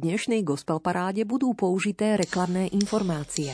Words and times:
dnešnej 0.00 0.40
gospel 0.40 0.80
paráde 0.80 1.28
budú 1.28 1.52
použité 1.52 2.16
reklamné 2.16 2.72
informácie. 2.72 3.52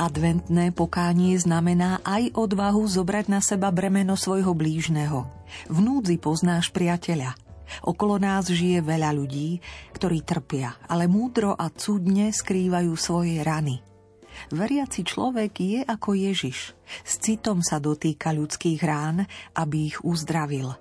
Adventné 0.00 0.72
pokánie 0.72 1.36
znamená 1.36 2.00
aj 2.04 2.32
odvahu 2.32 2.88
zobrať 2.88 3.28
na 3.28 3.44
seba 3.44 3.68
bremeno 3.68 4.16
svojho 4.16 4.56
blížneho. 4.56 5.28
V 5.68 5.78
núdzi 5.80 6.16
poznáš 6.16 6.72
priateľa. 6.72 7.36
Okolo 7.84 8.16
nás 8.16 8.48
žije 8.48 8.80
veľa 8.80 9.12
ľudí, 9.12 9.60
ktorí 9.92 10.24
trpia, 10.24 10.72
ale 10.88 11.04
múdro 11.04 11.52
a 11.52 11.68
cudne 11.68 12.32
skrývajú 12.32 12.92
svoje 12.96 13.44
rany. 13.44 13.89
Veriaci 14.48 15.04
človek 15.04 15.52
je 15.60 15.80
ako 15.84 16.16
Ježiš. 16.16 16.72
S 17.04 17.12
citom 17.20 17.60
sa 17.60 17.76
dotýka 17.76 18.32
ľudských 18.32 18.80
rán, 18.80 19.28
aby 19.52 19.92
ich 19.92 20.00
uzdravil. 20.00 20.72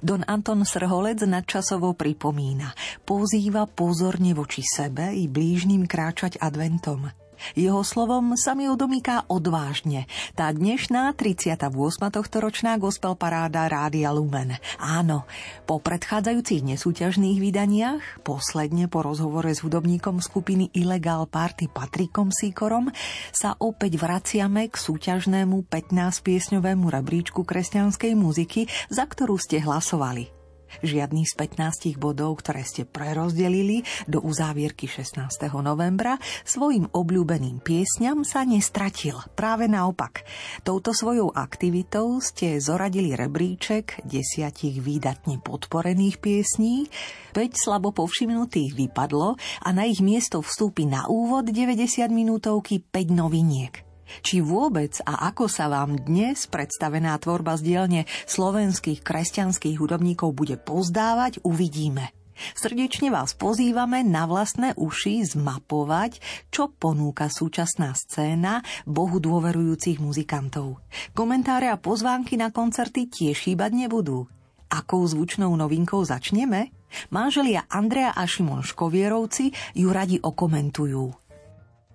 Don 0.00 0.24
Anton 0.24 0.64
Srholec 0.64 1.24
nadčasovo 1.24 1.92
pripomína, 1.96 2.72
pozýva 3.04 3.68
pozorne 3.68 4.32
voči 4.32 4.64
sebe 4.64 5.12
i 5.12 5.28
blížnym 5.28 5.84
kráčať 5.84 6.40
adventom– 6.40 7.08
jeho 7.52 7.84
slovom 7.84 8.32
sa 8.40 8.56
mi 8.56 8.64
odomýká 8.64 9.28
odvážne. 9.28 10.08
Tá 10.32 10.48
dnešná 10.48 11.12
38. 11.12 11.68
tohto 12.08 12.36
ročná 12.40 12.80
gospel 12.80 13.12
paráda 13.20 13.68
Rádia 13.68 14.08
Lumen. 14.16 14.56
Áno, 14.80 15.28
po 15.68 15.76
predchádzajúcich 15.84 16.64
nesúťažných 16.64 17.36
vydaniach, 17.36 18.24
posledne 18.24 18.88
po 18.88 19.04
rozhovore 19.04 19.52
s 19.52 19.60
hudobníkom 19.60 20.24
skupiny 20.24 20.72
Illegal 20.72 21.28
Party 21.28 21.68
Patrikom 21.68 22.32
Sýkorom, 22.32 22.88
sa 23.34 23.58
opäť 23.60 24.00
vraciame 24.00 24.72
k 24.72 24.74
súťažnému 24.80 25.68
15-piesňovému 25.68 26.86
rebríčku 26.88 27.44
kresťanskej 27.44 28.12
muziky, 28.16 28.70
za 28.88 29.04
ktorú 29.04 29.36
ste 29.36 29.60
hlasovali. 29.60 30.43
Žiadny 30.82 31.22
z 31.28 31.32
15 31.38 31.94
bodov, 32.00 32.42
ktoré 32.42 32.66
ste 32.66 32.82
prerozdelili 32.88 33.86
do 34.10 34.24
uzávierky 34.24 34.90
16. 34.90 35.28
novembra, 35.62 36.18
svojim 36.42 36.90
obľúbeným 36.90 37.62
piesňam 37.62 38.26
sa 38.26 38.42
nestratil. 38.42 39.20
Práve 39.38 39.70
naopak. 39.70 40.26
Touto 40.66 40.96
svojou 40.96 41.30
aktivitou 41.30 42.18
ste 42.18 42.58
zoradili 42.58 43.12
rebríček 43.12 44.02
desiatich 44.08 44.80
výdatne 44.80 45.38
podporených 45.44 46.18
piesní, 46.18 46.88
5 47.36 47.54
slabo 47.54 47.92
povšimnutých 47.92 48.72
vypadlo 48.74 49.36
a 49.62 49.68
na 49.70 49.84
ich 49.84 50.00
miesto 50.00 50.40
vstúpi 50.40 50.88
na 50.88 51.04
úvod 51.06 51.50
90 51.52 52.08
minútovky 52.08 52.80
5 52.80 53.12
noviniek. 53.12 53.83
Či 54.24 54.44
vôbec 54.44 55.00
a 55.08 55.28
ako 55.32 55.48
sa 55.48 55.68
vám 55.72 56.00
dnes 56.00 56.46
predstavená 56.46 57.16
tvorba 57.20 57.56
z 57.56 57.62
dielne 57.74 58.02
slovenských 58.28 59.00
kresťanských 59.00 59.80
hudobníkov 59.80 60.36
bude 60.36 60.56
pozdávať, 60.60 61.40
uvidíme. 61.42 62.12
Srdečne 62.34 63.14
vás 63.14 63.30
pozývame 63.38 64.02
na 64.02 64.26
vlastné 64.26 64.74
uši 64.74 65.22
zmapovať, 65.22 66.18
čo 66.50 66.66
ponúka 66.66 67.30
súčasná 67.30 67.94
scéna 67.94 68.58
Bohu 68.82 69.22
dôverujúcich 69.22 70.02
muzikantov. 70.02 70.82
Komentáre 71.14 71.70
a 71.70 71.78
pozvánky 71.78 72.34
na 72.34 72.50
koncerty 72.50 73.06
tiež 73.06 73.38
chýbať 73.38 73.78
nebudú. 73.78 74.26
Akou 74.66 75.06
zvučnou 75.06 75.54
novinkou 75.54 76.02
začneme? 76.02 76.74
Manželia 77.14 77.66
Andrea 77.70 78.14
a 78.14 78.26
Šimon 78.26 78.66
Škovierovci 78.66 79.54
ju 79.78 79.88
radi 79.94 80.18
okomentujú. 80.18 81.23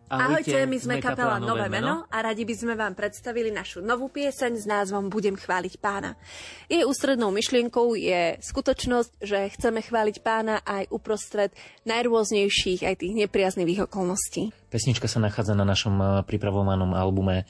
Ahojte, 0.09 0.57
Ahojte 0.57 0.57
my 0.65 0.77
sme, 0.81 0.95
sme 0.97 1.05
kapela 1.05 1.37
Nové 1.37 1.69
meno 1.69 2.09
a 2.09 2.17
radi 2.25 2.41
by 2.41 2.55
sme 2.57 2.73
vám 2.73 2.97
predstavili 2.97 3.53
našu 3.53 3.85
novú 3.85 4.09
pieseň 4.09 4.57
s 4.57 4.65
názvom 4.65 5.05
Budem 5.05 5.37
chváliť 5.37 5.77
pána. 5.77 6.17
Jej 6.65 6.81
ústrednou 6.89 7.29
myšlienkou 7.29 7.93
je 7.93 8.41
skutočnosť, 8.41 9.21
že 9.21 9.53
chceme 9.53 9.85
chváliť 9.85 10.17
pána 10.25 10.65
aj 10.65 10.89
uprostred 10.89 11.53
najrôznejších, 11.85 12.89
aj 12.89 13.05
tých 13.05 13.13
nepriaznivých 13.21 13.85
okolností. 13.85 14.49
Pesnička 14.73 15.05
sa 15.05 15.21
nachádza 15.21 15.53
na 15.53 15.61
našom 15.61 15.93
eh, 16.01 16.07
pripravovanom 16.25 16.97
albume, 16.97 17.45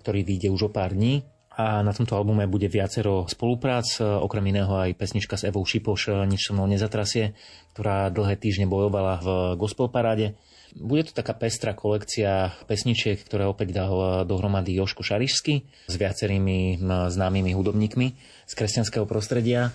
ktorý 0.00 0.24
vyjde 0.24 0.48
už 0.48 0.68
o 0.68 0.70
pár 0.72 0.96
dní. 0.96 1.28
A 1.60 1.82
na 1.84 1.92
tomto 1.92 2.16
albume 2.16 2.48
bude 2.48 2.72
viacero 2.72 3.28
spoluprác, 3.28 4.00
eh, 4.00 4.08
okrem 4.08 4.48
iného 4.48 4.72
aj 4.80 4.96
pesnička 4.96 5.36
s 5.36 5.44
Evou 5.44 5.68
Šipoš, 5.68 6.08
eh, 6.08 6.24
Nič 6.24 6.48
so 6.48 6.56
mnou 6.56 6.64
nezatrasie, 6.72 7.36
ktorá 7.76 8.08
dlhé 8.08 8.40
týždne 8.40 8.64
bojovala 8.64 9.20
v 9.20 9.28
gospel 9.60 9.92
paráde. 9.92 10.40
Bude 10.76 11.08
to 11.08 11.16
taká 11.16 11.32
pestrá 11.32 11.72
kolekcia 11.72 12.52
pesničiek, 12.68 13.16
ktoré 13.22 13.48
opäť 13.48 13.72
dal 13.72 14.24
dohromady 14.28 14.76
Joško 14.76 15.00
Šarišsky 15.00 15.54
s 15.88 15.94
viacerými 15.94 16.82
známymi 16.84 17.56
hudobníkmi 17.56 18.06
z 18.44 18.52
kresťanského 18.52 19.08
prostredia. 19.08 19.72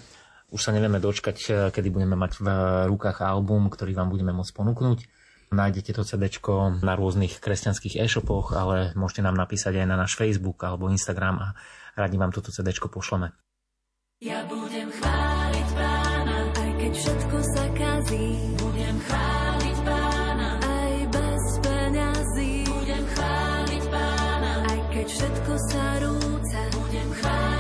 Už 0.53 0.61
sa 0.61 0.69
nevieme 0.69 1.01
dočkať, 1.01 1.69
kedy 1.73 1.89
budeme 1.89 2.13
mať 2.13 2.37
v 2.37 2.47
rukách 2.93 3.25
album, 3.25 3.73
ktorý 3.73 3.97
vám 3.97 4.13
budeme 4.13 4.37
môcť 4.37 4.53
ponúknuť. 4.53 4.99
Nájdete 5.53 5.93
to 5.93 6.05
CD 6.05 6.29
na 6.81 6.93
rôznych 6.97 7.37
kresťanských 7.37 8.01
e-shopoch, 8.01 8.57
ale 8.57 8.93
môžete 8.97 9.21
nám 9.21 9.37
napísať 9.37 9.81
aj 9.81 9.87
na 9.89 9.97
náš 9.97 10.17
Facebook 10.17 10.61
alebo 10.65 10.89
Instagram 10.89 11.41
a 11.41 11.47
radi 11.93 12.17
vám 12.17 12.33
toto 12.33 12.49
CD 12.49 12.73
pošleme. 12.73 13.33
Ja 14.21 14.41
budem 14.49 14.89
chváliť 14.89 15.67
pána, 15.77 16.37
aj 16.57 16.71
keď 16.81 16.93
všetko 16.97 17.37
sa 17.53 17.65
kazí. 17.77 18.25
Budem 18.57 18.97
chváliť 18.97 19.53
keď 25.03 25.12
všetko 25.19 25.53
sa 25.68 25.86
rúca, 26.00 26.59
budem 26.80 27.09
chváliť. 27.12 27.53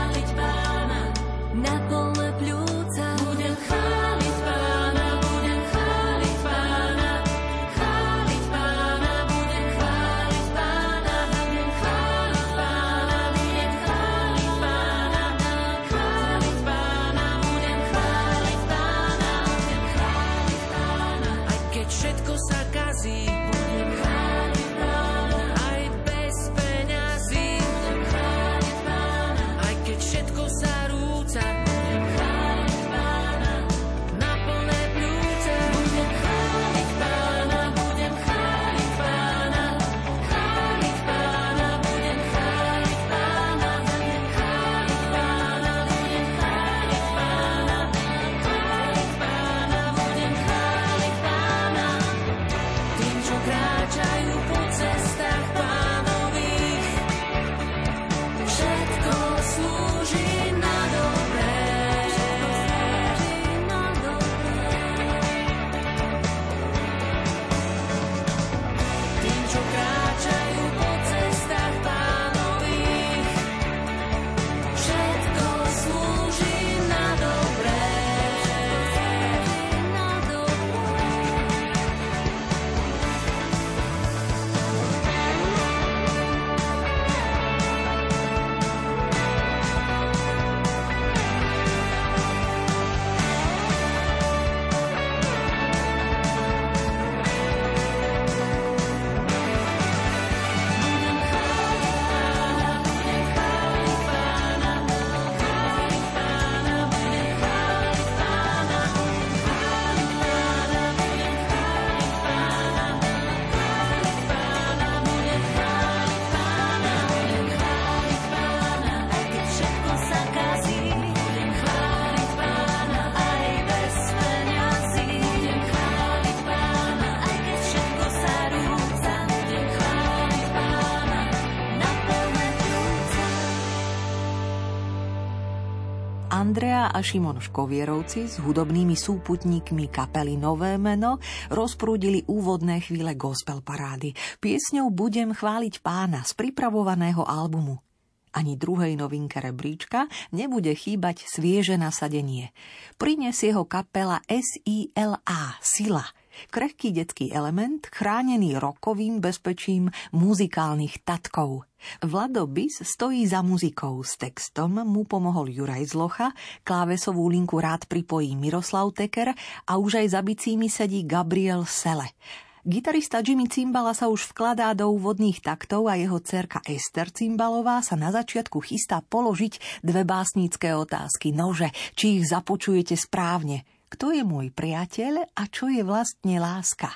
Šimon 137.03 137.43
Škovierovci 137.43 138.31
s 138.31 138.39
hudobnými 138.39 138.95
súputníkmi 138.95 139.91
kapely 139.91 140.39
Nové 140.39 140.79
meno 140.79 141.19
rozprúdili 141.51 142.23
úvodné 142.31 142.79
chvíle 142.79 143.19
gospel 143.19 143.59
parády. 143.59 144.15
Piesňou 144.39 144.87
Budem 144.87 145.35
chváliť 145.35 145.83
pána 145.83 146.23
z 146.23 146.31
pripravovaného 146.31 147.27
albumu. 147.27 147.83
Ani 148.31 148.55
druhej 148.55 148.95
novinke 148.95 149.43
rebríčka 149.43 150.07
nebude 150.31 150.71
chýbať 150.71 151.27
svieže 151.27 151.75
nasadenie. 151.75 152.55
Prinesie 152.95 153.51
ho 153.51 153.67
kapela 153.67 154.23
SILA, 154.31 155.59
Sila– 155.59 156.07
Krehký 156.49 156.91
detský 156.91 157.31
element, 157.33 157.85
chránený 157.89 158.57
rokovým 158.57 159.21
bezpečím 159.21 159.89
muzikálnych 160.11 161.05
tatkov. 161.05 161.65
Vlado 161.99 162.47
Bis 162.47 162.79
stojí 162.79 163.27
za 163.27 163.43
muzikou. 163.43 164.03
S 164.03 164.15
textom 164.15 164.81
mu 164.87 165.03
pomohol 165.03 165.51
Juraj 165.51 165.93
Zlocha, 165.93 166.31
klávesovú 166.63 167.27
linku 167.27 167.59
rád 167.59 167.85
pripojí 167.85 168.33
Miroslav 168.39 168.95
Teker 168.95 169.35
a 169.67 169.71
už 169.75 170.03
aj 170.03 170.07
za 170.15 170.21
bicími 170.23 170.71
sedí 170.71 171.03
Gabriel 171.03 171.67
Sele. 171.67 172.15
Gitarista 172.63 173.19
Jimmy 173.19 173.51
Cimbala 173.51 173.91
sa 173.91 174.07
už 174.07 174.31
vkladá 174.31 174.71
do 174.71 174.87
úvodných 174.87 175.43
taktov 175.43 175.91
a 175.91 175.99
jeho 175.99 176.15
cerka 176.23 176.63
Ester 176.63 177.11
Cimbalová 177.11 177.83
sa 177.83 177.99
na 177.99 178.07
začiatku 178.07 178.63
chystá 178.63 179.03
položiť 179.03 179.83
dve 179.83 180.07
básnické 180.07 180.71
otázky. 180.71 181.35
Nože, 181.35 181.75
či 181.99 182.23
ich 182.23 182.31
započujete 182.31 182.95
správne 182.95 183.67
kto 183.93 184.09
je 184.09 184.25
môj 184.25 184.49
priateľ 184.49 185.29
a 185.37 185.43
čo 185.45 185.69
je 185.69 185.85
vlastne 185.85 186.41
láska. 186.41 186.89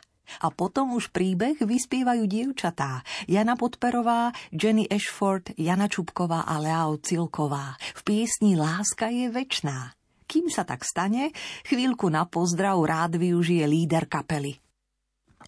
A 0.44 0.52
potom 0.52 0.98
už 0.98 1.14
príbeh 1.14 1.56
vyspievajú 1.56 2.28
dievčatá. 2.28 3.06
Jana 3.30 3.56
Podperová, 3.56 4.36
Jenny 4.52 4.90
Ashford, 4.90 5.56
Jana 5.56 5.88
Čupková 5.88 6.44
a 6.44 6.60
Leao 6.60 7.00
Cilková. 7.00 7.80
V 7.80 8.02
piesni 8.04 8.60
Láska 8.60 9.08
je 9.08 9.32
večná. 9.32 9.96
Kým 10.28 10.52
sa 10.52 10.68
tak 10.68 10.84
stane, 10.84 11.32
chvíľku 11.64 12.12
na 12.12 12.28
pozdrav 12.28 12.76
rád 12.84 13.16
využije 13.16 13.64
líder 13.64 14.12
kapely. 14.12 14.67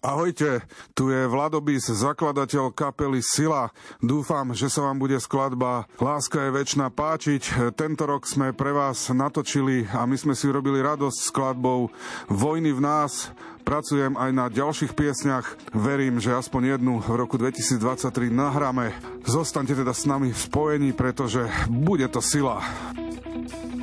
Ahojte, 0.00 0.64
tu 0.96 1.12
je 1.12 1.28
Vladobis, 1.28 1.84
zakladateľ 1.84 2.72
kapely 2.72 3.20
Sila. 3.20 3.68
Dúfam, 4.00 4.56
že 4.56 4.72
sa 4.72 4.88
vám 4.88 4.96
bude 4.96 5.20
skladba 5.20 5.84
Láska 6.00 6.48
je 6.48 6.56
väčšina 6.56 6.88
páčiť. 6.88 7.68
Tento 7.76 8.08
rok 8.08 8.24
sme 8.24 8.56
pre 8.56 8.72
vás 8.72 9.12
natočili 9.12 9.84
a 9.92 10.08
my 10.08 10.16
sme 10.16 10.32
si 10.32 10.48
urobili 10.48 10.80
radosť 10.80 11.20
skladbou 11.20 11.92
Vojny 12.32 12.72
v 12.72 12.80
nás. 12.80 13.28
Pracujem 13.60 14.16
aj 14.16 14.30
na 14.32 14.48
ďalších 14.48 14.96
piesňach. 14.96 15.76
Verím, 15.76 16.16
že 16.16 16.32
aspoň 16.32 16.80
jednu 16.80 17.04
v 17.04 17.20
roku 17.20 17.36
2023 17.36 18.32
nahráme. 18.32 18.96
Zostaňte 19.28 19.84
teda 19.84 19.92
s 19.92 20.08
nami 20.08 20.32
v 20.32 20.40
spojení, 20.40 20.96
pretože 20.96 21.44
bude 21.68 22.08
to 22.08 22.24
sila. 22.24 22.64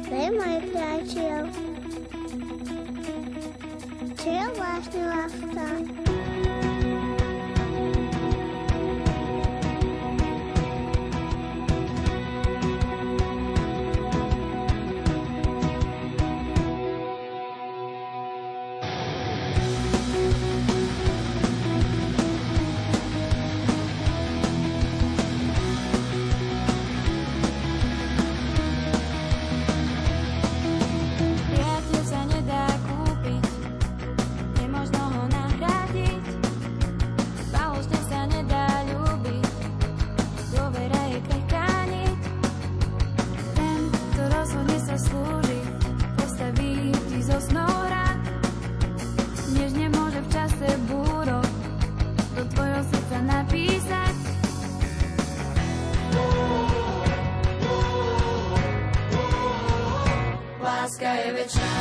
To 0.10 0.16
je. 0.18 1.78
Čo 4.28 4.36
je 4.36 4.48
vlastne 4.60 5.02
láska? 5.08 6.17
láska 60.98 61.14
je 61.14 61.34
večná 61.34 61.74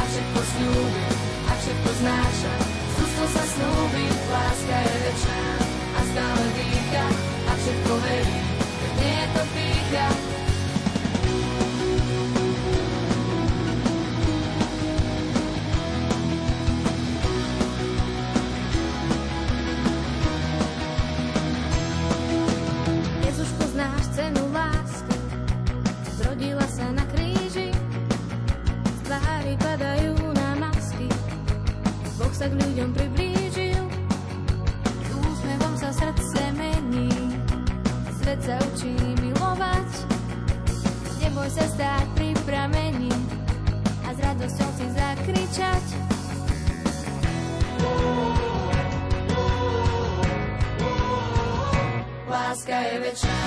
a 0.00 0.02
všetko 0.08 0.40
snúbi, 0.40 1.04
a 1.44 1.52
všetko 1.52 1.90
znáša. 2.00 2.54
S 2.64 2.94
Kristom 2.96 3.28
sa 3.28 3.44
snúbi, 3.44 4.04
láska 4.32 4.76
je 4.80 4.96
večná 5.04 5.42
a 5.92 6.00
stále 6.08 6.44
dýcha 6.56 7.06
a 7.44 7.52
všetko 7.60 7.92
verí, 8.00 8.40
keď 8.80 8.92
nie 8.96 9.12
je 9.20 9.26
to 9.36 9.42
pýcha. 9.52 10.33
Boh 32.34 32.42
sa 32.42 32.50
k 32.50 32.58
ľuďom 32.66 32.90
priblížil, 32.98 33.82
s 34.90 35.08
úsmevom 35.22 35.74
sa 35.78 35.94
srdce 35.94 36.42
mení. 36.58 37.06
Svet 38.18 38.42
sa 38.42 38.58
učí 38.58 38.90
milovať, 39.22 39.86
neboj 41.22 41.46
sa 41.46 41.62
stáť 41.62 42.02
pri 42.18 42.34
pramení 42.42 43.14
a 44.02 44.10
s 44.10 44.18
radosťou 44.18 44.70
si 44.74 44.86
zakričať. 44.98 45.84
Láska 52.26 52.76
je 52.82 52.96
večná 52.98 53.42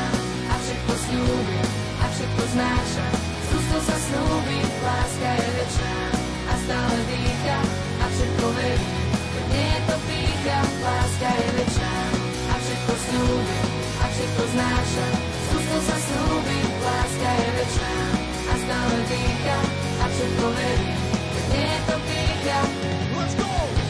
a 0.48 0.54
všetko 0.64 0.94
slúbi 0.96 1.60
a 1.92 2.06
všetko 2.08 2.44
znáša. 2.56 3.06
S 3.36 3.52
sa 3.84 3.98
slúbi, 4.00 4.60
láska 4.80 5.30
je 5.36 5.50
večná 5.60 6.00
a 6.24 6.54
stále 6.64 7.00
dýcha 7.12 7.87
všetko 8.18 8.48
verí, 8.58 8.90
keď 9.14 9.46
nie 9.54 9.74
to 9.86 9.96
pýcha, 10.10 10.60
láska 10.82 11.30
je 11.38 11.50
večná. 11.54 11.94
A 12.50 12.56
všetko 12.58 12.94
slúbi, 13.06 13.58
a 14.02 14.06
všetko 14.10 14.44
znáša, 14.58 15.08
z 15.22 15.48
ústa 15.54 15.80
sa 15.86 15.98
slúbi, 16.02 16.60
láska 16.82 17.30
je 17.30 17.50
večná. 17.62 17.94
A 18.48 18.54
stále 18.58 18.98
dýcha, 19.06 19.60
a 20.02 20.06
všetko 20.10 20.48
verí, 20.50 20.90
keď 21.30 21.46
nie 21.54 21.74
to 21.86 21.96
pýcha. 22.10 22.60
Let's 23.18 23.34
go! 23.38 23.87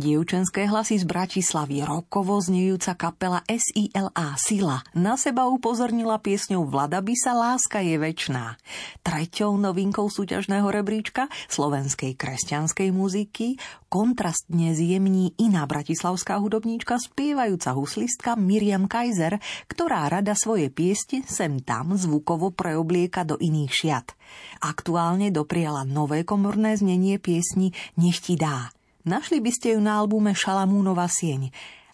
Dievčenské 0.00 0.64
hlasy 0.64 0.96
z 0.96 1.04
Bratislavy, 1.04 1.84
rokovo 1.84 2.40
znejúca 2.40 2.96
kapela 2.96 3.44
SILA 3.44 4.32
Sila 4.40 4.80
na 4.96 5.20
seba 5.20 5.44
upozornila 5.44 6.16
piesňou 6.16 6.64
Vlada 6.64 7.04
sa 7.20 7.36
Láska 7.36 7.84
je 7.84 8.00
väčná. 8.00 8.56
Treťou 9.04 9.60
novinkou 9.60 10.08
súťažného 10.08 10.64
rebríčka 10.72 11.28
slovenskej 11.52 12.16
kresťanskej 12.16 12.88
muziky 12.96 13.60
kontrastne 13.92 14.72
zjemní 14.72 15.36
iná 15.36 15.68
bratislavská 15.68 16.40
hudobníčka 16.40 16.96
spievajúca 16.96 17.76
huslistka 17.76 18.40
Miriam 18.40 18.88
Kaiser, 18.88 19.36
ktorá 19.68 20.08
rada 20.08 20.32
svoje 20.32 20.72
piesti 20.72 21.20
sem 21.28 21.60
tam 21.60 21.92
zvukovo 21.92 22.56
preoblieka 22.56 23.28
do 23.28 23.36
iných 23.36 23.72
šiat. 23.76 24.16
Aktuálne 24.64 25.28
dopriala 25.28 25.84
nové 25.84 26.24
komorné 26.24 26.72
znenie 26.80 27.20
piesni 27.20 27.76
Nech 28.00 28.24
ti 28.24 28.40
dá– 28.40 28.72
Našli 29.00 29.40
by 29.40 29.48
ste 29.48 29.72
ju 29.72 29.80
na 29.80 29.96
albume 29.96 30.36
Šalamúnova 30.36 31.08
sieň. 31.08 31.48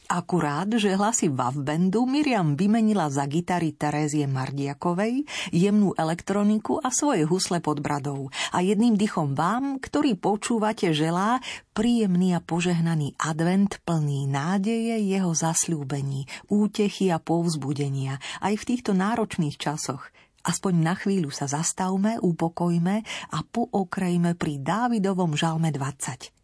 Akurát, 0.06 0.70
že 0.70 0.94
hlasy 0.94 1.30
Bandu 1.30 2.06
Miriam 2.06 2.54
vymenila 2.54 3.10
za 3.10 3.26
gitary 3.26 3.74
Terézie 3.74 4.30
Mardiakovej, 4.30 5.26
jemnú 5.50 5.94
elektroniku 5.98 6.78
a 6.78 6.94
svoje 6.94 7.26
husle 7.26 7.58
pod 7.58 7.82
bradou. 7.82 8.30
A 8.54 8.62
jedným 8.62 8.94
dychom 8.94 9.34
vám, 9.34 9.82
ktorý 9.82 10.14
počúvate, 10.14 10.94
želá 10.94 11.42
príjemný 11.74 12.38
a 12.38 12.42
požehnaný 12.42 13.18
advent 13.18 13.82
plný 13.82 14.30
nádeje 14.30 14.98
jeho 15.02 15.34
zasľúbení, 15.34 16.26
útechy 16.50 17.10
a 17.10 17.18
povzbudenia 17.18 18.22
aj 18.46 18.62
v 18.62 18.66
týchto 18.66 18.94
náročných 18.94 19.58
časoch. 19.58 20.10
Aspoň 20.46 20.74
na 20.86 20.94
chvíľu 20.94 21.34
sa 21.34 21.50
zastavme, 21.50 22.22
upokojme 22.22 23.02
a 23.34 23.38
pookrejme 23.42 24.38
pri 24.38 24.62
Dávidovom 24.62 25.34
žalme 25.34 25.74
20. 25.74 26.35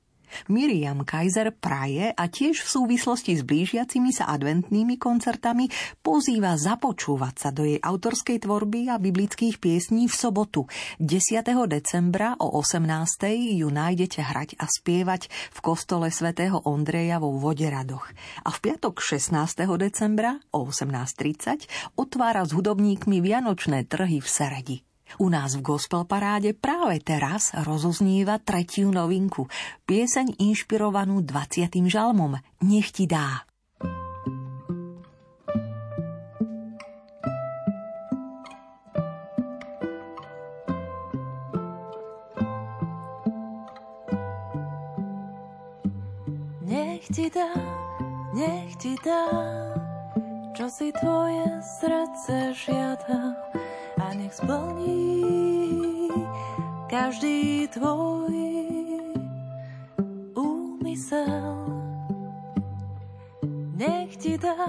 Miriam 0.49 1.03
Kaiser 1.03 1.53
praje 1.53 2.13
a 2.13 2.25
tiež 2.29 2.63
v 2.65 2.69
súvislosti 2.69 3.37
s 3.37 3.43
blížiacimi 3.43 4.15
sa 4.15 4.31
adventnými 4.33 5.01
koncertami 5.01 5.69
pozýva 6.01 6.55
započúvať 6.61 7.35
sa 7.39 7.49
do 7.51 7.67
jej 7.67 7.81
autorskej 7.81 8.45
tvorby 8.45 8.93
a 8.93 9.01
biblických 9.01 9.59
piesní 9.59 10.07
v 10.07 10.15
sobotu 10.15 10.69
10. 11.01 11.43
decembra 11.67 12.37
o 12.39 12.61
18. 12.61 12.87
ju 13.59 13.69
nájdete 13.69 14.21
hrať 14.23 14.51
a 14.61 14.69
spievať 14.69 15.33
v 15.53 15.59
kostole 15.65 16.13
svätého 16.13 16.61
Ondreja 16.69 17.19
vo 17.19 17.35
Voderadoch. 17.39 18.07
A 18.45 18.51
v 18.53 18.59
piatok 18.61 19.01
16. 19.01 19.67
decembra 19.81 20.39
o 20.55 20.69
18.30 20.69 21.99
otvára 21.99 22.45
s 22.47 22.55
hudobníkmi 22.55 23.19
Vianočné 23.25 23.89
trhy 23.89 24.21
v 24.21 24.29
Seredi. 24.29 24.92
U 25.21 25.29
nás 25.29 25.53
v 25.59 25.65
Gospel 25.65 26.09
Paráde 26.09 26.57
práve 26.57 27.03
teraz 27.05 27.53
rozoznieva 27.53 28.41
tretiu 28.41 28.89
novinku, 28.89 29.51
pieseň 29.85 30.41
inšpirovanú 30.41 31.21
20. 31.21 31.69
žalmom 31.89 32.41
Nech 32.65 32.89
ti 32.95 33.05
dá. 33.05 33.45
Nech 46.63 47.05
ti 47.13 47.27
dá, 47.29 47.53
nech 48.33 48.73
ti 48.81 48.97
dá, 49.03 49.29
čo 50.57 50.71
si 50.73 50.89
tvoje 50.95 51.45
srdce 51.83 52.55
žiada 52.57 53.37
a 54.01 54.15
nech 54.15 54.35
splní 54.35 56.09
každý 56.93 57.69
tvoj 57.69 58.37
úmysel. 60.37 61.57
Nech 63.77 64.17
ti 64.17 64.39
dá, 64.39 64.69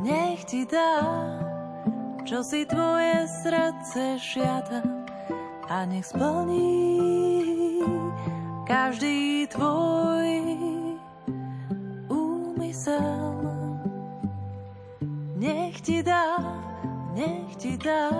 nech 0.00 0.44
ti 0.46 0.62
dá, 0.66 1.02
čo 2.24 2.42
si 2.46 2.62
tvoje 2.66 3.26
srdce 3.26 4.18
žiada 4.18 4.82
a 5.66 5.84
nech 5.90 6.06
splní 6.06 7.82
každý 8.66 9.50
tvoj 9.50 10.30
úmysel. 12.06 13.34
Nech 15.34 15.82
ti 15.82 16.02
dá, 16.06 16.38
nech 17.14 17.56
ti 17.58 17.76
dá, 17.76 18.10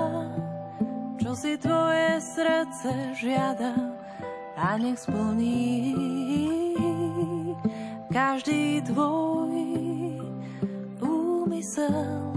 čo 1.21 1.35
si 1.37 1.55
tvoje 1.59 2.19
srdce 2.21 3.15
žiada 3.19 3.75
a 4.57 4.77
nech 4.77 4.99
splní 4.99 5.95
každý 8.11 8.83
tvoj 8.83 9.55
úmysel. 11.01 12.35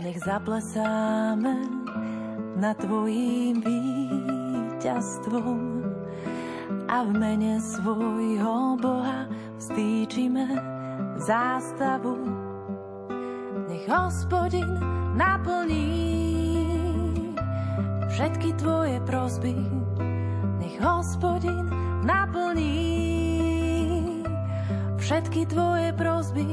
Nech 0.00 0.18
zaplesáme 0.24 1.56
nad 2.60 2.76
tvojím 2.76 3.64
víťazstvom 4.80 5.80
a 6.88 7.04
v 7.04 7.10
mene 7.16 7.60
svojho 7.60 8.76
Boha 8.76 9.24
vstýčime 9.56 10.48
zástavu 11.20 12.39
nech 13.70 13.86
hospodin 13.86 14.66
naplní 15.14 15.86
všetky 18.10 18.52
tvoje 18.58 19.00
prosby. 19.06 19.54
Nech 20.58 20.74
hospodin 20.82 21.70
naplní 22.02 22.74
všetky 24.98 25.46
tvoje 25.46 25.94
prosby. 25.94 26.46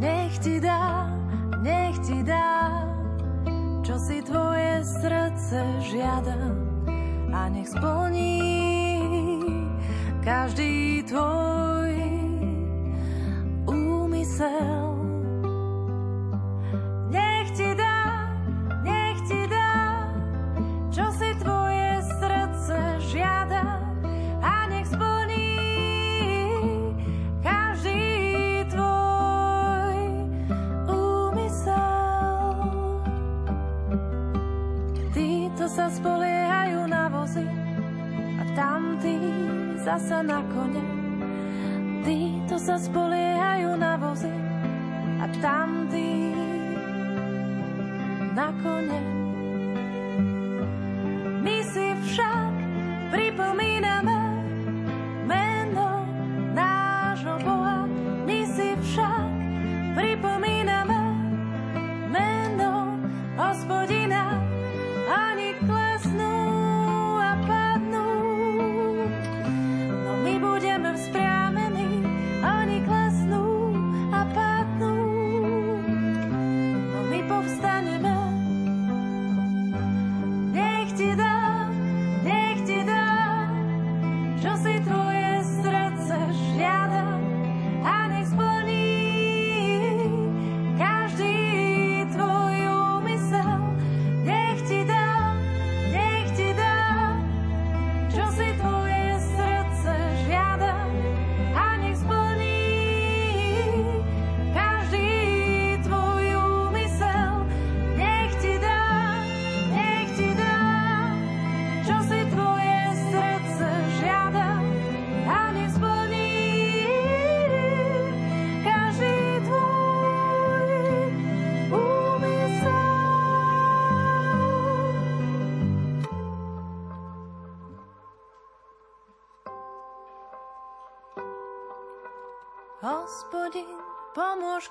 Nech 0.00 0.38
ti 0.40 0.56
dá, 0.56 1.12
nech 1.60 2.00
ti 2.00 2.24
dá, 2.24 2.80
čo 3.84 4.00
si 4.00 4.24
tvoje 4.24 4.80
srdce 5.04 5.60
žiada 5.92 6.40
a 7.36 7.52
nech 7.52 7.68
splní 7.68 8.40
každý 10.24 11.04
tvoj 11.04 11.92
úmysel. 13.68 14.89
Zasa 39.90 40.22
na 40.22 40.38
kone. 40.54 40.84
Títo 42.06 42.60
sa 42.62 42.78
spoliehajú 42.78 43.74
na 43.74 43.98
vozy 43.98 44.30
a 45.18 45.26
tamtí 45.42 46.30
na 48.36 48.54
kone. 48.62 49.00
My 51.42 51.58
si 51.66 51.90
však 52.06 52.49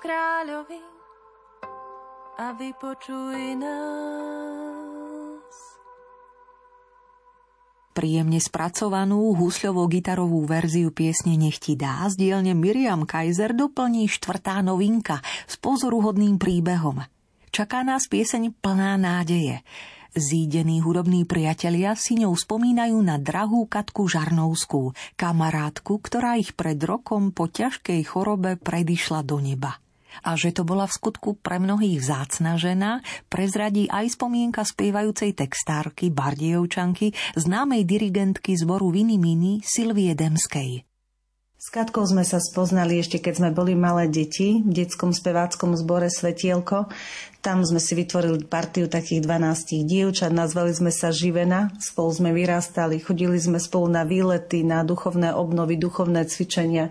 kráľovi 0.00 0.80
a 2.40 2.56
vypočuj 2.56 3.60
nás. 3.60 5.54
Príjemne 7.92 8.40
spracovanú 8.40 9.36
husľovou 9.36 9.84
gitarovú 9.92 10.48
verziu 10.48 10.88
piesne 10.88 11.36
Nech 11.36 11.60
ti 11.60 11.76
dá 11.76 12.08
z 12.08 12.16
dielne 12.16 12.56
Miriam 12.56 13.04
Kaiser 13.04 13.52
doplní 13.52 14.08
štvrtá 14.08 14.64
novinka 14.64 15.20
s 15.44 15.60
pozoruhodným 15.60 16.40
príbehom. 16.40 17.04
Čaká 17.52 17.84
nás 17.84 18.08
pieseň 18.08 18.56
plná 18.56 18.96
nádeje. 18.96 19.60
Zídení 20.16 20.80
hudobní 20.80 21.28
priatelia 21.28 21.92
si 21.92 22.16
ňou 22.16 22.32
spomínajú 22.32 22.96
na 23.04 23.20
drahú 23.20 23.68
Katku 23.68 24.08
Žarnovskú, 24.08 24.96
kamarátku, 25.20 26.00
ktorá 26.00 26.40
ich 26.40 26.56
pred 26.56 26.80
rokom 26.80 27.36
po 27.36 27.52
ťažkej 27.52 28.00
chorobe 28.08 28.56
predišla 28.56 29.22
do 29.28 29.38
neba. 29.44 29.76
A 30.26 30.36
že 30.36 30.52
to 30.54 30.62
bola 30.66 30.84
v 30.86 30.96
skutku 30.96 31.38
pre 31.40 31.62
mnohých 31.62 32.02
vzácna 32.02 32.58
žena, 32.60 33.00
prezradí 33.32 33.86
aj 33.88 34.18
spomienka 34.18 34.62
spievajúcej 34.66 35.34
textárky, 35.34 36.12
bardievčanky, 36.12 37.14
známej 37.38 37.86
dirigentky 37.86 38.54
zboru 38.58 38.92
Viny 38.92 39.16
Mini 39.16 39.64
Silvie 39.64 40.12
Demskej. 40.12 40.90
S 41.60 41.68
Katkou 41.68 42.08
sme 42.08 42.24
sa 42.24 42.40
spoznali 42.40 43.04
ešte 43.04 43.20
keď 43.20 43.34
sme 43.36 43.50
boli 43.52 43.76
malé 43.76 44.08
deti 44.08 44.64
v 44.64 44.72
detskom 44.72 45.12
speváckom 45.12 45.76
zbore 45.76 46.08
Svetielko. 46.08 46.88
Tam 47.44 47.60
sme 47.68 47.76
si 47.76 47.92
vytvorili 47.92 48.48
partiu 48.48 48.88
takých 48.88 49.20
12 49.28 49.84
dievčat, 49.84 50.32
nazvali 50.32 50.72
sme 50.72 50.88
sa 50.88 51.12
Živena, 51.12 51.68
spolu 51.76 52.16
sme 52.16 52.30
vyrastali, 52.32 52.96
chodili 53.04 53.36
sme 53.36 53.60
spolu 53.60 53.92
na 53.92 54.08
výlety, 54.08 54.64
na 54.64 54.80
duchovné 54.88 55.36
obnovy, 55.36 55.76
duchovné 55.76 56.24
cvičenia. 56.32 56.88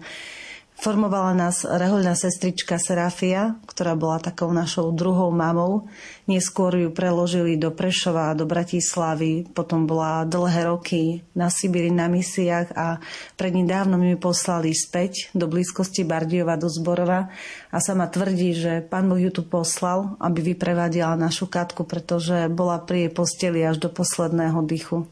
Formovala 0.79 1.35
nás 1.35 1.67
rehoľná 1.67 2.15
sestrička 2.15 2.79
Serafia, 2.79 3.59
ktorá 3.67 3.99
bola 3.99 4.15
takou 4.23 4.47
našou 4.55 4.95
druhou 4.95 5.27
mamou. 5.27 5.91
Neskôr 6.23 6.71
ju 6.71 6.87
preložili 6.95 7.59
do 7.59 7.67
Prešova, 7.67 8.31
do 8.31 8.47
Bratislavy, 8.47 9.43
potom 9.51 9.83
bola 9.83 10.23
dlhé 10.23 10.71
roky 10.71 11.19
na 11.35 11.51
Sibiri 11.51 11.91
na 11.91 12.07
misiách 12.07 12.71
a 12.79 12.95
prednedávno 13.35 13.99
mi 13.99 14.15
poslali 14.15 14.71
späť 14.71 15.27
do 15.35 15.51
blízkosti 15.51 16.07
Bardiova 16.07 16.55
do 16.55 16.71
Zborova 16.71 17.27
a 17.75 17.77
sama 17.83 18.07
tvrdí, 18.07 18.55
že 18.55 18.79
pán 18.79 19.11
Boh 19.11 19.19
ju 19.19 19.35
tu 19.35 19.43
poslal, 19.43 20.15
aby 20.23 20.55
vyprevadila 20.55 21.19
našu 21.19 21.51
katku, 21.51 21.83
pretože 21.83 22.47
bola 22.47 22.79
pri 22.79 23.03
jej 23.03 23.11
posteli 23.11 23.67
až 23.67 23.83
do 23.83 23.91
posledného 23.91 24.63
dychu. 24.63 25.03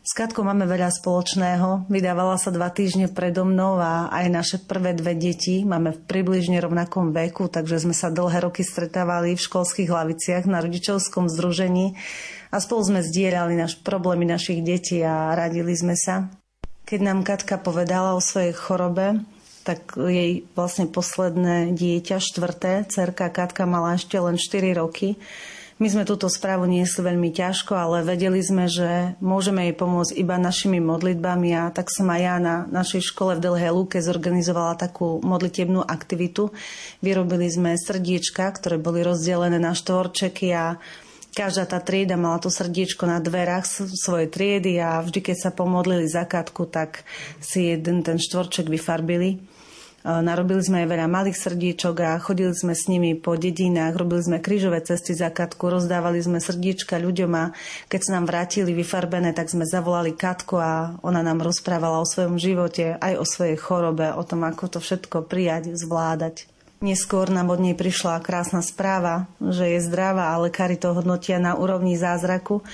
S 0.00 0.16
Katkou 0.16 0.40
máme 0.48 0.64
veľa 0.64 0.88
spoločného. 0.96 1.84
Vydávala 1.92 2.40
sa 2.40 2.48
dva 2.48 2.72
týždne 2.72 3.12
predo 3.12 3.44
mnou 3.44 3.76
a 3.76 4.08
aj 4.08 4.26
naše 4.32 4.56
prvé 4.64 4.96
dve 4.96 5.12
deti 5.12 5.60
máme 5.60 5.92
v 5.92 6.00
približne 6.08 6.56
rovnakom 6.56 7.12
veku, 7.12 7.52
takže 7.52 7.84
sme 7.84 7.92
sa 7.92 8.08
dlhé 8.08 8.48
roky 8.48 8.64
stretávali 8.64 9.36
v 9.36 9.44
školských 9.44 9.92
hlaviciach 9.92 10.48
na 10.48 10.64
rodičovskom 10.64 11.28
združení 11.28 12.00
a 12.48 12.56
spolu 12.64 12.80
sme 12.80 13.00
zdieľali 13.04 13.60
naš, 13.60 13.76
problémy 13.76 14.24
našich 14.24 14.64
detí 14.64 15.04
a 15.04 15.36
radili 15.36 15.76
sme 15.76 15.92
sa. 15.92 16.32
Keď 16.88 17.00
nám 17.04 17.20
Katka 17.20 17.60
povedala 17.60 18.16
o 18.16 18.24
svojej 18.24 18.56
chorobe, 18.56 19.20
tak 19.68 20.00
jej 20.00 20.48
vlastne 20.56 20.88
posledné 20.88 21.76
dieťa, 21.76 22.24
štvrté, 22.24 22.88
cerka 22.88 23.28
Katka 23.28 23.68
mala 23.68 24.00
ešte 24.00 24.16
len 24.16 24.40
4 24.40 24.80
roky, 24.80 25.20
my 25.80 25.88
sme 25.88 26.04
túto 26.04 26.28
správu 26.28 26.68
niesli 26.68 27.00
veľmi 27.00 27.32
ťažko, 27.32 27.72
ale 27.72 28.04
vedeli 28.04 28.44
sme, 28.44 28.68
že 28.68 29.16
môžeme 29.24 29.64
jej 29.64 29.72
pomôcť 29.72 30.12
iba 30.12 30.36
našimi 30.36 30.76
modlitbami 30.76 31.56
a 31.56 31.72
tak 31.72 31.88
som 31.88 32.04
aj 32.12 32.20
ja 32.20 32.36
na 32.36 32.68
našej 32.68 33.00
škole 33.00 33.40
v 33.40 33.48
Delhej 33.48 33.72
Lúke 33.72 33.96
zorganizovala 34.04 34.76
takú 34.76 35.24
modlitebnú 35.24 35.80
aktivitu. 35.80 36.52
Vyrobili 37.00 37.48
sme 37.48 37.80
srdiečka, 37.80 38.52
ktoré 38.52 38.76
boli 38.76 39.00
rozdelené 39.00 39.56
na 39.56 39.72
štvorčeky 39.72 40.52
a 40.52 40.76
každá 41.32 41.64
tá 41.64 41.80
trieda 41.80 42.20
mala 42.20 42.44
to 42.44 42.52
srdiečko 42.52 43.08
na 43.08 43.16
dverách 43.16 43.64
svojej 43.96 44.28
triedy 44.28 44.76
a 44.84 45.00
vždy, 45.00 45.32
keď 45.32 45.36
sa 45.48 45.50
pomodlili 45.50 46.04
za 46.04 46.28
katku, 46.28 46.68
tak 46.68 47.08
si 47.40 47.72
jeden 47.72 48.04
ten 48.04 48.20
štvorček 48.20 48.68
vyfarbili. 48.68 49.49
Narobili 50.00 50.64
sme 50.64 50.80
aj 50.80 50.88
veľa 50.96 51.06
malých 51.12 51.36
srdiečok 51.36 51.96
a 52.00 52.16
chodili 52.16 52.56
sme 52.56 52.72
s 52.72 52.88
nimi 52.88 53.12
po 53.12 53.36
dedinách, 53.36 54.00
robili 54.00 54.24
sme 54.24 54.40
krížové 54.40 54.80
cesty 54.80 55.12
za 55.12 55.28
Katku, 55.28 55.68
rozdávali 55.68 56.16
sme 56.24 56.40
srdiečka 56.40 56.96
ľuďom 56.96 57.32
a 57.36 57.52
keď 57.92 58.00
sa 58.00 58.10
nám 58.16 58.24
vrátili 58.24 58.72
vyfarbené, 58.72 59.36
tak 59.36 59.52
sme 59.52 59.68
zavolali 59.68 60.16
Katku 60.16 60.56
a 60.56 60.96
ona 61.04 61.20
nám 61.20 61.44
rozprávala 61.44 62.00
o 62.00 62.08
svojom 62.08 62.40
živote, 62.40 62.96
aj 62.96 63.20
o 63.20 63.28
svojej 63.28 63.60
chorobe, 63.60 64.08
o 64.16 64.24
tom, 64.24 64.48
ako 64.48 64.72
to 64.72 64.78
všetko 64.80 65.28
prijať, 65.28 65.76
zvládať. 65.76 66.48
Neskôr 66.80 67.28
nám 67.28 67.52
od 67.52 67.60
nej 67.60 67.76
prišla 67.76 68.24
krásna 68.24 68.64
správa, 68.64 69.28
že 69.36 69.68
je 69.68 69.84
zdravá 69.84 70.32
a 70.32 70.40
lekári 70.40 70.80
to 70.80 70.96
hodnotia 70.96 71.36
na 71.36 71.52
úrovni 71.60 72.00
zázraku. 72.00 72.64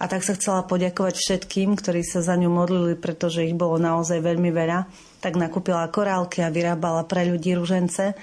A 0.00 0.08
tak 0.08 0.24
sa 0.24 0.32
chcela 0.32 0.64
poďakovať 0.64 1.12
všetkým, 1.20 1.76
ktorí 1.76 2.00
sa 2.00 2.24
za 2.24 2.40
ňu 2.40 2.48
modlili, 2.48 2.96
pretože 2.96 3.44
ich 3.44 3.52
bolo 3.52 3.76
naozaj 3.76 4.24
veľmi 4.24 4.48
veľa 4.48 5.09
tak 5.20 5.36
nakúpila 5.36 5.86
korálky 5.92 6.40
a 6.40 6.50
vyrábala 6.50 7.04
pre 7.04 7.28
ľudí 7.28 7.54
ružence. 7.54 8.16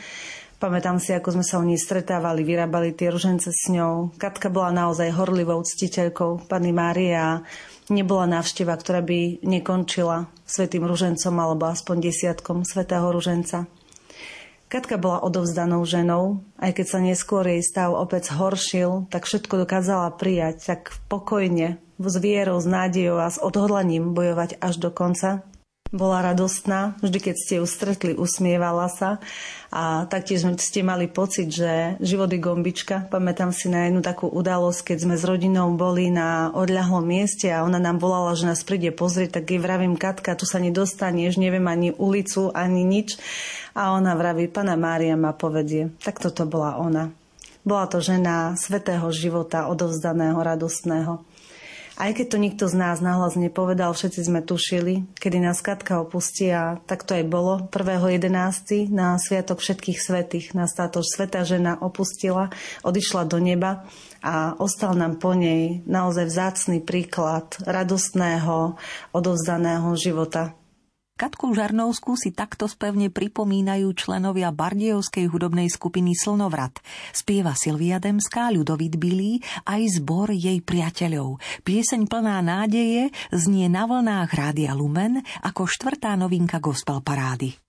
Pamätám 0.57 0.97
si, 0.97 1.13
ako 1.13 1.37
sme 1.37 1.45
sa 1.45 1.61
o 1.61 1.63
nej 1.63 1.77
stretávali, 1.77 2.41
vyrábali 2.41 2.89
tie 2.97 3.13
ružence 3.13 3.53
s 3.53 3.69
ňou. 3.69 4.17
Katka 4.17 4.49
bola 4.49 4.73
naozaj 4.73 5.13
horlivou 5.13 5.61
ctiteľkou 5.61 6.49
Pani 6.49 6.73
Márie 6.73 7.13
a 7.13 7.45
nebola 7.93 8.25
návšteva, 8.25 8.73
ktorá 8.73 9.05
by 9.05 9.45
nekončila 9.45 10.25
svetým 10.49 10.81
ružencom 10.81 11.37
alebo 11.37 11.69
aspoň 11.69 12.09
desiatkom 12.09 12.65
svetého 12.65 13.05
ruženca. 13.13 13.69
Katka 14.67 14.99
bola 14.99 15.23
odovzdanou 15.23 15.87
ženou, 15.87 16.43
aj 16.59 16.75
keď 16.75 16.85
sa 16.91 16.99
neskôr 16.99 17.47
jej 17.47 17.63
stav 17.63 17.95
opäť 17.95 18.35
horšil, 18.35 19.07
tak 19.07 19.23
všetko 19.23 19.63
dokázala 19.63 20.11
prijať 20.19 20.75
tak 20.75 20.91
pokojne, 21.07 21.79
s 22.01 22.15
vierou, 22.19 22.59
s 22.59 22.67
nádejou 22.67 23.21
a 23.23 23.31
s 23.31 23.39
odhodlaním 23.39 24.11
bojovať 24.11 24.59
až 24.59 24.75
do 24.83 24.91
konca. 24.91 25.47
Bola 25.87 26.19
radostná, 26.19 26.99
vždy 26.99 27.31
keď 27.31 27.35
ste 27.39 27.53
ju 27.63 27.65
stretli, 27.65 28.11
usmievala 28.11 28.91
sa 28.91 29.23
a 29.71 30.03
taktiež 30.11 30.43
ste 30.59 30.83
mali 30.83 31.07
pocit, 31.07 31.47
že 31.47 31.95
život 32.03 32.27
je 32.27 32.43
gombička. 32.43 33.07
Pamätám 33.07 33.55
si 33.55 33.71
na 33.71 33.87
jednu 33.87 34.03
takú 34.03 34.27
udalosť, 34.27 34.91
keď 34.91 34.97
sme 34.99 35.15
s 35.15 35.23
rodinou 35.23 35.71
boli 35.79 36.11
na 36.11 36.51
odľahlom 36.51 37.07
mieste 37.07 37.47
a 37.47 37.63
ona 37.63 37.79
nám 37.79 38.03
volala, 38.03 38.35
že 38.35 38.51
nás 38.51 38.67
príde 38.67 38.91
pozrieť, 38.91 39.39
tak 39.39 39.47
jej 39.47 39.63
vravím, 39.63 39.95
Katka, 39.95 40.35
tu 40.35 40.43
sa 40.43 40.59
nedostaneš, 40.59 41.39
neviem 41.39 41.63
ani 41.71 41.95
ulicu, 41.95 42.51
ani 42.51 42.83
nič. 42.83 43.15
A 43.71 43.95
ona 43.95 44.11
vraví, 44.11 44.51
pana 44.51 44.75
Mária 44.75 45.15
ma 45.15 45.31
povedie. 45.31 45.95
Tak 46.03 46.19
toto 46.19 46.43
bola 46.43 46.75
ona. 46.83 47.15
Bola 47.63 47.87
to 47.87 48.03
žena 48.03 48.59
svetého 48.59 49.07
života, 49.15 49.71
odovzdaného, 49.71 50.39
radostného. 50.39 51.36
Aj 51.97 52.13
keď 52.13 52.27
to 52.29 52.37
nikto 52.37 52.65
z 52.69 52.77
nás 52.77 53.01
nahlas 53.01 53.33
nepovedal, 53.33 53.89
všetci 53.89 54.29
sme 54.29 54.45
tušili, 54.45 55.09
kedy 55.17 55.41
nás 55.41 55.65
Katka 55.65 55.97
opustí 55.97 56.45
a 56.53 56.77
tak 56.85 57.01
to 57.01 57.17
aj 57.17 57.25
bolo. 57.25 57.65
1.11. 57.73 58.93
na 58.93 59.17
Sviatok 59.17 59.57
všetkých 59.57 59.97
svetých 59.97 60.53
nás 60.53 60.77
táto 60.77 61.01
svetá 61.01 61.41
žena 61.41 61.73
opustila, 61.81 62.53
odišla 62.85 63.25
do 63.25 63.41
neba 63.41 63.89
a 64.21 64.53
ostal 64.61 64.93
nám 64.93 65.17
po 65.17 65.33
nej 65.33 65.81
naozaj 65.89 66.25
vzácný 66.29 66.85
príklad 66.85 67.57
radostného, 67.65 68.77
odovzdaného 69.13 69.89
života. 69.97 70.56
Katku 71.17 71.49
Žarnovskú 71.49 72.13
si 72.13 72.29
takto 72.29 72.69
spevne 72.69 73.09
pripomínajú 73.09 73.89
členovia 73.97 74.53
Bardievskej 74.53 75.25
hudobnej 75.33 75.65
skupiny 75.65 76.13
Slnovrat. 76.13 76.77
Spieva 77.09 77.57
Silvia 77.57 77.97
Demská, 77.97 78.53
Ľudovít 78.53 79.01
Bilý, 79.01 79.41
aj 79.65 79.97
zbor 79.97 80.29
jej 80.29 80.61
priateľov. 80.61 81.41
Pieseň 81.65 82.05
plná 82.05 82.37
nádeje 82.45 83.09
znie 83.33 83.65
na 83.65 83.89
vlnách 83.89 84.29
Rádia 84.29 84.77
Lumen 84.77 85.25
ako 85.41 85.65
štvrtá 85.65 86.13
novinka 86.13 86.61
gospel 86.61 87.01
parády. 87.01 87.66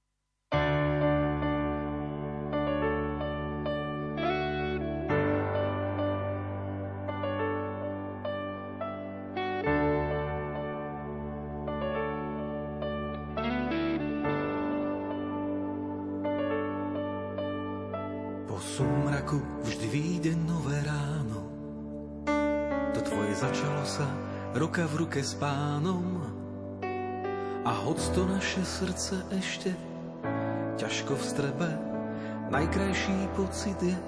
láske 25.19 25.35
s 25.35 25.35
pánom 25.35 26.23
a 27.67 27.71
hoď 27.75 27.99
to 28.15 28.23
naše 28.31 28.63
srdce 28.63 29.19
ešte 29.35 29.75
ťažko 30.79 31.19
vstrebe, 31.19 31.75
najkrajší 32.55 33.27
pocit 33.35 33.75
je 33.83 33.99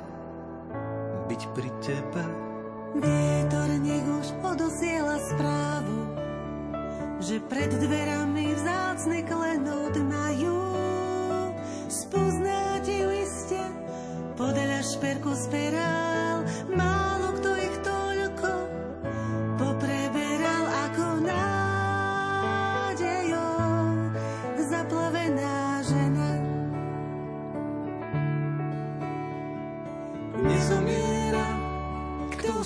byť 1.27 1.43
pri 1.51 1.71
tebe. 1.83 2.23
Vietor 2.95 3.71
nech 3.83 4.07
už 4.07 4.29
podosiela 4.39 5.19
správu, 5.35 5.99
že 7.19 7.43
pred 7.51 7.75
dverami 7.75 8.55
vzácne 8.55 9.27
klenot 9.27 9.95
majú. 10.07 10.63
Spoznáte 11.91 12.95
ju 12.95 13.11
iste, 13.19 13.63
podľa 14.39 14.79
šperku 14.87 15.35
sperál, 15.35 16.47
má 16.71 17.10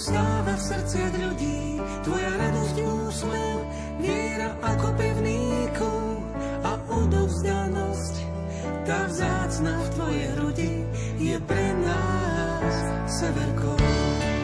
kto 0.04 0.12
stáva 0.12 0.52
v 0.52 0.60
srdciach 0.68 1.14
ľudí, 1.16 1.80
tvoja 2.04 2.32
radosť, 2.36 2.76
úsmev, 2.76 3.56
viera 4.04 4.52
ako 4.60 4.92
pevný 5.00 5.64
kov 5.72 6.20
a 6.60 6.76
odovzdanosť, 6.92 8.14
tá 8.84 9.08
vzácna 9.08 9.72
v 9.72 9.88
tvojej 9.96 10.26
hrudi 10.36 10.72
je 11.16 11.36
pre 11.48 11.72
nás 11.80 12.74
severkou. 13.08 14.43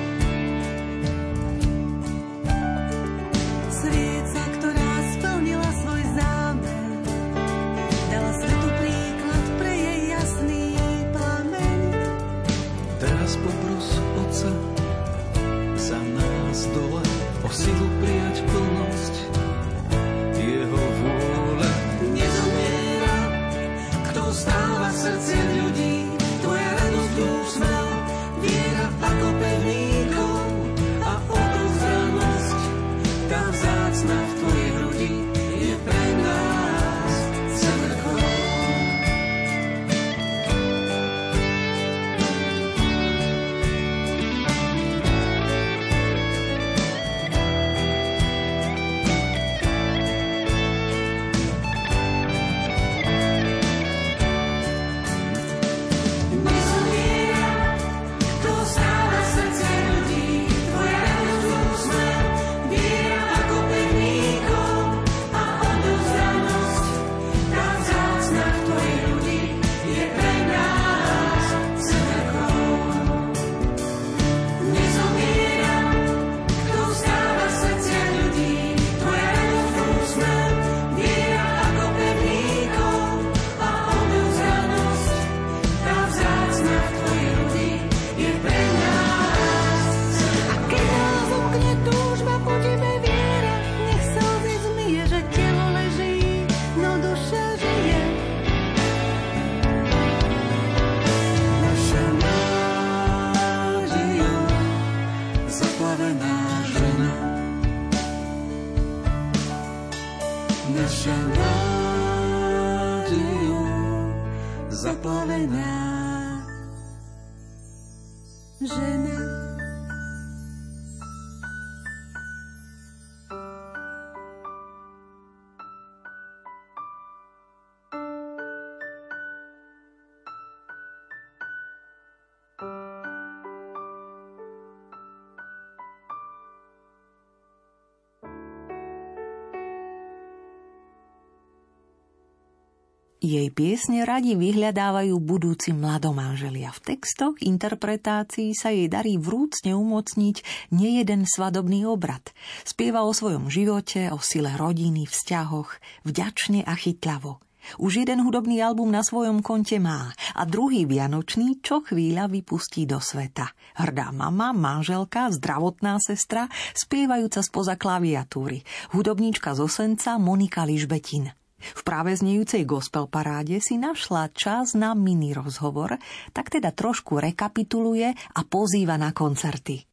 Jej 143.31 143.55
piesne 143.55 144.03
radi 144.03 144.35
vyhľadávajú 144.35 145.15
budúci 145.23 145.71
mladomáželia. 145.71 146.75
V 146.75 146.83
textoch, 146.83 147.39
interpretácii 147.39 148.59
sa 148.59 148.75
jej 148.75 148.91
darí 148.91 149.23
vrúcne 149.23 149.71
umocniť 149.71 150.43
nejeden 150.75 151.31
svadobný 151.31 151.87
obrad. 151.87 152.35
Spieva 152.67 153.07
o 153.07 153.15
svojom 153.15 153.47
živote, 153.47 154.11
o 154.11 154.19
sile 154.19 154.51
rodiny, 154.59 155.07
vzťahoch, 155.07 155.79
vďačne 156.03 156.67
a 156.67 156.75
chytlavo. 156.75 157.39
Už 157.79 158.03
jeden 158.03 158.27
hudobný 158.27 158.59
album 158.67 158.91
na 158.91 159.07
svojom 159.07 159.47
konte 159.47 159.79
má 159.79 160.11
a 160.35 160.43
druhý 160.43 160.83
vianočný 160.83 161.63
čo 161.63 161.87
chvíľa 161.87 162.27
vypustí 162.27 162.83
do 162.83 162.99
sveta. 162.99 163.55
Hrdá 163.79 164.11
mama, 164.11 164.51
manželka, 164.51 165.31
zdravotná 165.31 166.03
sestra, 166.03 166.51
spievajúca 166.75 167.47
spoza 167.47 167.79
klaviatúry, 167.79 168.67
hudobníčka 168.91 169.55
z 169.55 169.71
Osenca 169.71 170.19
Monika 170.19 170.67
Ližbetin. 170.67 171.31
V 171.61 171.83
práve 171.85 172.17
znejúcej 172.17 172.65
gospel 172.65 173.07
paráde 173.07 173.61
si 173.61 173.77
našla 173.77 174.33
čas 174.33 174.73
na 174.73 174.97
mini 174.97 175.37
rozhovor, 175.37 176.01
tak 176.33 176.49
teda 176.49 176.73
trošku 176.73 177.21
rekapituluje 177.21 178.17
a 178.17 178.41
pozýva 178.49 178.97
na 178.97 179.13
koncerty. 179.13 179.85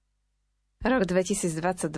Rok 0.77 1.09
2022 1.09 1.89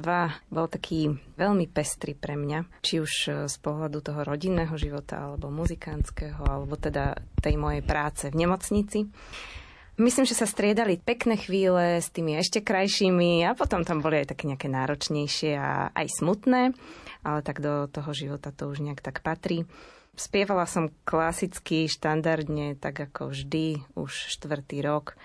bol 0.49 0.67
taký 0.71 1.12
veľmi 1.36 1.67
pestrý 1.67 2.15
pre 2.15 2.39
mňa, 2.39 2.79
či 2.79 3.03
už 3.03 3.12
z 3.51 3.55
pohľadu 3.60 3.99
toho 3.99 4.23
rodinného 4.23 4.71
života, 4.79 5.19
alebo 5.19 5.51
muzikánskeho, 5.51 6.47
alebo 6.47 6.79
teda 6.79 7.19
tej 7.43 7.60
mojej 7.60 7.84
práce 7.84 8.32
v 8.32 8.39
nemocnici. 8.39 9.03
Myslím, 9.99 10.23
že 10.23 10.32
sa 10.32 10.47
striedali 10.47 10.95
pekné 10.95 11.36
chvíle 11.36 11.99
s 11.99 12.08
tými 12.08 12.39
ešte 12.39 12.63
krajšími 12.63 13.43
a 13.43 13.51
potom 13.51 13.84
tam 13.84 13.99
boli 13.99 14.23
aj 14.23 14.32
také 14.32 14.47
nejaké 14.47 14.71
náročnejšie 14.71 15.60
a 15.60 15.91
aj 15.91 16.08
smutné, 16.23 16.71
ale 17.23 17.43
tak 17.43 17.60
do 17.60 17.88
toho 17.91 18.12
života 18.15 18.51
to 18.53 18.71
už 18.71 18.84
nejak 18.84 19.03
tak 19.03 19.19
patrí. 19.19 19.67
Spievala 20.19 20.67
som 20.67 20.91
klasicky, 21.08 21.88
štandardne, 21.88 22.75
tak 22.75 22.99
ako 23.12 23.32
vždy, 23.32 23.79
už 23.95 24.12
štvrtý 24.36 24.84
rok, 24.84 25.15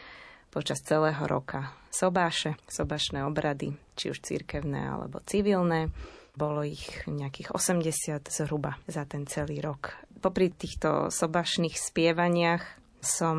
počas 0.54 0.78
celého 0.87 1.18
roka. 1.26 1.74
Sobáše, 1.90 2.54
sobašné 2.70 3.26
obrady, 3.26 3.74
či 3.98 4.14
už 4.14 4.22
církevné 4.22 4.87
alebo 4.87 5.18
civilné. 5.26 5.90
Bolo 6.35 6.62
ich 6.66 7.07
nejakých 7.07 7.54
80 7.54 8.30
zhruba 8.30 8.78
za 8.87 9.02
ten 9.07 9.26
celý 9.26 9.59
rok. 9.62 9.98
Popri 10.22 10.50
týchto 10.50 11.11
sobašných 11.11 11.74
spievaniach 11.74 12.62
som 13.02 13.38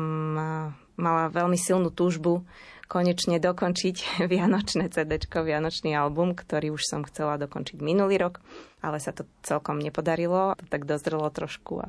mala 0.96 1.24
veľmi 1.28 1.56
silnú 1.60 1.92
túžbu 1.92 2.44
konečne 2.86 3.42
dokončiť 3.42 3.96
Vianočné 4.32 4.88
CD, 4.88 5.18
Vianočný 5.20 5.92
album, 5.92 6.32
ktorý 6.32 6.74
už 6.74 6.82
som 6.86 7.02
chcela 7.04 7.36
dokončiť 7.36 7.78
minulý 7.82 8.16
rok, 8.18 8.40
ale 8.80 9.02
sa 9.02 9.12
to 9.12 9.26
celkom 9.42 9.82
nepodarilo. 9.82 10.54
To 10.56 10.66
tak 10.70 10.86
dozrelo 10.86 11.28
trošku 11.28 11.84
a 11.84 11.88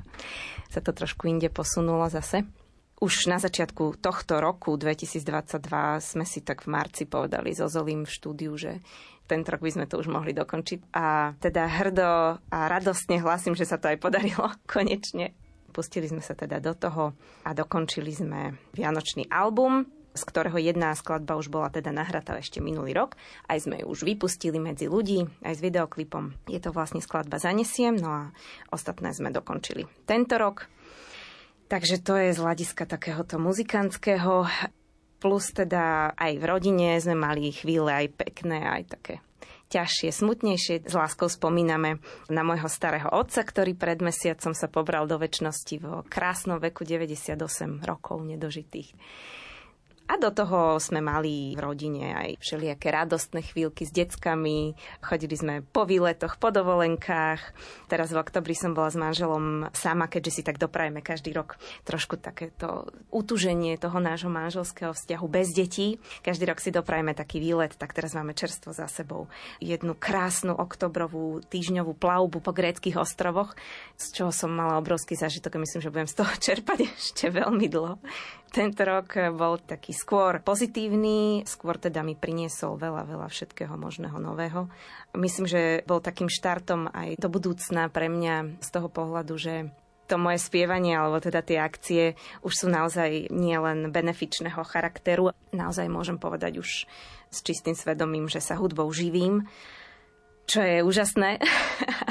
sa 0.68 0.82
to 0.82 0.92
trošku 0.92 1.30
inde 1.30 1.48
posunulo 1.54 2.10
zase. 2.10 2.44
Už 2.98 3.30
na 3.30 3.38
začiatku 3.38 4.02
tohto 4.02 4.42
roku 4.42 4.74
2022 4.74 5.22
sme 6.02 6.26
si 6.26 6.42
tak 6.42 6.66
v 6.66 6.74
marci 6.74 7.06
povedali 7.06 7.54
so 7.54 7.70
Zolím 7.70 8.10
v 8.10 8.14
štúdiu, 8.18 8.58
že 8.58 8.82
tento 9.30 9.54
rok 9.54 9.62
by 9.62 9.70
sme 9.70 9.86
to 9.86 10.02
už 10.02 10.10
mohli 10.10 10.34
dokončiť. 10.34 10.98
A 10.98 11.38
teda 11.38 11.70
hrdo 11.70 12.42
a 12.42 12.60
radostne 12.66 13.22
hlasím, 13.22 13.54
že 13.54 13.70
sa 13.70 13.78
to 13.78 13.94
aj 13.94 14.02
podarilo 14.02 14.50
konečne. 14.66 15.38
Pustili 15.70 16.10
sme 16.10 16.26
sa 16.26 16.34
teda 16.34 16.58
do 16.58 16.74
toho 16.74 17.14
a 17.46 17.54
dokončili 17.54 18.10
sme 18.10 18.58
Vianočný 18.74 19.30
album, 19.30 19.86
z 20.18 20.28
ktorého 20.28 20.58
jedna 20.58 20.92
skladba 20.98 21.38
už 21.38 21.54
bola 21.54 21.70
teda 21.70 21.94
nahratá 21.94 22.36
ešte 22.36 22.60
minulý 22.60 22.98
rok. 22.98 23.16
Aj 23.46 23.62
sme 23.62 23.80
ju 23.80 23.88
už 23.88 24.04
vypustili 24.04 24.58
medzi 24.58 24.90
ľudí, 24.90 25.30
aj 25.46 25.54
s 25.56 25.62
videoklipom. 25.62 26.34
Je 26.50 26.58
to 26.58 26.74
vlastne 26.74 27.00
skladba 27.00 27.38
Zanesiem, 27.38 27.96
no 27.96 28.10
a 28.10 28.24
ostatné 28.74 29.14
sme 29.14 29.30
dokončili 29.30 29.86
tento 30.10 30.36
rok. 30.36 30.66
Takže 31.68 32.00
to 32.02 32.16
je 32.18 32.34
z 32.34 32.40
hľadiska 32.40 32.90
takéhoto 32.90 33.38
muzikantského. 33.38 34.48
Plus 35.18 35.46
teda 35.50 36.14
aj 36.14 36.32
v 36.38 36.44
rodine 36.46 36.98
sme 37.02 37.18
mali 37.18 37.50
chvíle 37.50 37.90
aj 37.90 38.08
pekné, 38.18 38.62
aj 38.66 38.84
také 38.98 39.16
ťažšie, 39.68 40.10
smutnejšie. 40.16 40.88
S 40.88 40.94
láskou 40.96 41.28
spomíname 41.28 42.00
na 42.32 42.42
môjho 42.44 42.72
starého 42.72 43.12
otca, 43.12 43.44
ktorý 43.44 43.76
pred 43.76 44.00
mesiacom 44.00 44.56
sa 44.56 44.72
pobral 44.72 45.06
do 45.06 45.20
väčšnosti 45.20 45.76
vo 45.84 46.08
krásnom 46.08 46.58
veku 46.58 46.88
98 46.88 47.84
rokov 47.84 48.24
nedožitých. 48.24 48.96
A 50.08 50.16
do 50.16 50.32
toho 50.32 50.80
sme 50.80 51.04
mali 51.04 51.52
v 51.52 51.60
rodine 51.60 52.16
aj 52.16 52.30
všelijaké 52.40 52.96
radostné 52.96 53.44
chvíľky 53.44 53.84
s 53.84 53.92
deckami. 53.92 54.72
Chodili 55.04 55.36
sme 55.36 55.60
po 55.68 55.84
výletoch, 55.84 56.40
po 56.40 56.48
dovolenkách. 56.48 57.44
Teraz 57.92 58.16
v 58.16 58.24
oktobri 58.24 58.56
som 58.56 58.72
bola 58.72 58.88
s 58.88 58.96
manželom 58.96 59.68
sama, 59.76 60.08
keďže 60.08 60.40
si 60.40 60.42
tak 60.48 60.64
doprajeme 60.64 61.04
každý 61.04 61.36
rok 61.36 61.60
trošku 61.84 62.16
takéto 62.16 62.88
utuženie 63.12 63.76
toho 63.76 64.00
nášho 64.00 64.32
manželského 64.32 64.96
vzťahu 64.96 65.26
bez 65.28 65.52
detí. 65.52 66.00
Každý 66.24 66.48
rok 66.48 66.64
si 66.64 66.72
doprajeme 66.72 67.12
taký 67.12 67.44
výlet, 67.44 67.76
tak 67.76 67.92
teraz 67.92 68.16
máme 68.16 68.32
čerstvo 68.32 68.72
za 68.72 68.88
sebou. 68.88 69.28
Jednu 69.60 69.92
krásnu 69.92 70.56
oktobrovú 70.56 71.44
týždňovú 71.52 72.00
plavbu 72.00 72.40
po 72.40 72.56
gréckých 72.56 72.96
ostrovoch, 72.96 73.60
z 74.00 74.24
čoho 74.24 74.32
som 74.32 74.56
mala 74.56 74.80
obrovský 74.80 75.20
zážitok 75.20 75.60
a 75.60 75.64
myslím, 75.68 75.82
že 75.84 75.92
budem 75.92 76.08
z 76.08 76.16
toho 76.16 76.32
čerpať 76.48 76.88
ešte 76.96 77.28
veľmi 77.28 77.68
dlho. 77.68 78.00
Tento 78.48 78.82
rok 78.88 79.14
bol 79.36 79.60
taký 79.60 79.92
skôr 79.92 80.40
pozitívny, 80.42 81.44
skôr 81.44 81.76
teda 81.78 82.02
mi 82.02 82.16
priniesol 82.16 82.80
veľa, 82.80 83.04
veľa 83.06 83.28
všetkého 83.28 83.76
možného 83.76 84.18
nového. 84.18 84.72
Myslím, 85.14 85.46
že 85.46 85.84
bol 85.84 86.00
takým 86.00 86.32
štartom 86.32 86.90
aj 86.90 87.20
do 87.20 87.28
budúcna 87.28 87.92
pre 87.92 88.08
mňa 88.08 88.64
z 88.64 88.70
toho 88.72 88.88
pohľadu, 88.88 89.36
že 89.36 89.70
to 90.08 90.16
moje 90.16 90.40
spievanie, 90.40 90.96
alebo 90.96 91.20
teda 91.20 91.44
tie 91.44 91.60
akcie 91.60 92.16
už 92.40 92.54
sú 92.56 92.68
naozaj 92.72 93.28
nielen 93.28 93.92
benefičného 93.92 94.64
charakteru. 94.64 95.36
Naozaj 95.52 95.92
môžem 95.92 96.16
povedať 96.16 96.64
už 96.64 96.88
s 97.28 97.38
čistým 97.44 97.76
svedomím, 97.76 98.32
že 98.32 98.40
sa 98.40 98.56
hudbou 98.56 98.88
živím 98.96 99.44
čo 100.48 100.64
je 100.64 100.80
úžasné. 100.82 101.44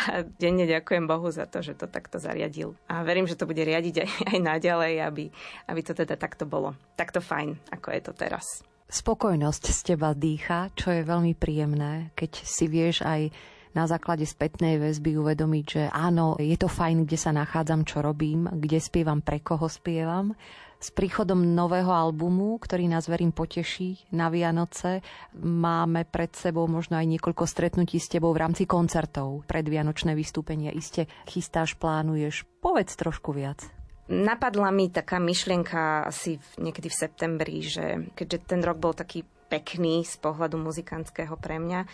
A 0.07 0.23
denne 0.43 0.69
ďakujem 0.69 1.09
Bohu 1.09 1.27
za 1.33 1.49
to, 1.49 1.65
že 1.65 1.75
to 1.75 1.89
takto 1.89 2.21
zariadil. 2.21 2.77
A 2.87 3.01
verím, 3.03 3.25
že 3.25 3.35
to 3.35 3.49
bude 3.49 3.65
riadiť 3.65 4.05
aj, 4.05 4.11
aj 4.37 4.39
naďalej, 4.39 4.93
aby, 5.03 5.25
aby 5.67 5.81
to 5.81 5.97
teda 5.97 6.15
takto 6.21 6.45
bolo. 6.45 6.77
Takto 6.95 7.25
fajn, 7.25 7.73
ako 7.73 7.89
je 7.91 8.01
to 8.05 8.13
teraz. 8.13 8.45
Spokojnosť 8.87 9.65
z 9.73 9.81
teba 9.83 10.15
dýcha, 10.15 10.71
čo 10.79 10.95
je 10.95 11.03
veľmi 11.03 11.35
príjemné, 11.35 12.15
keď 12.15 12.47
si 12.47 12.71
vieš 12.71 13.03
aj 13.03 13.35
na 13.75 13.85
základe 13.85 14.25
spätnej 14.25 14.79
väzby 14.79 15.21
uvedomiť, 15.21 15.65
že 15.67 15.83
áno, 15.91 16.39
je 16.39 16.55
to 16.57 16.71
fajn, 16.71 17.05
kde 17.05 17.19
sa 17.19 17.35
nachádzam, 17.35 17.85
čo 17.85 18.01
robím, 18.01 18.49
kde 18.49 18.79
spievam, 18.81 19.21
pre 19.21 19.43
koho 19.43 19.67
spievam 19.69 20.33
s 20.77 20.93
príchodom 20.93 21.57
nového 21.57 21.89
albumu, 21.89 22.61
ktorý 22.61 22.87
nás 22.87 23.09
verím 23.09 23.33
poteší 23.33 24.13
na 24.13 24.29
Vianoce. 24.29 25.01
Máme 25.41 26.05
pred 26.05 26.33
sebou 26.37 26.69
možno 26.69 27.01
aj 27.01 27.07
niekoľko 27.09 27.45
stretnutí 27.49 27.97
s 27.97 28.13
tebou 28.13 28.37
v 28.37 28.45
rámci 28.45 28.69
koncertov. 28.69 29.49
Predvianočné 29.49 30.13
vystúpenie 30.13 30.73
iste 30.73 31.09
chystáš, 31.25 31.75
plánuješ. 31.81 32.45
Povedz 32.61 32.95
trošku 32.97 33.33
viac. 33.33 33.65
Napadla 34.07 34.71
mi 34.71 34.87
taká 34.87 35.19
myšlienka 35.19 36.07
asi 36.07 36.39
niekedy 36.63 36.87
v 36.87 37.01
septembri, 37.03 37.57
že 37.67 38.07
keďže 38.15 38.39
ten 38.47 38.61
rok 38.63 38.79
bol 38.79 38.95
taký 38.95 39.27
pekný 39.47 40.07
z 40.07 40.15
pohľadu 40.23 40.59
muzikantského 40.59 41.35
pre 41.39 41.59
mňa, 41.59 41.87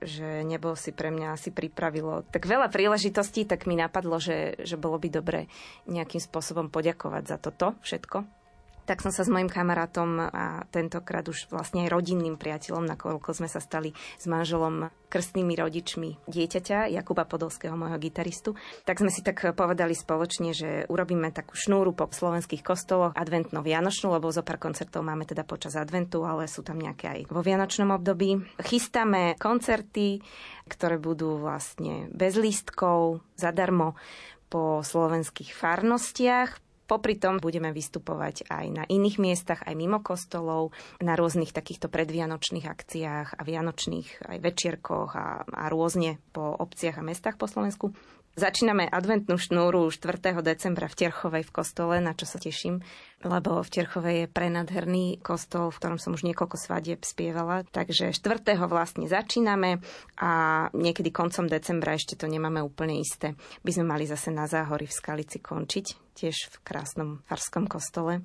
že 0.00 0.42
nebo 0.48 0.72
si 0.74 0.96
pre 0.96 1.12
mňa 1.12 1.36
asi 1.36 1.52
pripravilo 1.52 2.24
tak 2.32 2.48
veľa 2.48 2.72
príležitostí, 2.72 3.44
tak 3.44 3.68
mi 3.68 3.76
napadlo, 3.76 4.16
že, 4.16 4.56
že 4.64 4.80
bolo 4.80 4.96
by 4.96 5.08
dobre 5.12 5.40
nejakým 5.84 6.20
spôsobom 6.20 6.72
poďakovať 6.72 7.24
za 7.28 7.36
toto 7.36 7.76
všetko, 7.84 8.39
tak 8.84 9.04
som 9.04 9.12
sa 9.12 9.26
s 9.26 9.32
mojim 9.32 9.48
kamarátom 9.48 10.30
a 10.30 10.64
tentokrát 10.70 11.26
už 11.26 11.50
vlastne 11.52 11.86
aj 11.86 11.92
rodinným 11.92 12.36
priateľom, 12.40 12.86
nakoľko 12.86 13.30
sme 13.36 13.48
sa 13.48 13.58
stali 13.62 13.92
s 14.16 14.24
manželom 14.26 14.88
krstnými 15.10 15.58
rodičmi 15.58 16.30
dieťaťa, 16.30 16.86
Jakuba 16.94 17.26
Podolského, 17.26 17.74
môjho 17.74 17.98
gitaristu, 17.98 18.54
tak 18.86 19.02
sme 19.02 19.10
si 19.10 19.26
tak 19.26 19.42
povedali 19.58 19.92
spoločne, 19.92 20.54
že 20.54 20.86
urobíme 20.86 21.34
takú 21.34 21.58
šnúru 21.58 21.90
po 21.90 22.06
slovenských 22.06 22.62
kostoloch 22.62 23.12
adventno-vianočnú, 23.18 24.14
lebo 24.14 24.30
zo 24.30 24.46
pár 24.46 24.62
koncertov 24.62 25.02
máme 25.02 25.26
teda 25.26 25.42
počas 25.42 25.74
adventu, 25.74 26.22
ale 26.22 26.46
sú 26.46 26.62
tam 26.62 26.78
nejaké 26.78 27.10
aj 27.10 27.20
vo 27.26 27.42
vianočnom 27.42 27.90
období. 27.90 28.38
Chystáme 28.62 29.34
koncerty, 29.34 30.22
ktoré 30.70 31.02
budú 31.02 31.42
vlastne 31.42 32.06
bez 32.14 32.38
lístkov, 32.38 33.26
zadarmo 33.34 33.98
po 34.46 34.82
slovenských 34.82 35.50
farnostiach, 35.54 36.69
Popri 36.90 37.14
tom 37.14 37.38
budeme 37.38 37.70
vystupovať 37.70 38.50
aj 38.50 38.66
na 38.74 38.82
iných 38.82 39.22
miestach, 39.22 39.62
aj 39.62 39.78
mimo 39.78 40.02
kostolov, 40.02 40.74
na 40.98 41.14
rôznych 41.14 41.54
takýchto 41.54 41.86
predvianočných 41.86 42.66
akciách 42.66 43.38
a 43.38 43.42
vianočných 43.46 44.26
aj 44.26 44.38
večierkoch 44.42 45.14
a, 45.14 45.46
a 45.46 45.64
rôzne 45.70 46.18
po 46.34 46.50
obciach 46.50 46.98
a 46.98 47.06
mestách 47.06 47.38
po 47.38 47.46
Slovensku. 47.46 47.94
Začíname 48.38 48.86
adventnú 48.86 49.42
šnúru 49.42 49.90
4. 49.90 50.38
decembra 50.46 50.86
v 50.86 50.98
Terchovej 51.02 51.42
v 51.46 51.54
kostole, 51.54 51.98
na 51.98 52.14
čo 52.14 52.30
sa 52.30 52.38
teším, 52.38 52.78
lebo 53.26 53.58
v 53.58 53.68
Terchovej 53.68 54.16
je 54.22 54.32
prenadherný 54.32 55.18
kostol, 55.18 55.74
v 55.74 55.78
ktorom 55.82 55.98
som 55.98 56.14
už 56.14 56.22
niekoľko 56.22 56.54
svadieb 56.54 57.02
spievala. 57.02 57.66
Takže 57.66 58.14
4. 58.14 58.54
vlastne 58.70 59.10
začíname 59.10 59.82
a 60.22 60.30
niekedy 60.74 61.10
koncom 61.10 61.50
decembra 61.50 61.98
ešte 61.98 62.14
to 62.14 62.30
nemáme 62.30 62.62
úplne 62.62 63.02
isté. 63.02 63.34
By 63.66 63.70
sme 63.74 63.98
mali 63.98 64.06
zase 64.06 64.30
na 64.30 64.46
záhory 64.46 64.86
v 64.86 64.94
Skalici 64.94 65.42
končiť, 65.42 66.09
tiež 66.20 66.52
v 66.52 66.56
krásnom 66.60 67.24
farskom 67.24 67.64
kostole. 67.64 68.20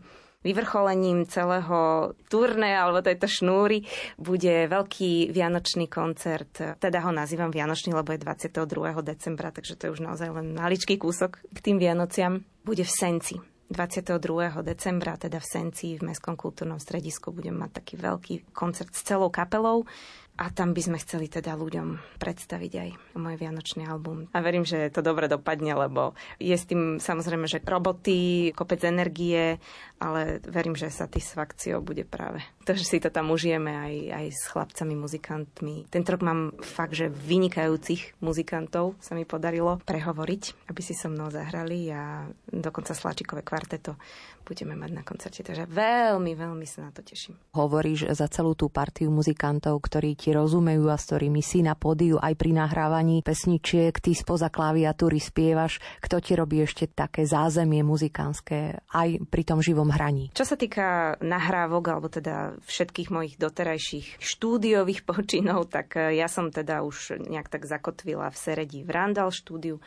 Vyvrcholením 0.45 1.25
celého 1.25 2.13
turné 2.29 2.77
alebo 2.77 3.01
tejto 3.01 3.25
šnúry 3.25 3.81
bude 4.21 4.69
veľký 4.69 5.33
vianočný 5.33 5.89
koncert. 5.89 6.77
Teda 6.77 7.01
ho 7.01 7.09
nazývam 7.09 7.49
Vianočný, 7.49 7.97
lebo 7.97 8.13
je 8.13 8.21
22. 8.21 8.61
decembra, 9.01 9.49
takže 9.49 9.73
to 9.73 9.89
je 9.89 9.93
už 9.97 10.05
naozaj 10.05 10.29
len 10.29 10.53
maličký 10.53 11.01
kúsok 11.01 11.41
k 11.49 11.57
tým 11.65 11.81
Vianociam. 11.81 12.45
Bude 12.61 12.85
v 12.85 12.93
Senci. 12.93 13.41
22. 13.73 14.21
decembra, 14.61 15.17
teda 15.17 15.41
v 15.41 15.47
Senci, 15.49 15.97
v 15.97 16.05
Mestskom 16.05 16.37
kultúrnom 16.37 16.77
stredisku, 16.77 17.33
budem 17.33 17.57
mať 17.57 17.81
taký 17.81 17.97
veľký 17.97 18.53
koncert 18.53 18.93
s 18.93 19.01
celou 19.01 19.33
kapelou 19.33 19.89
a 20.35 20.51
tam 20.51 20.75
by 20.75 20.81
sme 20.83 20.97
chceli 20.99 21.31
teda 21.31 21.55
ľuďom 21.55 22.19
predstaviť 22.19 22.73
aj 22.75 22.89
môj 23.15 23.35
vianočný 23.39 23.87
album. 23.87 24.27
A 24.35 24.43
verím, 24.43 24.67
že 24.67 24.91
to 24.91 24.99
dobre 24.99 25.31
dopadne, 25.31 25.71
lebo 25.75 26.11
je 26.37 26.55
s 26.55 26.67
tým 26.67 26.99
samozrejme, 26.99 27.47
že 27.47 27.63
roboty, 27.63 28.51
kopec 28.51 28.83
energie, 28.83 29.57
ale 29.99 30.43
verím, 30.43 30.75
že 30.75 30.91
satisfakciou 30.91 31.79
bude 31.79 32.03
práve 32.03 32.43
to, 32.65 32.73
že 32.73 32.83
si 32.83 32.97
to 32.97 33.13
tam 33.13 33.29
užijeme 33.29 33.69
aj, 33.69 33.93
aj 34.09 34.25
s 34.33 34.43
chlapcami, 34.49 34.97
muzikantmi. 34.97 35.85
Tento 35.93 36.17
rok 36.17 36.25
mám 36.25 36.57
fakt, 36.65 36.97
že 36.97 37.13
vynikajúcich 37.13 38.17
muzikantov 38.25 38.97
sa 38.97 39.13
mi 39.13 39.23
podarilo 39.23 39.77
prehovoriť, 39.85 40.65
aby 40.73 40.81
si 40.81 40.97
so 40.97 41.07
mnou 41.13 41.29
zahrali 41.29 41.93
a 41.93 42.25
dokonca 42.49 42.97
Sláčikové 42.97 43.45
kvarteto 43.45 43.93
budeme 44.41 44.73
mať 44.73 44.91
na 44.93 45.05
koncerte. 45.05 45.45
Takže 45.45 45.69
veľmi, 45.69 46.33
veľmi 46.33 46.65
sa 46.65 46.89
na 46.89 46.91
to 46.93 47.05
teším. 47.05 47.37
Hovoríš 47.53 48.09
za 48.13 48.25
celú 48.29 48.57
tú 48.57 48.69
partiu 48.69 49.13
muzikantov, 49.13 49.77
ktorí 49.85 50.17
ti 50.25 50.33
rozumejú 50.33 50.89
a 50.89 50.97
s 50.97 51.05
ktorými 51.05 51.45
si 51.45 51.61
na 51.61 51.77
pódiu 51.77 52.17
aj 52.17 52.33
pri 52.33 52.57
nahrávaní 52.57 53.21
pesničiek, 53.21 53.93
ty 54.01 54.17
spoza 54.17 54.49
klaviatúry 54.49 55.21
spievaš. 55.21 55.77
Kto 56.01 56.17
ti 56.17 56.33
robí 56.33 56.65
ešte 56.65 56.89
také 56.89 57.29
zázemie 57.29 57.85
muzikánske 57.85 58.81
aj 58.89 59.21
pri 59.29 59.43
tom 59.45 59.61
živom 59.61 59.93
hraní? 59.93 60.33
Čo 60.33 60.49
sa 60.49 60.57
týka 60.57 61.21
nahrávok, 61.21 61.93
alebo 61.93 62.09
teda 62.09 62.57
všetkých 62.65 63.13
mojich 63.13 63.37
doterajších 63.37 64.17
štúdiových 64.17 65.05
počinov, 65.05 65.69
tak 65.69 65.93
eh, 65.93 66.17
ja 66.17 66.25
som 66.25 66.49
teda 66.49 66.81
už 66.81 67.21
nejak 67.21 67.53
tak 67.53 67.69
zakotvila 67.69 68.33
v 68.33 68.37
Seredi 68.41 68.81
v 68.81 68.89
Randall 68.89 69.29
štúdiu, 69.29 69.77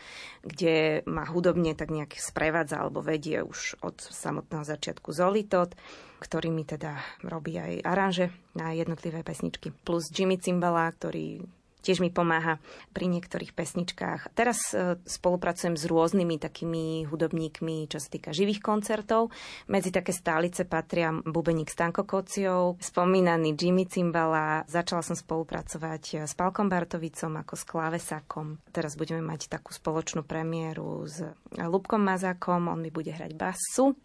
kde 0.47 1.03
ma 1.11 1.27
hudobne 1.27 1.75
tak 1.75 1.91
nejak 1.91 2.15
sprevádza 2.15 2.79
alebo 2.79 3.03
vedie 3.03 3.43
už 3.43 3.83
od 3.83 3.99
samotného 3.99 4.63
začiatku 4.63 5.11
Zolitot, 5.11 5.75
ktorý 6.19 6.51
mi 6.51 6.67
teda 6.67 6.99
robí 7.25 7.57
aj 7.57 7.87
aranže 7.87 8.35
na 8.59 8.75
jednotlivé 8.75 9.23
pesničky. 9.23 9.71
Plus 9.87 10.11
Jimmy 10.11 10.37
Cimbala, 10.37 10.91
ktorý 10.93 11.47
tiež 11.89 12.03
mi 12.03 12.11
pomáha 12.13 12.59
pri 12.93 13.09
niektorých 13.09 13.55
pesničkách. 13.55 14.35
Teraz 14.35 14.75
e, 14.75 14.99
spolupracujem 15.09 15.79
s 15.79 15.89
rôznymi 15.89 16.37
takými 16.37 17.09
hudobníkmi, 17.09 17.89
čo 17.89 18.03
sa 18.03 18.09
týka 18.11 18.35
živých 18.35 18.61
koncertov. 18.61 19.31
Medzi 19.71 19.95
také 19.95 20.13
stálice 20.13 20.67
patria 20.67 21.15
bubeník 21.15 21.71
Stanko 21.71 22.05
Kociov, 22.05 22.77
spomínaný 22.83 23.55
Jimmy 23.57 23.87
Cimbala. 23.87 24.69
Začala 24.69 25.01
som 25.01 25.17
spolupracovať 25.17 26.29
s 26.29 26.33
Palkom 26.37 26.69
Bartovicom 26.69 27.41
ako 27.41 27.55
s 27.57 27.65
klávesakom. 27.65 28.61
Teraz 28.75 28.99
budeme 28.99 29.23
mať 29.23 29.49
takú 29.49 29.73
spoločnú 29.73 30.27
premiéru 30.27 31.07
s 31.07 31.25
Lubkom 31.57 32.05
Mazákom, 32.05 32.69
on 32.69 32.85
mi 32.85 32.93
bude 32.93 33.15
hrať 33.15 33.33
basu 33.33 33.97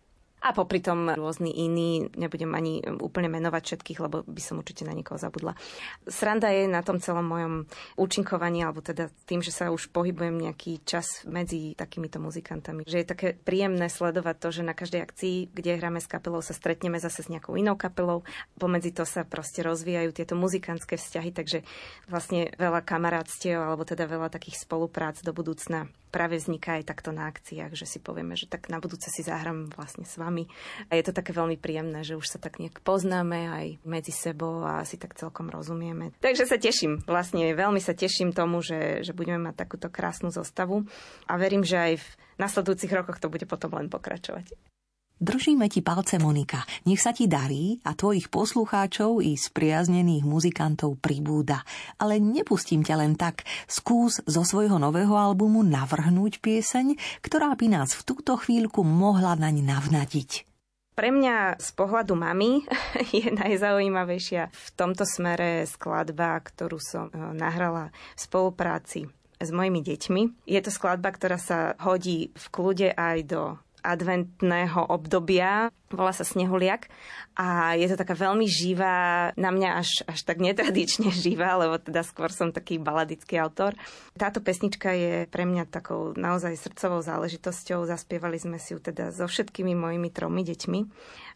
A 0.43 0.51
popri 0.51 0.83
tom 0.83 1.07
rôzni 1.07 1.55
iní, 1.55 2.11
nebudem 2.19 2.51
ani 2.51 2.83
úplne 2.99 3.31
menovať 3.31 3.63
všetkých, 3.63 3.99
lebo 4.03 4.27
by 4.27 4.41
som 4.43 4.59
určite 4.59 4.83
na 4.83 4.91
niekoho 4.91 5.15
zabudla. 5.15 5.55
Sranda 6.03 6.51
je 6.51 6.67
na 6.67 6.83
tom 6.83 6.99
celom 6.99 7.23
mojom 7.23 7.53
účinkovaní, 7.95 8.59
alebo 8.59 8.83
teda 8.83 9.07
tým, 9.23 9.39
že 9.39 9.55
sa 9.55 9.71
už 9.71 9.95
pohybujem 9.95 10.35
nejaký 10.35 10.83
čas 10.83 11.23
medzi 11.23 11.79
takýmito 11.79 12.19
muzikantami, 12.19 12.83
že 12.83 12.99
je 12.99 13.07
také 13.07 13.27
príjemné 13.39 13.87
sledovať 13.87 14.35
to, 14.43 14.49
že 14.51 14.67
na 14.67 14.75
každej 14.75 15.01
akcii, 15.07 15.35
kde 15.55 15.79
hráme 15.79 16.03
s 16.03 16.11
kapelou, 16.11 16.43
sa 16.43 16.51
stretneme 16.51 16.99
zase 16.99 17.23
s 17.23 17.31
nejakou 17.31 17.55
inou 17.55 17.79
kapelou. 17.79 18.27
Pomedzi 18.59 18.91
to 18.91 19.07
sa 19.07 19.23
proste 19.23 19.63
rozvíjajú 19.63 20.11
tieto 20.11 20.35
muzikantské 20.35 20.99
vzťahy, 20.99 21.31
takže 21.31 21.63
vlastne 22.11 22.51
veľa 22.59 22.83
kamarátstiev, 22.83 23.63
alebo 23.63 23.87
teda 23.87 24.11
veľa 24.11 24.27
takých 24.27 24.59
spoluprác 24.59 25.23
do 25.23 25.31
budúcna 25.31 25.87
práve 26.13 26.37
vzniká 26.37 26.77
aj 26.77 26.93
takto 26.93 27.09
na 27.09 27.25
akciách, 27.25 27.73
že 27.73 27.89
si 27.89 27.97
povieme, 27.97 28.37
že 28.37 28.45
tak 28.45 28.69
na 28.69 28.77
budúce 28.77 29.09
si 29.09 29.25
zahrám 29.25 29.73
vlastne 29.73 30.05
s 30.05 30.21
vami. 30.21 30.45
A 30.93 31.01
je 31.01 31.09
to 31.09 31.17
také 31.17 31.33
veľmi 31.33 31.57
príjemné, 31.57 32.05
že 32.05 32.13
už 32.13 32.29
sa 32.29 32.37
tak 32.37 32.61
nejak 32.61 32.85
poznáme 32.85 33.49
aj 33.49 33.65
medzi 33.81 34.13
sebou 34.13 34.61
a 34.61 34.85
si 34.85 35.01
tak 35.01 35.17
celkom 35.17 35.49
rozumieme. 35.49 36.13
Takže 36.21 36.45
sa 36.45 36.61
teším, 36.61 37.01
vlastne 37.09 37.49
veľmi 37.57 37.81
sa 37.81 37.97
teším 37.97 38.29
tomu, 38.29 38.61
že, 38.61 39.01
že 39.01 39.17
budeme 39.17 39.49
mať 39.49 39.65
takúto 39.65 39.89
krásnu 39.89 40.29
zostavu 40.29 40.85
a 41.25 41.33
verím, 41.41 41.65
že 41.65 41.81
aj 41.81 41.93
v 41.97 42.07
nasledujúcich 42.37 42.93
rokoch 42.93 43.17
to 43.17 43.33
bude 43.33 43.49
potom 43.49 43.73
len 43.73 43.89
pokračovať. 43.89 44.53
Držíme 45.23 45.71
ti 45.71 45.79
palce, 45.79 46.19
Monika. 46.19 46.67
Nech 46.83 46.99
sa 46.99 47.15
ti 47.15 47.31
darí 47.31 47.79
a 47.87 47.95
tvojich 47.95 48.27
poslucháčov 48.27 49.23
i 49.23 49.39
spriaznených 49.39 50.27
muzikantov 50.27 50.99
pribúda. 50.99 51.63
Ale 51.95 52.19
nepustím 52.19 52.83
ťa 52.83 52.95
len 52.99 53.15
tak. 53.15 53.47
Skús 53.63 54.19
zo 54.27 54.43
svojho 54.43 54.75
nového 54.83 55.15
albumu 55.15 55.63
navrhnúť 55.63 56.43
pieseň, 56.43 56.99
ktorá 57.23 57.55
by 57.55 57.71
nás 57.71 57.95
v 57.95 58.03
túto 58.03 58.35
chvíľku 58.35 58.83
mohla 58.83 59.39
naň 59.39 59.63
navnadiť. 59.63 60.43
Pre 60.91 61.09
mňa 61.15 61.55
z 61.55 61.69
pohľadu 61.71 62.19
mamy 62.19 62.67
je 63.15 63.31
najzaujímavejšia 63.31 64.51
v 64.51 64.67
tomto 64.75 65.07
smere 65.07 65.63
skladba, 65.63 66.35
ktorú 66.43 66.83
som 66.83 67.07
e, 67.07 67.31
nahrala 67.31 67.95
v 67.95 68.19
spolupráci 68.19 69.07
s 69.39 69.49
mojimi 69.55 69.87
deťmi. 69.87 70.51
Je 70.51 70.59
to 70.59 70.67
skladba, 70.67 71.15
ktorá 71.15 71.39
sa 71.39 71.79
hodí 71.79 72.35
v 72.35 72.45
kľude 72.51 72.91
aj 72.91 73.17
do 73.23 73.55
adventného 73.83 74.87
obdobia. 74.89 75.69
Volá 75.93 76.09
sa 76.09 76.25
Snehuliak 76.25 76.89
a 77.37 77.77
je 77.77 77.85
to 77.89 77.97
taká 77.97 78.17
veľmi 78.17 78.49
živá, 78.49 79.29
na 79.37 79.49
mňa 79.53 79.69
až, 79.77 79.89
až 80.09 80.19
tak 80.25 80.41
netradične 80.41 81.13
živá, 81.25 81.53
lebo 81.57 81.77
teda 81.77 82.01
skôr 82.01 82.33
som 82.33 82.49
taký 82.49 82.81
baladický 82.81 83.37
autor. 83.37 83.77
Táto 84.17 84.41
pesnička 84.41 84.89
je 84.93 85.29
pre 85.29 85.45
mňa 85.45 85.69
takou 85.69 86.17
naozaj 86.17 86.57
srdcovou 86.57 87.05
záležitosťou. 87.05 87.85
Zaspievali 87.85 88.41
sme 88.41 88.57
si 88.57 88.73
ju 88.73 88.81
teda 88.81 89.13
so 89.13 89.29
všetkými 89.29 89.77
mojimi 89.77 90.09
tromi 90.09 90.41
deťmi 90.41 90.79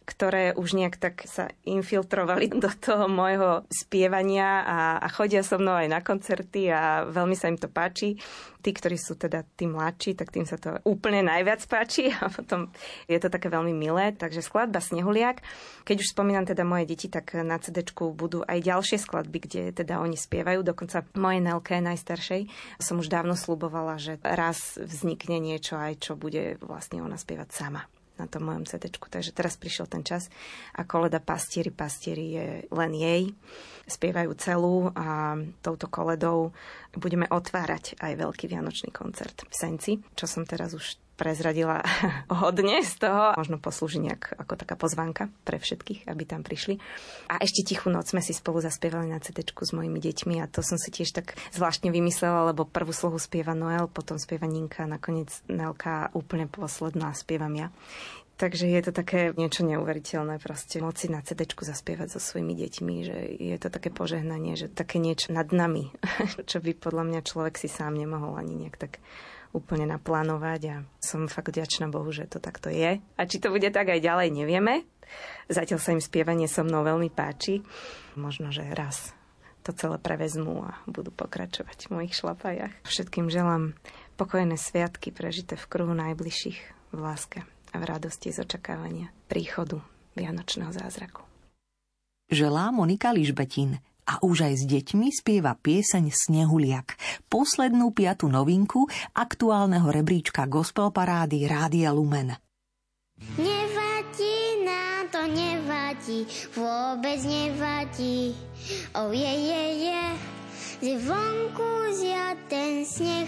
ktoré 0.07 0.55
už 0.55 0.79
nejak 0.79 0.95
tak 0.95 1.27
sa 1.27 1.51
infiltrovali 1.67 2.47
do 2.63 2.71
toho 2.71 3.11
môjho 3.11 3.67
spievania 3.67 4.63
a, 4.63 4.79
a 5.03 5.07
chodia 5.11 5.43
so 5.43 5.59
mnou 5.59 5.75
aj 5.75 5.91
na 5.91 5.99
koncerty 5.99 6.71
a 6.71 7.03
veľmi 7.11 7.35
sa 7.35 7.51
im 7.51 7.59
to 7.59 7.67
páči. 7.67 8.15
Tí, 8.63 8.71
ktorí 8.71 8.95
sú 8.95 9.19
teda 9.19 9.43
tí 9.55 9.67
mladší, 9.67 10.15
tak 10.15 10.31
tým 10.31 10.47
sa 10.47 10.55
to 10.55 10.79
úplne 10.87 11.27
najviac 11.27 11.59
páči 11.67 12.07
a 12.23 12.31
potom 12.31 12.71
je 13.11 13.19
to 13.19 13.27
také 13.27 13.51
veľmi 13.51 13.75
milé. 13.75 14.15
Takže 14.15 14.39
skladba 14.47 14.79
Snehuliak. 14.79 15.43
Keď 15.83 15.97
už 15.99 16.15
spomínam 16.15 16.47
teda 16.47 16.63
moje 16.63 16.87
deti, 16.87 17.11
tak 17.11 17.35
na 17.43 17.59
CD 17.59 17.83
budú 17.91 18.47
aj 18.47 18.63
ďalšie 18.63 18.97
skladby, 19.03 19.37
kde 19.43 19.61
teda 19.75 19.99
oni 19.99 20.15
spievajú. 20.15 20.63
Dokonca 20.63 21.03
moje 21.19 21.43
Nelke 21.43 21.83
najstaršej 21.83 22.47
som 22.79 23.03
už 23.03 23.11
dávno 23.11 23.35
slubovala, 23.35 23.99
že 23.99 24.15
raz 24.23 24.79
vznikne 24.79 25.43
niečo 25.43 25.75
aj, 25.75 25.99
čo 25.99 26.15
bude 26.15 26.55
vlastne 26.63 27.03
ona 27.03 27.19
spievať 27.19 27.49
sama 27.51 27.83
na 28.17 28.25
tom 28.25 28.49
mojom 28.49 28.65
CD. 28.65 28.89
Takže 28.89 29.31
teraz 29.31 29.55
prišiel 29.55 29.85
ten 29.85 30.01
čas 30.01 30.27
a 30.73 30.83
koleda 30.83 31.21
Pastieri, 31.21 31.69
Pastieri 31.69 32.27
je 32.33 32.47
len 32.73 32.91
jej. 32.97 33.23
Spievajú 33.87 34.31
celú 34.35 34.89
a 34.97 35.37
touto 35.61 35.87
koledou 35.87 36.51
budeme 36.97 37.29
otvárať 37.29 37.95
aj 38.01 38.13
veľký 38.17 38.49
vianočný 38.49 38.89
koncert 38.89 39.45
v 39.47 39.53
Senci, 39.53 39.93
čo 40.17 40.25
som 40.25 40.43
teraz 40.43 40.73
už 40.73 41.06
prezradila 41.17 41.81
hodne 42.45 42.85
z 42.85 42.93
toho. 43.01 43.33
Možno 43.35 43.57
poslúži 43.57 43.99
nejak 43.99 44.37
ako 44.37 44.53
taká 44.55 44.77
pozvánka 44.77 45.33
pre 45.43 45.57
všetkých, 45.57 46.05
aby 46.05 46.23
tam 46.23 46.45
prišli. 46.45 46.77
A 47.27 47.41
ešte 47.41 47.65
Tichú 47.65 47.89
noc 47.89 48.07
sme 48.07 48.21
si 48.21 48.31
spolu 48.31 48.61
zaspievali 48.61 49.09
na 49.09 49.19
CD 49.19 49.41
s 49.43 49.73
mojimi 49.73 49.97
deťmi 49.97 50.39
a 50.39 50.45
to 50.45 50.61
som 50.61 50.77
si 50.77 50.93
tiež 50.93 51.11
tak 51.11 51.33
zvláštne 51.51 51.89
vymyslela, 51.89 52.53
lebo 52.53 52.69
prvú 52.69 52.93
slohu 52.93 53.17
spieva 53.17 53.57
Noel, 53.57 53.89
potom 53.89 54.21
spieva 54.21 54.45
Ninka, 54.45 54.85
nakoniec 54.85 55.33
Nelka 55.49 56.13
úplne 56.13 56.45
posledná 56.45 57.11
spievam 57.17 57.51
ja. 57.57 57.67
Takže 58.37 58.69
je 58.69 58.81
to 58.85 58.93
také 58.93 59.33
niečo 59.33 59.65
neuveriteľné 59.65 60.37
proste 60.37 60.77
moci 60.77 61.09
na 61.09 61.25
CD 61.25 61.49
zaspievať 61.49 62.13
so 62.13 62.21
svojimi 62.21 62.53
deťmi, 62.53 62.95
že 63.01 63.17
je 63.33 63.57
to 63.57 63.73
také 63.73 63.89
požehnanie, 63.89 64.53
že 64.53 64.69
také 64.69 65.01
niečo 65.01 65.33
nad 65.33 65.49
nami, 65.49 65.89
čo 66.49 66.61
by 66.61 66.77
podľa 66.77 67.03
mňa 67.09 67.19
človek 67.25 67.57
si 67.57 67.65
sám 67.65 67.97
nemohol 67.97 68.37
ani 68.37 68.53
nejak 68.53 68.77
tak 68.77 69.01
úplne 69.55 69.87
naplánovať 69.87 70.61
a 70.69 70.75
som 70.99 71.31
fakt 71.31 71.55
vďačná 71.55 71.87
Bohu, 71.87 72.09
že 72.11 72.27
to 72.27 72.41
takto 72.41 72.67
je. 72.71 72.99
A 72.99 73.21
či 73.23 73.37
to 73.39 73.51
bude 73.51 73.67
tak 73.71 73.87
aj 73.87 74.03
ďalej, 74.03 74.33
nevieme. 74.33 74.83
Zatiaľ 75.47 75.79
sa 75.79 75.93
im 75.95 76.03
spievanie 76.03 76.51
so 76.51 76.67
mnou 76.67 76.83
veľmi 76.83 77.07
páči. 77.07 77.63
Možno, 78.19 78.51
že 78.51 78.67
raz 78.75 79.15
to 79.67 79.75
celé 79.75 79.99
prevezmú 79.99 80.63
a 80.63 80.79
budú 80.87 81.11
pokračovať 81.11 81.91
v 81.91 81.93
mojich 81.99 82.15
šlapajach. 82.15 82.71
Všetkým 82.87 83.27
želám 83.27 83.75
pokojné 84.15 84.55
sviatky 84.55 85.11
prežité 85.11 85.59
v 85.59 85.67
kruhu 85.67 85.91
najbližších 85.91 86.59
v 86.95 86.99
láske 87.03 87.43
a 87.43 87.75
v 87.75 87.83
radosti 87.83 88.31
z 88.31 88.47
očakávania 88.47 89.11
príchodu 89.27 89.83
Vianočného 90.15 90.71
zázraku. 90.71 91.27
Želá 92.31 92.71
Monika 92.71 93.11
Ližbetín 93.11 93.83
a 94.07 94.23
už 94.23 94.47
aj 94.47 94.53
s 94.55 94.63
deťmi 94.63 95.07
spieva 95.11 95.51
pieseň 95.59 96.15
Snehuliak, 96.15 96.95
poslednú 97.27 97.91
piatu 97.91 98.31
novinku 98.31 98.87
aktuálneho 99.11 99.91
rebríčka 99.91 100.47
gospel 100.47 100.95
parády 100.95 101.43
Rádia 101.43 101.91
Lumen. 101.91 102.39
Nevadí 103.35 104.63
nám 104.63 105.11
to, 105.11 105.21
nevadí, 105.27 106.23
vôbec 106.55 107.19
nevadí. 107.27 108.31
Oh 108.95 109.11
je, 109.11 109.27
je, 109.27 109.63
je, 109.91 110.03
že 110.79 110.93
vonku 111.03 111.71
zja 111.99 112.37
ten 112.47 112.87
sneh 112.87 113.27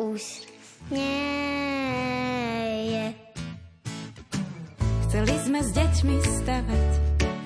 už 0.00 0.48
nie 0.88 1.26
je. 2.96 3.06
Chceli 5.08 5.36
sme 5.42 5.60
s 5.64 5.70
deťmi 5.74 6.16
stavať 6.22 6.88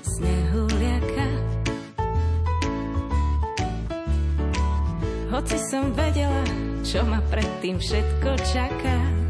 snehuliaka. 0.05 1.22
Hoci 5.33 5.57
som 5.57 5.97
vedela, 5.97 6.45
čo 6.85 7.01
ma 7.09 7.17
predtým 7.33 7.81
všetko 7.81 8.37
čaká. 8.53 9.22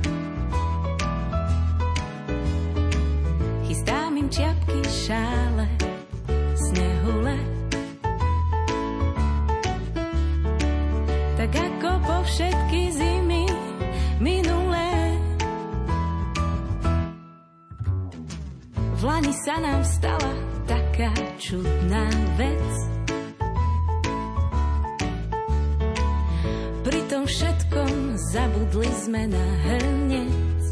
Zabudli 29.12 29.28
sme 29.28 29.28
na 29.28 29.46
hrnec. 29.68 30.64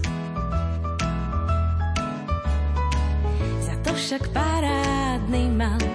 Za 3.60 3.74
to 3.84 3.92
však 3.92 4.32
parádny 4.32 5.52
mal 5.52 5.89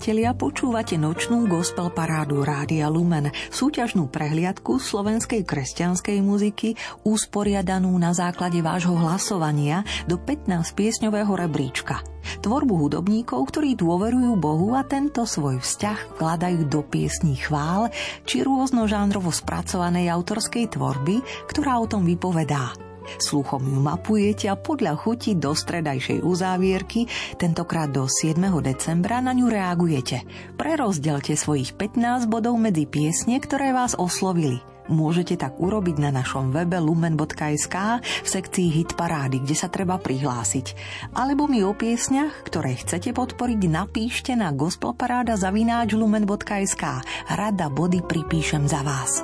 priatelia, 0.00 0.32
počúvate 0.32 0.96
nočnú 0.96 1.44
gospel 1.44 1.92
parádu 1.92 2.40
Rádia 2.40 2.88
Lumen, 2.88 3.28
súťažnú 3.52 4.08
prehliadku 4.08 4.80
slovenskej 4.80 5.44
kresťanskej 5.44 6.24
muziky, 6.24 6.72
usporiadanú 7.04 7.92
na 8.00 8.16
základe 8.16 8.64
vášho 8.64 8.96
hlasovania 8.96 9.84
do 10.08 10.16
15 10.16 10.72
piesňového 10.72 11.28
rebríčka. 11.28 12.00
Tvorbu 12.40 12.80
hudobníkov, 12.80 13.44
ktorí 13.52 13.76
dôverujú 13.76 14.40
Bohu 14.40 14.72
a 14.72 14.88
tento 14.88 15.28
svoj 15.28 15.60
vzťah 15.60 16.16
vkladajú 16.16 16.64
do 16.64 16.80
piesní 16.80 17.36
chvál 17.36 17.92
či 18.24 18.40
rôznožánrovo 18.40 19.28
spracovanej 19.28 20.08
autorskej 20.08 20.80
tvorby, 20.80 21.20
ktorá 21.44 21.76
o 21.76 21.84
tom 21.84 22.08
vypovedá. 22.08 22.89
Sluchom 23.18 23.64
ju 23.64 23.78
mapujete 23.80 24.46
a 24.46 24.54
podľa 24.54 24.94
chuti 25.00 25.34
do 25.34 25.56
stredajšej 25.56 26.22
uzávierky, 26.22 27.08
tentokrát 27.40 27.90
do 27.90 28.06
7. 28.06 28.38
decembra, 28.62 29.18
na 29.18 29.34
ňu 29.34 29.50
reagujete. 29.50 30.22
Prerozdelte 30.54 31.34
svojich 31.34 31.74
15 31.74 32.30
bodov 32.30 32.54
medzi 32.60 32.86
piesne, 32.86 33.40
ktoré 33.42 33.74
vás 33.74 33.98
oslovili. 33.98 34.62
Môžete 34.90 35.38
tak 35.38 35.54
urobiť 35.54 36.02
na 36.02 36.10
našom 36.10 36.50
webe 36.50 36.82
lumen.sk 36.82 37.76
v 38.02 38.28
sekcii 38.28 38.68
Hit 38.74 38.98
parády, 38.98 39.38
kde 39.38 39.54
sa 39.54 39.70
treba 39.70 40.02
prihlásiť. 40.02 40.74
Alebo 41.14 41.46
mi 41.46 41.62
o 41.62 41.70
piesňach, 41.70 42.42
ktoré 42.42 42.74
chcete 42.74 43.14
podporiť, 43.14 43.70
napíšte 43.70 44.34
na 44.34 44.50
gospelparáda 44.50 45.38
zavináč 45.38 45.94
lumen.sk. 45.94 46.84
Rada 47.30 47.66
body 47.70 48.02
pripíšem 48.02 48.66
za 48.66 48.82
vás. 48.82 49.22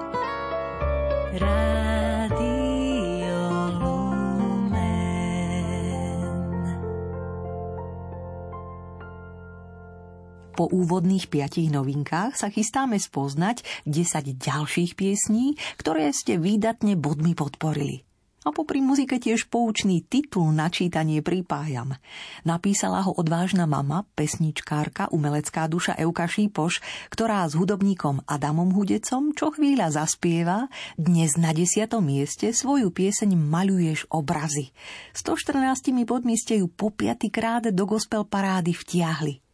Rád 1.34 2.65
Po 10.56 10.64
úvodných 10.72 11.28
piatich 11.28 11.68
novinkách 11.68 12.32
sa 12.32 12.48
chystáme 12.48 12.96
spoznať 12.96 13.60
10 13.84 14.40
ďalších 14.40 14.96
piesní, 14.96 15.60
ktoré 15.76 16.08
ste 16.16 16.40
výdatne 16.40 16.96
bodmi 16.96 17.36
podporili. 17.36 18.08
A 18.46 18.54
popri 18.54 18.78
muzike 18.78 19.18
tiež 19.18 19.50
poučný 19.50 20.06
titul 20.06 20.54
na 20.54 20.70
čítanie 20.70 21.18
pripájam. 21.18 21.98
Napísala 22.46 23.02
ho 23.02 23.12
odvážna 23.18 23.66
mama, 23.66 24.06
pesničkárka, 24.14 25.10
umelecká 25.10 25.66
duša 25.66 25.98
Euka 25.98 26.30
Šípoš, 26.30 26.78
ktorá 27.10 27.42
s 27.44 27.58
hudobníkom 27.58 28.22
Adamom 28.24 28.70
Hudecom 28.70 29.34
čo 29.34 29.50
chvíľa 29.50 29.92
zaspieva, 29.92 30.70
dnes 30.96 31.34
na 31.36 31.50
desiatom 31.52 32.06
mieste 32.06 32.54
svoju 32.54 32.94
pieseň 32.94 33.34
Maluješ 33.34 34.08
obrazy. 34.08 34.70
114 35.12 36.06
bodmi 36.06 36.38
ste 36.38 36.62
ju 36.62 36.70
po 36.70 36.94
piatýkrát 36.94 37.74
do 37.74 37.84
gospel 37.84 38.24
parády 38.24 38.72
vtiahli. 38.72 39.45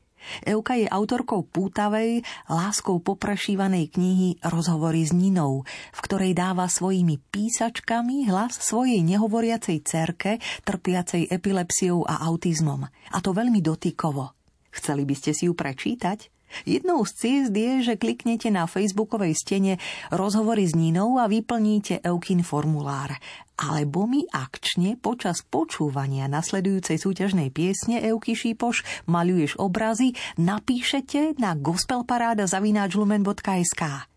Euka 0.42 0.78
je 0.78 0.86
autorkou 0.88 1.44
pútavej, 1.46 2.24
láskou 2.48 2.98
poprašívanej 3.02 3.92
knihy 3.92 4.28
Rozhovory 4.42 5.04
s 5.06 5.12
Ninou, 5.14 5.66
v 5.92 6.00
ktorej 6.02 6.32
dáva 6.34 6.66
svojimi 6.66 7.20
písačkami 7.30 8.30
hlas 8.30 8.58
svojej 8.58 9.02
nehovoriacej 9.04 9.78
cerke, 9.84 10.38
trpiacej 10.66 11.30
epilepsiou 11.30 12.06
a 12.06 12.24
autizmom. 12.26 12.86
A 12.88 13.18
to 13.20 13.34
veľmi 13.36 13.60
dotykovo. 13.60 14.34
Chceli 14.72 15.04
by 15.04 15.14
ste 15.14 15.36
si 15.36 15.46
ju 15.46 15.52
prečítať? 15.52 16.32
Jednou 16.68 17.00
z 17.08 17.12
ciest 17.16 17.52
je, 17.56 17.72
že 17.80 17.94
kliknete 17.96 18.52
na 18.52 18.68
facebookovej 18.68 19.32
stene 19.32 19.80
rozhovory 20.12 20.68
s 20.68 20.76
Ninou 20.76 21.16
a 21.16 21.24
vyplníte 21.24 22.04
Eukin 22.04 22.44
formulár. 22.44 23.16
Alebo 23.62 24.10
mi 24.10 24.26
akčne 24.26 24.98
počas 24.98 25.46
počúvania 25.46 26.26
nasledujúcej 26.26 26.98
súťažnej 26.98 27.54
piesne 27.54 28.02
Euky 28.02 28.34
Šípoš 28.34 28.82
maluješ 29.06 29.54
obrazy, 29.62 30.18
napíšete 30.34 31.38
na 31.38 31.54
gospelparáda.lumen.sk 31.54 34.10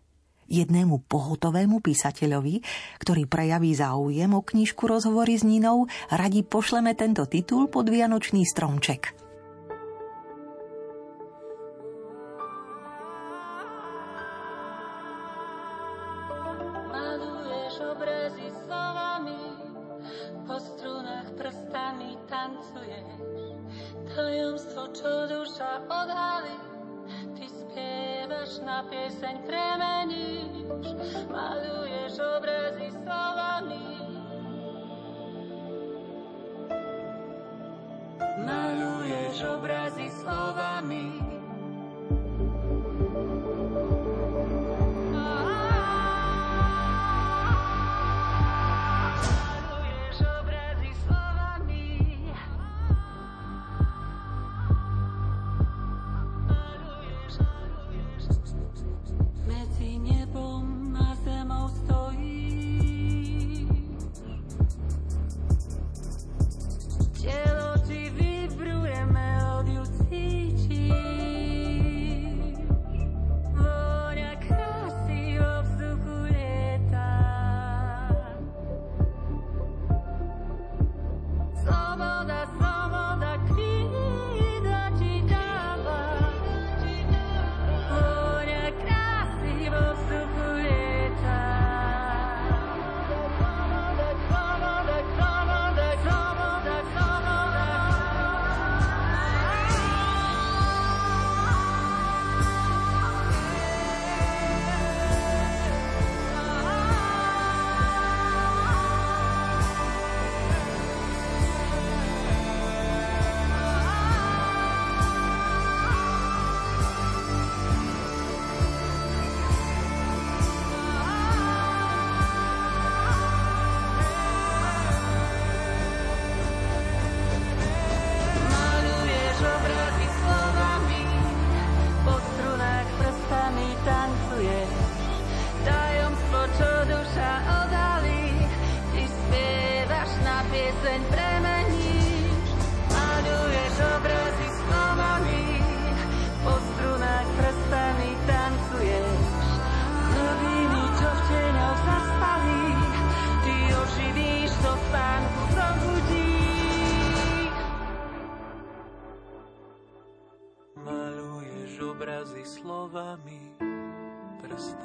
jednému 0.46 1.10
pohotovému 1.10 1.82
písateľovi, 1.82 2.62
ktorý 3.02 3.26
prejaví 3.26 3.74
záujem 3.74 4.30
o 4.30 4.46
knižku 4.46 4.86
Rozhovory 4.86 5.34
s 5.34 5.42
Ninou, 5.42 5.90
radi 6.06 6.46
pošleme 6.46 6.94
tento 6.94 7.26
titul 7.26 7.66
pod 7.66 7.90
Vianočný 7.90 8.46
stromček. 8.46 9.25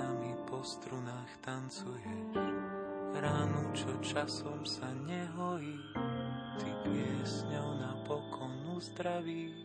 Prstami 0.02 0.34
po 0.49 0.66
strunách 0.66 1.30
tancuješ. 1.45 2.34
Ránu, 3.14 3.70
čo 3.78 3.91
časom 4.02 4.66
sa 4.66 4.89
nehojí, 4.89 5.78
ty 6.58 6.70
piesňou 6.89 7.78
napokon 7.78 8.82
uzdravíš. 8.82 9.62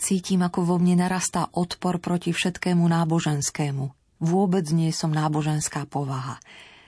Cítim, 0.00 0.40
ako 0.48 0.64
vo 0.64 0.76
mne 0.80 1.04
narastá 1.04 1.52
odpor 1.52 2.00
proti 2.00 2.32
všetkému 2.32 2.88
náboženskému. 2.88 3.84
Vôbec 4.24 4.64
nie 4.72 4.96
som 4.96 5.12
náboženská 5.12 5.84
povaha. 5.84 6.40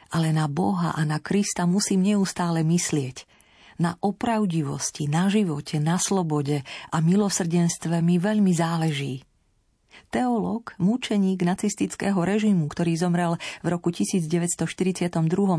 Ale 0.08 0.32
na 0.32 0.48
Boha 0.48 0.96
a 0.96 1.04
na 1.04 1.20
Krista 1.20 1.68
musím 1.68 2.08
neustále 2.08 2.64
myslieť. 2.64 3.28
Na 3.78 3.94
opravdivosti, 4.02 5.06
na 5.06 5.30
živote, 5.30 5.78
na 5.78 6.02
slobode 6.02 6.66
a 6.90 6.96
milosrdenstve 6.98 8.02
mi 8.02 8.18
veľmi 8.18 8.50
záleží. 8.50 9.22
Teológ, 10.10 10.74
mučeník 10.78 11.42
nacistického 11.42 12.18
režimu, 12.18 12.66
ktorý 12.70 12.98
zomrel 12.98 13.38
v 13.62 13.66
roku 13.66 13.94
1942 13.94 15.10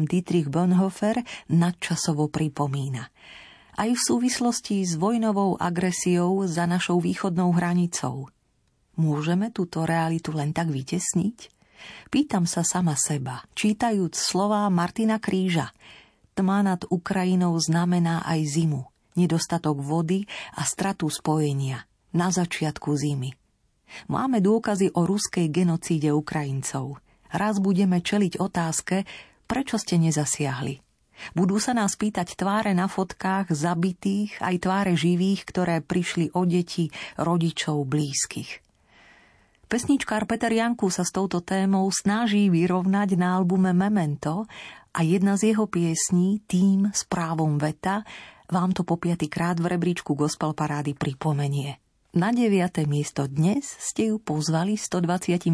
Dietrich 0.07 0.47
Bonhoeffer, 0.51 1.23
nadčasovo 1.47 2.27
pripomína– 2.27 3.07
aj 3.79 3.95
v 3.95 4.01
súvislosti 4.11 4.83
s 4.83 4.99
vojnovou 4.99 5.55
agresiou 5.55 6.43
za 6.43 6.67
našou 6.67 6.99
východnou 6.99 7.55
hranicou. 7.55 8.27
Môžeme 8.99 9.55
túto 9.55 9.87
realitu 9.87 10.35
len 10.35 10.51
tak 10.51 10.67
vytesniť? 10.67 11.47
Pýtam 12.11 12.43
sa 12.43 12.67
sama 12.67 12.99
seba, 12.99 13.39
čítajúc 13.55 14.19
slová 14.19 14.67
Martina 14.67 15.15
Kríža. 15.15 15.71
Tma 16.39 16.63
nad 16.63 16.87
Ukrajinou 16.87 17.51
znamená 17.59 18.23
aj 18.23 18.55
zimu, 18.55 18.87
nedostatok 19.19 19.83
vody 19.83 20.23
a 20.55 20.63
stratu 20.63 21.11
spojenia 21.11 21.83
na 22.15 22.31
začiatku 22.31 22.95
zimy. 22.95 23.35
Máme 24.07 24.39
dôkazy 24.39 24.95
o 24.95 25.03
ruskej 25.03 25.51
genocíde 25.51 26.15
Ukrajincov. 26.15 27.03
Raz 27.27 27.59
budeme 27.59 27.99
čeliť 27.99 28.39
otázke, 28.39 29.03
prečo 29.51 29.75
ste 29.75 29.99
nezasiahli. 29.99 30.79
Budú 31.35 31.59
sa 31.59 31.75
nás 31.75 31.99
pýtať 31.99 32.39
tváre 32.39 32.71
na 32.71 32.87
fotkách 32.87 33.51
zabitých, 33.51 34.39
aj 34.39 34.63
tváre 34.63 34.95
živých, 34.95 35.43
ktoré 35.43 35.83
prišli 35.83 36.31
o 36.31 36.47
deti, 36.47 36.87
rodičov, 37.19 37.83
blízkych. 37.83 38.63
Pesničkár 39.69 40.25
Peter 40.25 40.49
Janku 40.49 40.89
sa 40.89 41.05
s 41.05 41.13
touto 41.13 41.45
témou 41.45 41.85
snaží 41.93 42.49
vyrovnať 42.49 43.13
na 43.13 43.37
albume 43.37 43.69
Memento 43.69 44.49
a 44.99 45.07
jedna 45.07 45.39
z 45.39 45.55
jeho 45.55 45.63
piesní, 45.63 46.43
tým 46.43 46.91
s 46.91 47.07
právom 47.07 47.55
veta, 47.55 48.03
vám 48.51 48.75
to 48.75 48.83
po 48.83 48.99
krát 49.31 49.55
v 49.55 49.71
rebríčku 49.71 50.11
Gospel 50.11 50.51
Parády 50.51 50.91
pripomenie. 50.91 51.79
Na 52.19 52.35
9. 52.35 52.83
miesto 52.83 53.23
dnes 53.31 53.63
ste 53.79 54.11
ju 54.11 54.19
pozvali 54.19 54.75
128 54.75 55.47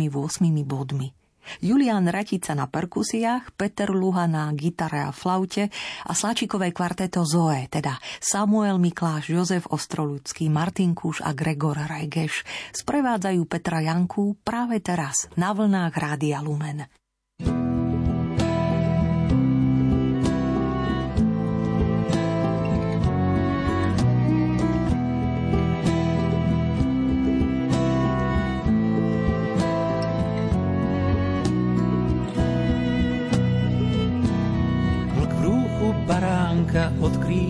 bodmi. 0.65 1.13
Julian 1.61 2.09
Ratica 2.09 2.57
na 2.57 2.65
perkusiách, 2.65 3.53
Peter 3.53 3.93
Luha 3.93 4.25
na 4.25 4.49
gitare 4.57 5.05
a 5.05 5.13
flaute 5.13 5.69
a 6.09 6.11
Sláčikové 6.17 6.73
kvarteto 6.73 7.21
Zoe, 7.21 7.69
teda 7.69 8.01
Samuel 8.17 8.81
Mikláš, 8.81 9.29
Jozef 9.29 9.69
Ostroludský, 9.69 10.49
Martin 10.49 10.97
Kuš 10.97 11.21
a 11.21 11.37
Gregor 11.37 11.77
Regeš 11.85 12.41
sprevádzajú 12.73 13.45
Petra 13.45 13.77
Janku 13.85 14.41
práve 14.41 14.81
teraz 14.81 15.29
na 15.37 15.53
vlnách 15.53 15.93
Rádia 15.93 16.41
Lumen. 16.41 17.04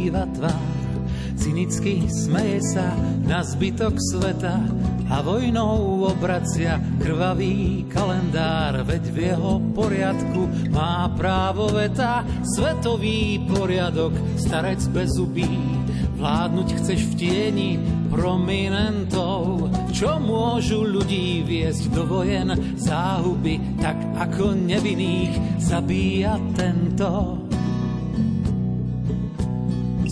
Odkrýva 0.05 0.29
tvár. 0.37 0.61
Cynicky 1.35 2.05
smeje 2.07 2.61
sa 2.61 2.93
na 3.25 3.41
zbytok 3.41 3.97
sveta 4.13 4.61
a 5.09 5.17
vojnou 5.25 6.05
obracia 6.05 6.77
krvavý 7.01 7.85
kalendár, 7.89 8.85
veď 8.85 9.03
v 9.09 9.17
jeho 9.33 9.53
poriadku 9.73 10.45
má 10.69 11.09
právo 11.17 11.73
veta, 11.73 12.21
svetový 12.55 13.41
poriadok, 13.49 14.13
starec 14.37 14.79
bez 14.93 15.09
zubí. 15.17 15.49
Vládnuť 16.15 16.67
chceš 16.79 17.01
v 17.11 17.13
tieni 17.17 17.71
prominentov, 18.07 19.67
čo 19.91 20.21
môžu 20.21 20.85
ľudí 20.85 21.43
viesť 21.43 21.91
do 21.91 22.07
vojen 22.07 22.77
záhuby, 22.77 23.81
tak 23.81 23.97
ako 24.21 24.53
nevinných 24.53 25.59
zabíja 25.59 26.39
tento. 26.55 27.41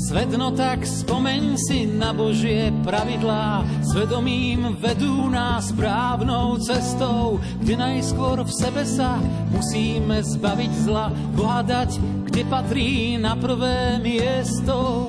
Svet 0.04 0.36
no 0.36 0.52
tak 0.52 0.84
spomeň 0.84 1.56
si 1.56 1.88
na 1.88 2.12
Božie 2.12 2.76
pravidlá, 2.84 3.64
svedomím 3.88 4.76
vedú 4.76 5.32
nás 5.32 5.72
správnou 5.72 6.60
cestou, 6.60 7.40
kde 7.64 7.80
najskôr 7.80 8.44
v 8.44 8.52
sebe 8.52 8.84
sa 8.84 9.16
musíme 9.56 10.20
zbaviť 10.20 10.72
zla, 10.84 11.08
Boha 11.40 11.64
dať, 11.64 12.04
kde 12.28 12.42
patrí 12.52 13.16
na 13.16 13.40
prvé 13.40 13.96
miesto. 14.04 15.08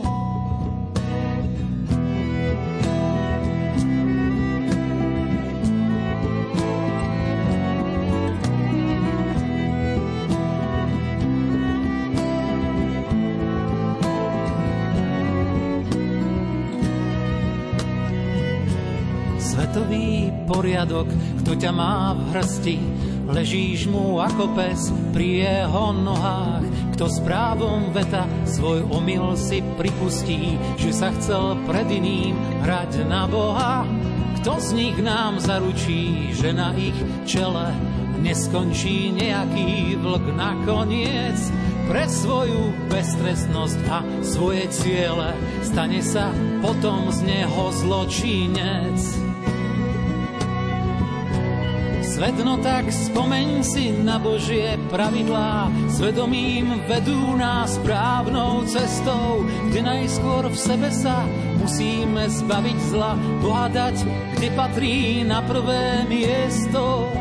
Poriadok, 20.65 21.13
kto 21.45 21.61
ťa 21.61 21.77
má 21.77 22.17
v 22.17 22.41
hrsti. 22.41 22.77
Ležíš 23.29 23.85
mu 23.85 24.17
ako 24.17 24.57
pes 24.57 24.89
pri 25.13 25.45
jeho 25.45 25.93
nohách, 25.93 26.65
kto 26.97 27.05
s 27.05 27.21
právom 27.21 27.93
veta 27.93 28.25
svoj 28.49 28.89
omyl 28.89 29.37
si 29.37 29.61
pripustí, 29.77 30.57
že 30.81 30.89
sa 30.97 31.13
chcel 31.21 31.61
pred 31.69 31.85
iným 31.85 32.33
hrať 32.65 33.05
na 33.05 33.29
Boha. 33.29 33.85
Kto 34.41 34.57
z 34.57 34.73
nich 34.73 34.97
nám 35.05 35.37
zaručí, 35.37 36.33
že 36.33 36.57
na 36.57 36.73
ich 36.73 36.97
čele 37.29 37.69
neskončí 38.25 39.13
nejaký 39.13 40.01
vlk 40.01 40.33
nakoniec? 40.33 41.37
Pre 41.93 42.09
svoju 42.09 42.89
beztrestnosť 42.89 43.81
a 43.93 44.01
svoje 44.25 44.65
ciele 44.73 45.37
stane 45.61 46.01
sa 46.01 46.33
potom 46.65 47.13
z 47.13 47.21
neho 47.29 47.69
zločinec. 47.69 49.34
Svet 52.25 52.41
no 52.41 52.57
tak 52.57 52.89
spomeň 52.89 53.61
si 53.61 53.93
na 54.01 54.17
Božie 54.17 54.81
pravidlá, 54.89 55.69
svedomím 55.93 56.73
vedú 56.89 57.37
nás 57.37 57.77
správnou 57.77 58.65
cestou, 58.65 59.45
kde 59.69 59.85
najskôr 59.85 60.49
v 60.49 60.57
sebe 60.57 60.89
sa 60.89 61.21
musíme 61.61 62.25
zbaviť 62.25 62.79
zla, 62.89 63.13
pohádať, 63.45 64.09
kde 64.41 64.49
patrí 64.57 65.21
na 65.21 65.45
prvé 65.45 66.09
miesto. 66.09 67.13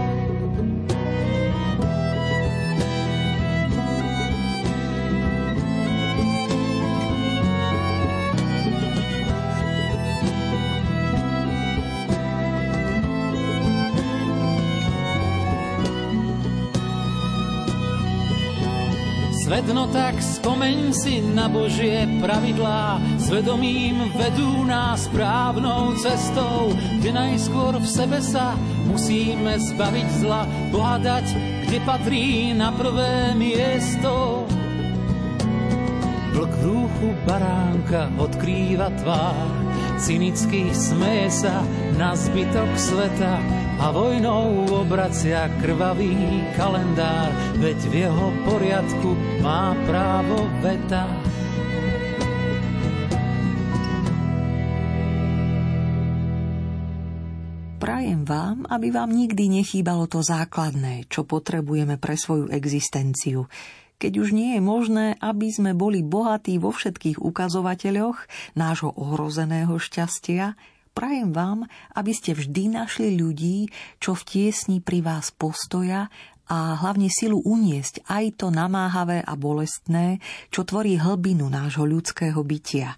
Svedno 19.64 19.88
tak 19.96 20.20
spomeň 20.20 20.92
si 20.92 21.24
na 21.24 21.48
Božie 21.48 22.04
pravidlá, 22.20 23.00
svedomím 23.16 24.12
vedú 24.12 24.68
nás 24.68 25.08
správnou 25.08 25.96
cestou, 26.04 26.76
kde 27.00 27.16
najskôr 27.16 27.80
v 27.80 27.88
sebe 27.88 28.20
sa 28.20 28.60
musíme 28.92 29.56
zbaviť 29.56 30.08
zla, 30.20 30.44
pohádať, 30.68 31.32
kde 31.64 31.80
patrí 31.88 32.52
na 32.52 32.76
prvé 32.76 33.32
miesto. 33.40 34.44
Vlk 36.36 36.54
v 36.60 36.64
rúchu 36.68 37.10
baránka 37.24 38.12
odkrýva 38.20 38.92
tvár, 39.00 39.48
cynicky 39.96 40.76
smeje 40.76 41.48
sa 41.48 41.64
na 41.96 42.12
zbytok 42.20 42.68
sveta, 42.76 43.40
a 43.82 43.90
vojnou 43.90 44.70
obracia 44.86 45.50
krvavý 45.58 46.14
kalendár, 46.54 47.34
veď 47.58 47.80
v 47.90 47.94
jeho 48.06 48.28
poriadku 48.46 49.12
má 49.42 49.74
právo 49.90 50.46
veta. 50.62 51.10
Prajem 57.84 58.24
vám, 58.24 58.64
aby 58.72 58.96
vám 58.96 59.12
nikdy 59.12 59.60
nechýbalo 59.60 60.08
to 60.08 60.24
základné, 60.24 61.10
čo 61.12 61.28
potrebujeme 61.28 62.00
pre 62.00 62.16
svoju 62.16 62.48
existenciu. 62.48 63.52
Keď 64.00 64.14
už 64.20 64.36
nie 64.36 64.56
je 64.56 64.62
možné, 64.64 65.20
aby 65.20 65.52
sme 65.52 65.72
boli 65.76 66.00
bohatí 66.00 66.60
vo 66.60 66.72
všetkých 66.72 67.20
ukazovateľoch 67.20 68.28
nášho 68.56 68.92
ohrozeného 68.96 69.76
šťastia, 69.76 70.56
prajem 70.94 71.34
vám, 71.34 71.66
aby 71.98 72.14
ste 72.14 72.38
vždy 72.38 72.78
našli 72.78 73.18
ľudí, 73.18 73.68
čo 73.98 74.14
v 74.14 74.24
tiesni 74.24 74.78
pri 74.80 75.02
vás 75.02 75.34
postoja 75.34 76.08
a 76.48 76.78
hlavne 76.80 77.10
silu 77.10 77.42
uniesť 77.42 78.06
aj 78.08 78.46
to 78.46 78.48
namáhavé 78.54 79.26
a 79.26 79.34
bolestné, 79.34 80.22
čo 80.54 80.62
tvorí 80.62 81.02
hlbinu 81.02 81.50
nášho 81.50 81.84
ľudského 81.84 82.40
bytia. 82.46 82.96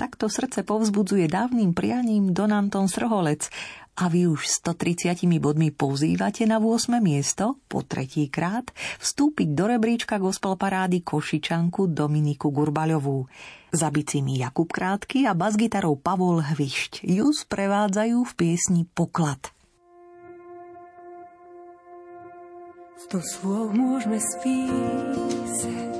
Takto 0.00 0.32
srdce 0.32 0.64
povzbudzuje 0.64 1.28
dávnym 1.28 1.76
prianím 1.76 2.32
Don 2.32 2.56
Anton 2.56 2.88
Srholec 2.88 3.52
a 4.00 4.08
vy 4.08 4.32
už 4.32 4.48
130 4.48 5.28
bodmi 5.36 5.68
pozývate 5.68 6.48
na 6.48 6.56
8. 6.56 6.96
miesto 7.04 7.60
po 7.68 7.84
tretí 7.84 8.32
krát 8.32 8.72
vstúpiť 8.96 9.52
do 9.52 9.68
rebríčka 9.68 10.16
gospel 10.16 10.56
parády 10.56 11.04
Košičanku 11.04 11.92
Dominiku 11.92 12.48
Gurbaľovú. 12.48 13.28
Za 13.68 13.92
bicimi 13.92 14.40
Jakub 14.40 14.72
Krátky 14.72 15.28
a 15.28 15.36
basgitarou 15.36 16.00
Pavol 16.00 16.40
Hvišť 16.40 17.04
ju 17.04 17.28
sprevádzajú 17.28 18.24
v 18.24 18.32
piesni 18.32 18.82
Poklad. 18.88 19.52
Sto 23.04 23.20
slov 23.20 23.76
môžeme 23.76 24.16
spísať 24.16 25.92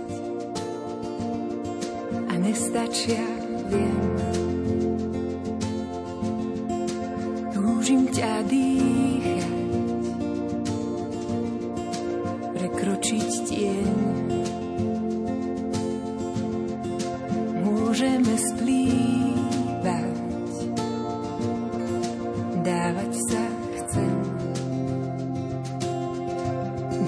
a 2.33 2.35
nestačia 2.41 3.25
viem. 3.69 4.40
Túžim 7.81 8.13
ťa 8.13 8.45
dýchať, 8.45 9.57
prekročiť 12.53 13.31
tieň. 13.49 13.97
Môžeme 17.65 18.37
splývať, 18.37 20.13
dávať 22.69 23.13
sa 23.17 23.45
chcem. 23.49 24.15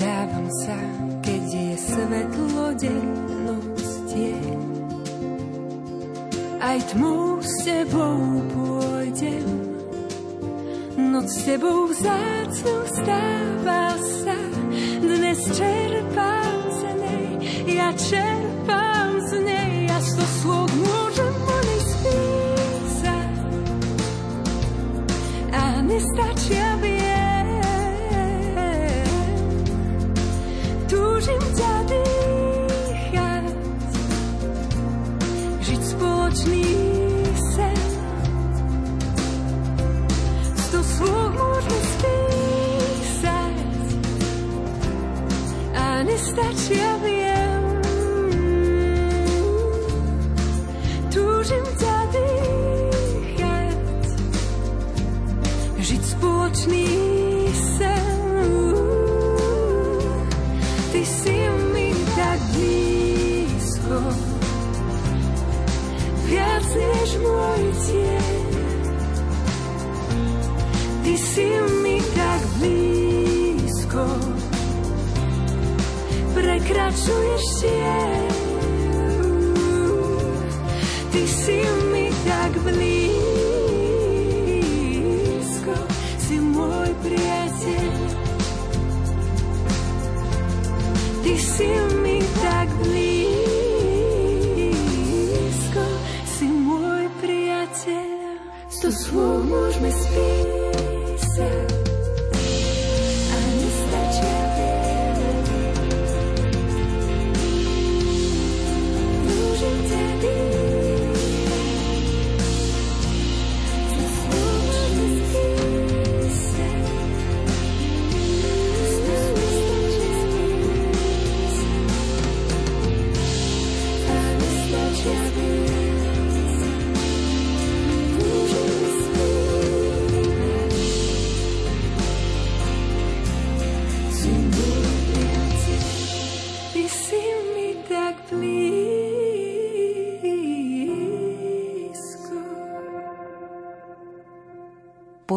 Dávam 0.01 0.49
sa, 0.64 0.79
keď 1.20 1.43
je 1.53 1.73
svetlo 1.77 2.66
deň. 2.81 3.23
aj 6.73 6.81
tmu 6.97 7.37
s 7.45 7.53
tebou 7.68 8.41
pôjdem. 8.57 9.51
Noc 11.13 11.29
s 11.29 11.45
tebou 11.45 11.93
vzácnu 11.93 12.73
stáva 12.89 14.01
sa, 14.01 14.39
dnes 14.97 15.45
čerpám 15.53 16.61
z 16.73 16.81
nej, 17.05 17.29
ja 17.69 17.93
čerpám 17.93 18.32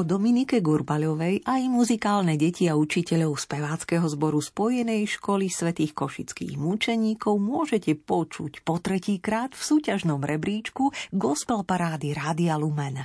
Dominike 0.05 0.61
Gurbaľovej 0.61 1.41
aj 1.49 1.61
muzikálne 1.65 2.37
deti 2.37 2.69
a 2.69 2.77
učiteľov 2.77 3.41
speváckého 3.41 4.05
zboru 4.05 4.37
Spojenej 4.37 5.09
školy 5.17 5.49
svätých 5.49 5.97
košických 5.97 6.61
múčeníkov 6.61 7.41
môžete 7.41 7.97
počuť 7.97 8.61
po 8.61 8.77
tretíkrát 8.77 9.57
v 9.57 9.65
súťažnom 9.65 10.21
rebríčku 10.21 10.93
Gospel 11.09 11.65
Parády 11.65 12.13
Rádia 12.13 12.53
Lumen. 12.53 13.01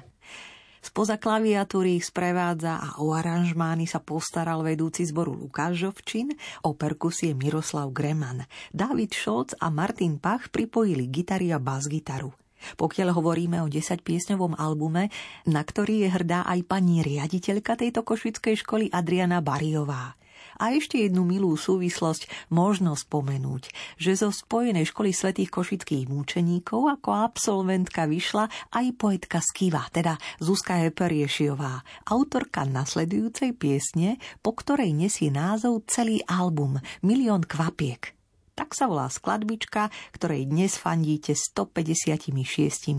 Spoza 0.84 1.16
klaviatúry 1.16 1.96
ich 1.96 2.04
sprevádza 2.04 2.76
a 2.76 3.00
o 3.00 3.16
aranžmány 3.16 3.88
sa 3.88 4.04
postaral 4.04 4.60
vedúci 4.60 5.08
zboru 5.08 5.32
Lukáš 5.32 5.80
Žovčin, 5.80 6.36
o 6.68 6.76
perkusie 6.76 7.32
Miroslav 7.32 7.96
Greman. 7.96 8.44
David 8.76 9.16
Šolc 9.16 9.56
a 9.56 9.72
Martin 9.72 10.20
Pach 10.20 10.52
pripojili 10.52 11.08
gitary 11.08 11.48
a 11.48 11.56
bas-gitaru. 11.56 12.28
Pokiaľ 12.76 13.16
hovoríme 13.16 13.58
o 13.62 13.70
10-piesňovom 13.70 14.56
albume, 14.56 15.12
na 15.48 15.62
ktorý 15.64 16.06
je 16.06 16.08
hrdá 16.10 16.46
aj 16.46 16.60
pani 16.68 17.00
riaditeľka 17.00 17.76
tejto 17.76 18.06
košickej 18.06 18.54
školy 18.60 18.84
Adriana 18.90 19.40
Bariová. 19.44 20.20
A 20.60 20.76
ešte 20.76 21.00
jednu 21.00 21.24
milú 21.24 21.56
súvislosť 21.56 22.52
možno 22.52 22.92
spomenúť, 22.92 23.96
že 23.96 24.12
zo 24.12 24.28
Spojenej 24.28 24.92
školy 24.92 25.16
svetých 25.16 25.48
košických 25.48 26.12
múčeníkov 26.12 27.00
ako 27.00 27.16
absolventka 27.16 28.04
vyšla 28.04 28.44
aj 28.76 28.86
poetka 29.00 29.40
Skiva, 29.40 29.88
teda 29.88 30.20
Zuzka 30.36 30.84
Eperiešiová, 30.84 31.80
autorka 32.04 32.68
nasledujúcej 32.68 33.56
piesne, 33.56 34.20
po 34.44 34.52
ktorej 34.52 34.92
nesie 34.92 35.32
názov 35.32 35.88
celý 35.88 36.20
album 36.28 36.76
Milión 37.00 37.40
kvapiek. 37.40 38.19
Tak 38.60 38.76
sa 38.76 38.92
volá 38.92 39.08
skladbička, 39.08 39.88
ktorej 40.12 40.44
dnes 40.44 40.76
fandíte 40.76 41.32
156 41.32 42.28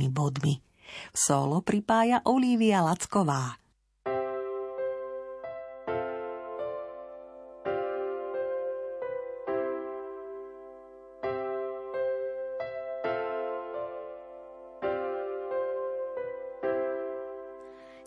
bodmi. 0.09 0.57
Solo 1.14 1.62
pripája 1.62 2.26
Olivia 2.26 2.82
Lacková. 2.82 3.62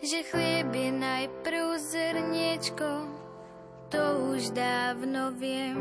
že 0.04 0.20
chlieb 0.28 0.68
je 0.68 0.90
najprv 0.92 1.80
zrniečko, 1.80 3.08
to 3.88 4.02
už 4.36 4.52
dávno 4.52 5.32
viem. 5.32 5.80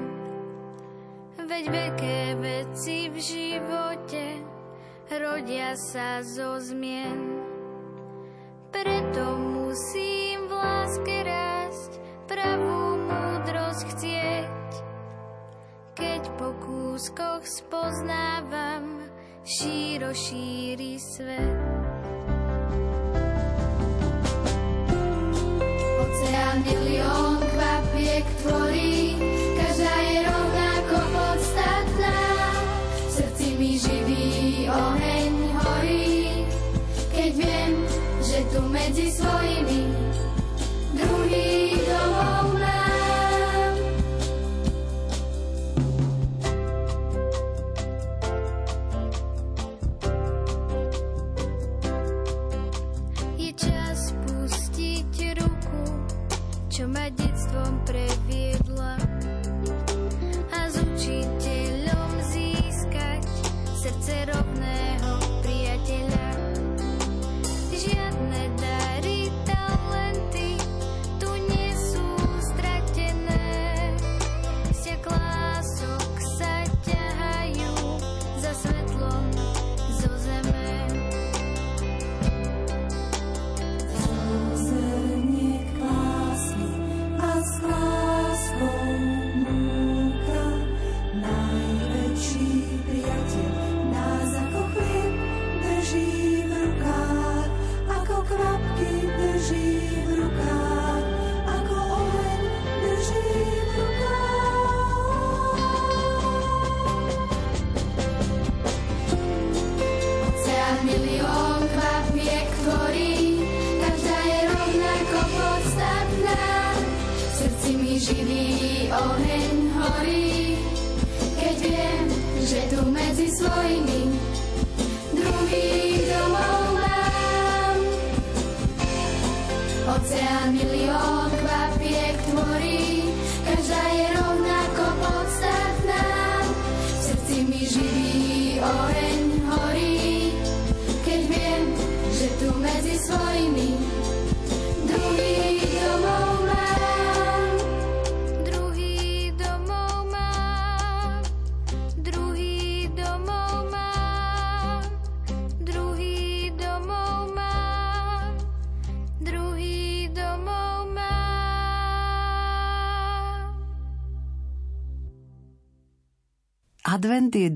Veď 1.44 1.66
veľké 1.68 2.20
veci 2.40 3.12
v 3.12 3.18
živote 3.20 4.26
rodia 5.12 5.76
sa 5.76 6.24
zo 6.24 6.56
zmien. 6.64 7.44
Preto 8.72 9.38
musím 9.44 10.48
v 10.48 10.52
láske 10.56 11.16
rásť, 11.28 11.92
pravú 12.32 12.96
múdrosť 12.96 13.84
chcieť. 13.92 14.72
Keď 16.00 16.24
po 16.40 16.56
kúskoch 16.64 17.44
spoznávam, 17.44 19.04
šíro 19.44 20.16
šíri 20.16 20.96
svet. 20.96 21.60
Oceán 26.08 26.58
milión 26.64 27.44
kvapiek 27.52 28.26
tvorí, 28.42 29.33
tu 38.96 39.02
medzi 39.02 39.83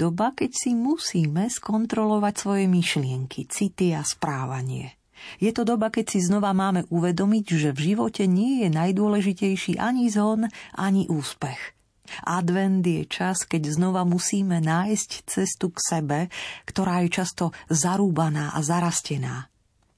doba, 0.08 0.32
keď 0.32 0.52
si 0.56 0.72
musíme 0.72 1.52
skontrolovať 1.52 2.34
svoje 2.40 2.66
myšlienky, 2.72 3.44
city 3.52 3.92
a 3.92 4.08
správanie. 4.08 4.96
Je 5.44 5.52
to 5.52 5.68
doba, 5.68 5.92
keď 5.92 6.16
si 6.16 6.20
znova 6.24 6.56
máme 6.56 6.88
uvedomiť, 6.88 7.46
že 7.52 7.70
v 7.76 7.94
živote 7.94 8.24
nie 8.24 8.64
je 8.64 8.70
najdôležitejší 8.72 9.76
ani 9.76 10.08
zhon, 10.08 10.48
ani 10.80 11.12
úspech. 11.12 11.76
Advent 12.24 12.88
je 12.88 13.04
čas, 13.04 13.44
keď 13.44 13.68
znova 13.68 14.08
musíme 14.08 14.64
nájsť 14.64 15.28
cestu 15.28 15.76
k 15.76 15.80
sebe, 15.84 16.20
ktorá 16.64 17.04
je 17.04 17.12
často 17.12 17.52
zarúbaná 17.68 18.56
a 18.56 18.64
zarastená. 18.64 19.52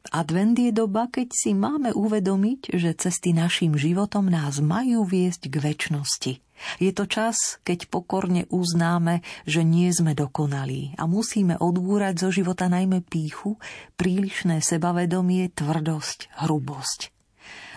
Advent 0.09 0.57
je 0.57 0.73
doba, 0.73 1.05
keď 1.05 1.29
si 1.29 1.53
máme 1.53 1.93
uvedomiť, 1.93 2.73
že 2.73 2.97
cesty 2.97 3.29
našim 3.29 3.77
životom 3.77 4.25
nás 4.25 4.57
majú 4.57 5.05
viesť 5.05 5.53
k 5.53 5.55
väčšnosti. 5.61 6.33
Je 6.81 6.91
to 6.91 7.05
čas, 7.05 7.61
keď 7.61 7.87
pokorne 7.87 8.49
uznáme, 8.49 9.21
že 9.45 9.61
nie 9.61 9.87
sme 9.93 10.17
dokonalí 10.17 10.97
a 10.97 11.05
musíme 11.05 11.55
odbúrať 11.61 12.25
zo 12.25 12.29
života 12.33 12.67
najmä 12.67 13.05
píchu, 13.05 13.61
prílišné 13.95 14.59
sebavedomie, 14.65 15.53
tvrdosť, 15.53 16.41
hrubosť. 16.41 17.13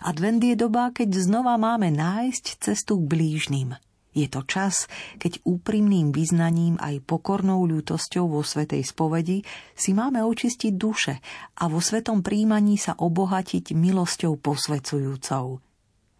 Advent 0.02 0.42
je 0.42 0.56
doba, 0.58 0.90
keď 0.90 1.14
znova 1.14 1.54
máme 1.60 1.94
nájsť 1.94 2.44
cestu 2.58 2.98
k 2.98 3.06
blížnym. 3.06 3.78
Je 4.12 4.28
to 4.28 4.44
čas, 4.44 4.92
keď 5.16 5.40
úprimným 5.48 6.12
vyznaním 6.12 6.76
aj 6.76 7.00
pokornou 7.08 7.64
ľútosťou 7.64 8.28
vo 8.28 8.44
Svetej 8.44 8.84
spovedi 8.84 9.40
si 9.72 9.96
máme 9.96 10.20
očistiť 10.20 10.72
duše 10.76 11.16
a 11.56 11.64
vo 11.72 11.80
svetom 11.80 12.20
príjmaní 12.20 12.76
sa 12.76 12.92
obohatiť 12.92 13.72
milosťou 13.72 14.36
posvecujúcou. 14.36 15.64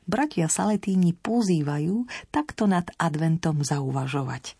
Bratia 0.03 0.49
Saletíni 0.49 1.13
pozývajú 1.15 2.09
takto 2.33 2.65
nad 2.65 2.89
adventom 2.97 3.61
zauvažovať. 3.61 4.57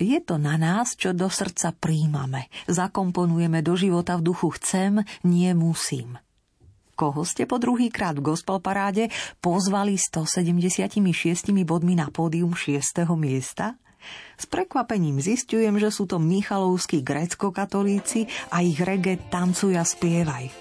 Je 0.00 0.16
to 0.22 0.40
na 0.40 0.56
nás, 0.56 0.96
čo 0.96 1.12
do 1.12 1.28
srdca 1.28 1.76
príjmame. 1.76 2.48
Zakomponujeme 2.70 3.60
do 3.60 3.76
života 3.76 4.16
v 4.16 4.30
duchu 4.32 4.54
chcem, 4.56 5.04
nie 5.26 5.52
musím 5.52 6.16
koho 7.00 7.24
ste 7.24 7.48
po 7.48 7.56
druhý 7.56 7.88
krát 7.88 8.20
v 8.20 8.36
gospel 8.36 8.60
paráde 8.60 9.08
pozvali 9.40 9.96
176 9.96 11.00
bodmi 11.64 11.96
na 11.96 12.12
pódium 12.12 12.52
6. 12.52 13.08
miesta? 13.16 13.80
S 14.36 14.44
prekvapením 14.44 15.16
zistujem, 15.16 15.80
že 15.80 15.88
sú 15.88 16.04
to 16.04 16.20
Michalovskí 16.20 17.00
grécko-katolíci 17.00 18.28
a 18.52 18.60
ich 18.60 18.76
rege 18.84 19.16
Tancuj 19.32 19.80
a 19.80 19.84
spievaj. 19.84 20.52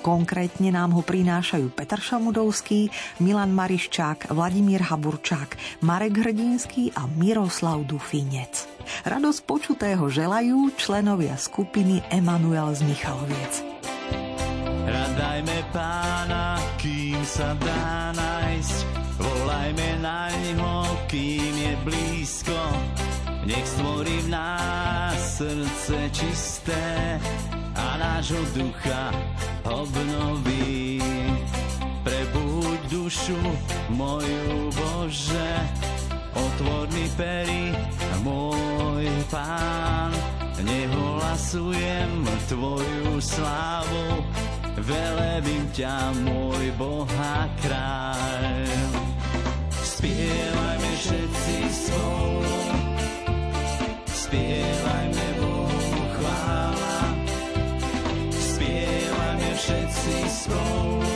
Konkrétne 0.00 0.72
nám 0.72 0.96
ho 0.96 1.04
prinášajú 1.04 1.68
Petr 1.76 2.00
Šamudovský, 2.00 2.88
Milan 3.20 3.52
Mariščák, 3.52 4.32
Vladimír 4.32 4.88
Haburčák, 4.88 5.84
Marek 5.84 6.24
Hrdinský 6.24 6.96
a 6.96 7.04
Miroslav 7.04 7.84
Dufinec. 7.84 8.64
Radosť 9.04 9.40
počutého 9.44 10.08
želajú 10.08 10.72
členovia 10.80 11.36
skupiny 11.36 12.00
Emanuel 12.08 12.72
z 12.72 12.80
Michaloviec. 12.88 13.72
Pána, 15.72 16.60
kým 16.76 17.16
sa 17.24 17.56
dá 17.56 18.12
nájsť, 18.12 18.76
volajme 19.16 20.04
na 20.04 20.28
ňo, 20.52 20.84
kým 21.08 21.48
je 21.56 21.72
blízko. 21.80 22.60
Nech 23.48 23.64
stvorí 23.64 24.20
v 24.28 24.36
nás 24.36 25.16
srdce 25.40 25.96
čisté 26.12 27.16
a 27.72 27.96
nášho 27.96 28.44
ducha 28.52 29.16
obnoví. 29.64 31.00
Prebuď 32.04 32.78
dušu 32.92 33.40
moju 33.96 34.68
Bože, 34.76 35.52
otvor 36.36 36.84
mi 36.92 37.08
pery, 37.16 37.72
môj 38.20 39.08
pán, 39.32 40.12
neholasujem 40.60 42.28
tvoju 42.52 43.16
slávu, 43.24 44.20
velebím 44.80 45.68
ťa, 45.76 46.16
môj 46.24 46.72
Boha 46.80 47.48
kráľ. 47.60 48.68
Spievajme 49.72 50.90
všetci 50.98 51.56
spolu, 51.70 52.58
spievajme 54.08 55.26
Bohu 55.38 56.00
chvála. 56.18 56.98
Spievajme 58.32 59.50
všetci 59.54 60.16
spolu, 60.26 61.10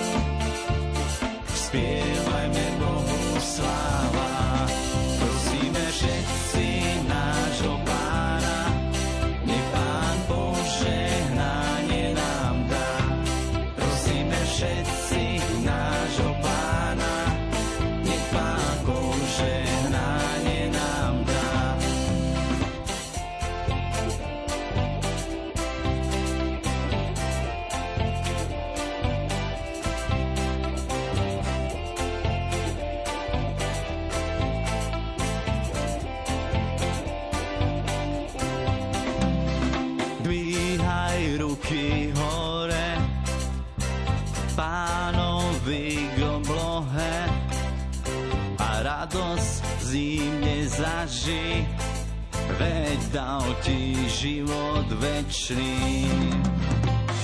spievajme 1.50 2.64
Bohu 2.78 3.18
sláva. 3.42 3.85
Zaži, 51.26 51.66
veď 52.58 53.00
dal 53.10 53.42
ti 53.66 53.98
život 54.06 54.86
večný. 55.02 56.06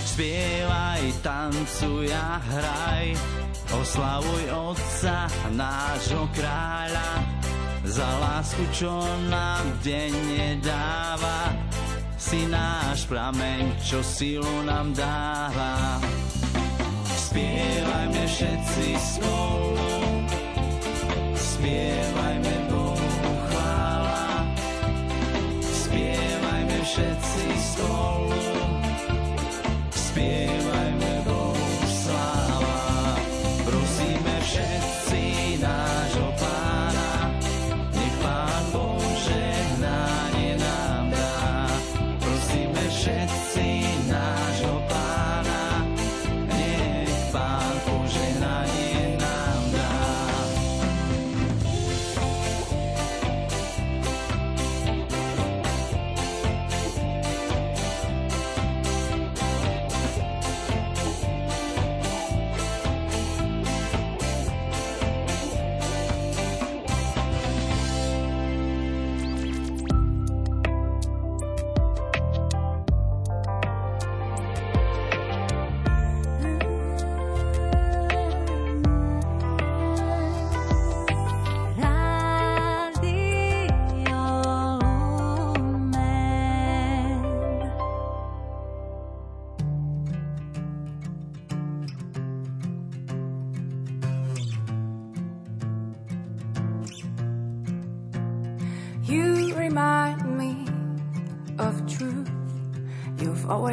Spievaj, 0.03 1.03
tancuj 1.23 2.11
a 2.11 2.43
hraj, 2.43 3.07
oslavuj 3.79 4.45
Otca, 4.51 5.31
nášho 5.55 6.27
kráľa, 6.35 7.11
za 7.87 8.11
lásku, 8.19 8.63
čo 8.75 8.93
nám 9.31 9.65
denne 9.87 10.59
dáva, 10.59 11.55
si 12.19 12.45
náš 12.51 13.07
prameň, 13.07 13.79
čo 13.83 14.03
silu 14.03 14.67
nám 14.67 14.93
dáva. 14.93 16.03
Spievajme 17.07 18.23
všetci 18.29 18.87
spolu, 18.99 19.97
spievajme 21.33 22.62
všetci 26.93 27.49
spolu, 27.57 28.52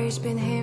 always 0.10 0.18
been 0.18 0.40
here 0.40 0.59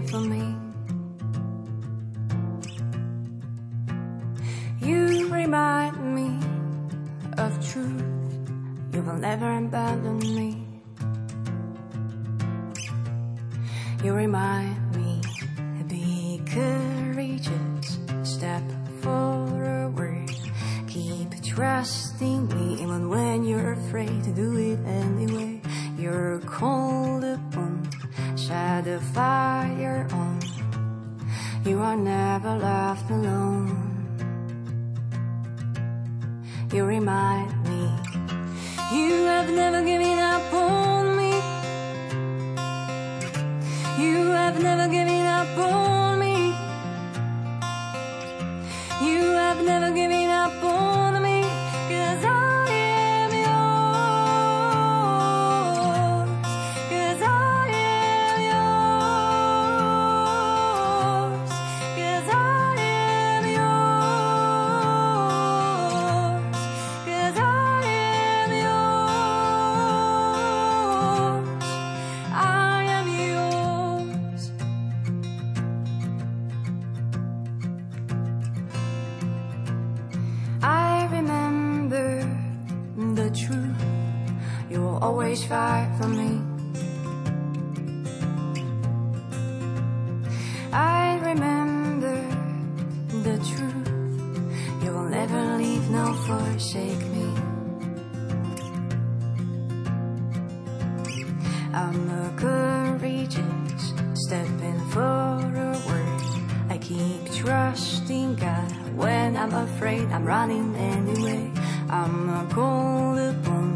keep 106.87 107.33
trusting 107.35 108.37
God 108.37 108.71
when 108.97 109.37
I'm 109.37 109.53
afraid. 109.53 110.07
I'm 110.13 110.25
running 110.25 110.77
anyway. 110.77 111.51
I'm 111.91 112.29
a 112.29 112.47
called 112.55 113.19
upon, 113.19 113.69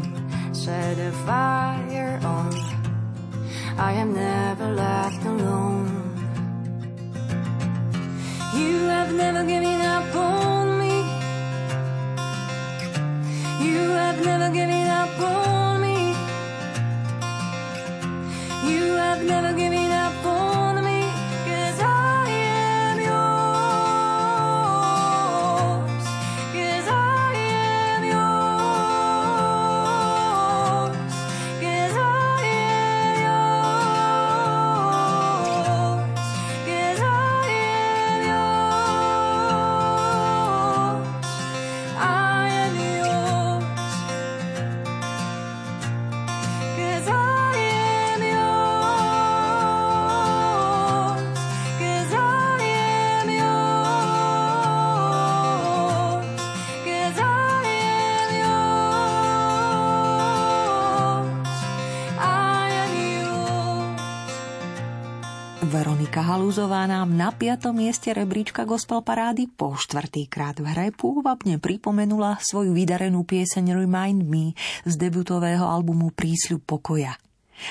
set 0.53 0.97
a 0.97 1.11
fire 1.27 2.19
on. 2.23 2.53
I 3.77 3.91
am 3.93 4.13
never 4.13 4.67
left 4.71 5.25
alone. 5.25 5.89
You 8.55 8.77
have 8.95 9.13
never 9.13 9.43
given 9.45 9.81
up 9.81 10.15
on 10.15 10.79
me. 10.79 10.95
You 13.65 13.89
have 14.03 14.23
never 14.23 14.49
given 14.53 14.87
up 14.87 15.19
on 15.19 15.81
me. 15.81 15.97
You 18.71 18.93
have 19.05 19.21
never 19.23 19.51
given 19.53 19.90
Halúzová 66.51 66.83
nám 66.83 67.15
na 67.15 67.31
piatom 67.31 67.71
mieste 67.71 68.11
rebríčka 68.11 68.67
gospel 68.67 68.99
parády 68.99 69.47
po 69.47 69.71
štvrtýkrát 69.71 70.59
v 70.59 70.67
hre 70.67 70.87
pôvabne 70.91 71.63
pripomenula 71.63 72.43
svoju 72.43 72.75
vydarenú 72.75 73.23
pieseň 73.23 73.71
Remind 73.71 74.27
Me 74.27 74.51
z 74.83 74.93
debutového 74.99 75.63
albumu 75.63 76.11
Prísľub 76.11 76.59
pokoja. 76.67 77.15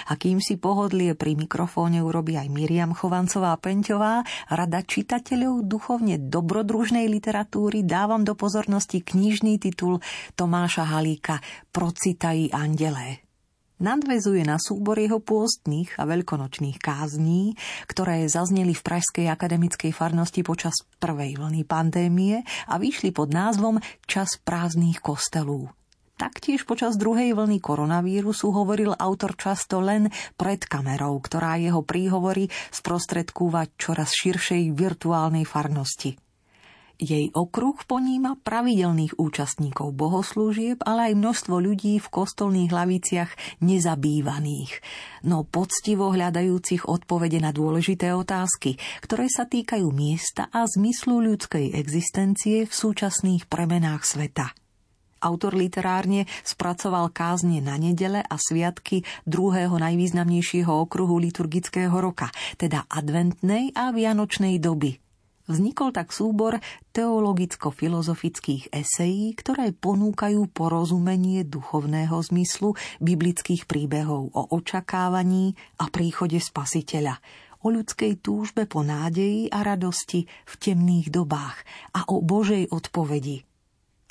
A 0.09 0.17
kým 0.17 0.41
si 0.41 0.57
pohodlie 0.57 1.13
pri 1.13 1.37
mikrofóne 1.37 2.01
urobí 2.01 2.41
aj 2.41 2.49
Miriam 2.49 2.97
Chovancová 2.97 3.53
Penťová, 3.61 4.25
rada 4.49 4.81
čitateľov 4.81 5.61
duchovne 5.69 6.17
dobrodružnej 6.17 7.05
literatúry 7.05 7.85
dávam 7.85 8.25
do 8.25 8.33
pozornosti 8.33 9.05
knižný 9.05 9.61
titul 9.61 10.01
Tomáša 10.41 10.89
Halíka 10.89 11.37
Procitají 11.69 12.49
andelé 12.49 13.29
nadvezuje 13.81 14.45
na 14.47 14.61
súbor 14.61 15.01
jeho 15.01 15.19
pôstnych 15.19 15.97
a 15.99 16.07
veľkonočných 16.07 16.79
kázní, 16.79 17.59
ktoré 17.89 18.29
zazneli 18.29 18.77
v 18.77 18.85
Pražskej 18.85 19.27
akademickej 19.33 19.91
farnosti 19.91 20.45
počas 20.47 20.87
prvej 21.03 21.41
vlny 21.41 21.67
pandémie 21.67 22.47
a 22.69 22.77
vyšli 22.77 23.11
pod 23.11 23.33
názvom 23.33 23.83
Čas 24.07 24.39
prázdnych 24.45 25.01
kostelů. 25.03 25.73
Taktiež 26.21 26.69
počas 26.69 27.01
druhej 27.01 27.33
vlny 27.33 27.65
koronavírusu 27.65 28.53
hovoril 28.53 28.93
autor 28.93 29.41
často 29.41 29.81
len 29.81 30.13
pred 30.37 30.61
kamerou, 30.61 31.17
ktorá 31.17 31.57
jeho 31.57 31.81
príhovory 31.81 32.45
sprostredkúva 32.69 33.65
čoraz 33.81 34.13
širšej 34.13 34.77
virtuálnej 34.77 35.49
farnosti. 35.49 36.30
Jej 37.01 37.33
okruh 37.33 37.81
poníma 37.89 38.37
pravidelných 38.45 39.17
účastníkov 39.17 39.97
bohoslúžieb, 39.97 40.85
ale 40.85 41.09
aj 41.09 41.15
množstvo 41.17 41.57
ľudí 41.57 41.97
v 41.97 42.13
kostolných 42.13 42.69
laviciach 42.69 43.65
nezabývaných, 43.65 44.85
no 45.25 45.49
poctivo 45.49 46.13
hľadajúcich 46.13 46.85
odpovede 46.85 47.41
na 47.41 47.57
dôležité 47.57 48.13
otázky, 48.13 48.77
ktoré 49.01 49.33
sa 49.33 49.49
týkajú 49.49 49.89
miesta 49.89 50.53
a 50.53 50.69
zmyslu 50.69 51.25
ľudskej 51.25 51.73
existencie 51.73 52.69
v 52.69 52.73
súčasných 52.77 53.49
premenách 53.49 54.05
sveta. 54.05 54.53
Autor 55.25 55.57
literárne 55.57 56.29
spracoval 56.45 57.17
kázne 57.17 57.65
na 57.65 57.81
nedele 57.81 58.21
a 58.21 58.37
sviatky 58.37 59.09
druhého 59.25 59.73
najvýznamnejšieho 59.73 60.69
okruhu 60.69 61.17
liturgického 61.17 61.97
roka, 61.97 62.29
teda 62.61 62.85
adventnej 62.93 63.73
a 63.73 63.89
vianočnej 63.89 64.61
doby– 64.61 65.01
Vznikol 65.49 65.91
tak 65.97 66.13
súbor 66.13 66.61
teologicko-filozofických 66.93 68.73
esejí, 68.73 69.33
ktoré 69.39 69.73
ponúkajú 69.73 70.51
porozumenie 70.53 71.47
duchovného 71.49 72.17
zmyslu 72.21 72.77
biblických 73.01 73.65
príbehov 73.65 74.31
o 74.37 74.43
očakávaní 74.53 75.57
a 75.81 75.89
príchode 75.89 76.39
spasiteľa, 76.39 77.19
o 77.61 77.69
ľudskej 77.69 78.25
túžbe 78.25 78.65
po 78.65 78.81
nádeji 78.81 79.53
a 79.53 79.61
radosti 79.65 80.25
v 80.25 80.55
temných 80.57 81.13
dobách 81.13 81.61
a 81.93 82.09
o 82.09 82.25
Božej 82.25 82.73
odpovedi– 82.73 83.45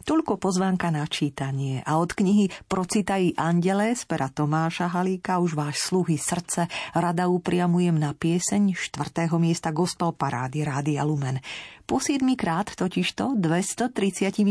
Toľko 0.08 0.40
pozvánka 0.40 0.88
na 0.94 1.04
čítanie 1.04 1.84
a 1.84 2.00
od 2.00 2.16
knihy 2.16 2.48
Procitají 2.68 3.36
andele 3.36 3.92
z 3.96 4.04
pera 4.08 4.32
Tomáša 4.32 4.92
Halíka 4.92 5.44
už 5.44 5.60
váš 5.60 5.84
sluhy 5.92 6.16
srdce 6.16 6.72
rada 6.96 7.28
upriamujem 7.28 7.96
na 7.96 8.16
pieseň 8.16 8.76
4. 8.76 9.28
miesta 9.40 9.76
Gospel 9.76 10.16
Parády 10.16 10.64
Rádia 10.64 11.04
Lumen. 11.04 11.44
Po 11.84 11.98
7 11.98 12.22
krát 12.38 12.70
totižto 12.78 13.36
235 13.42 14.46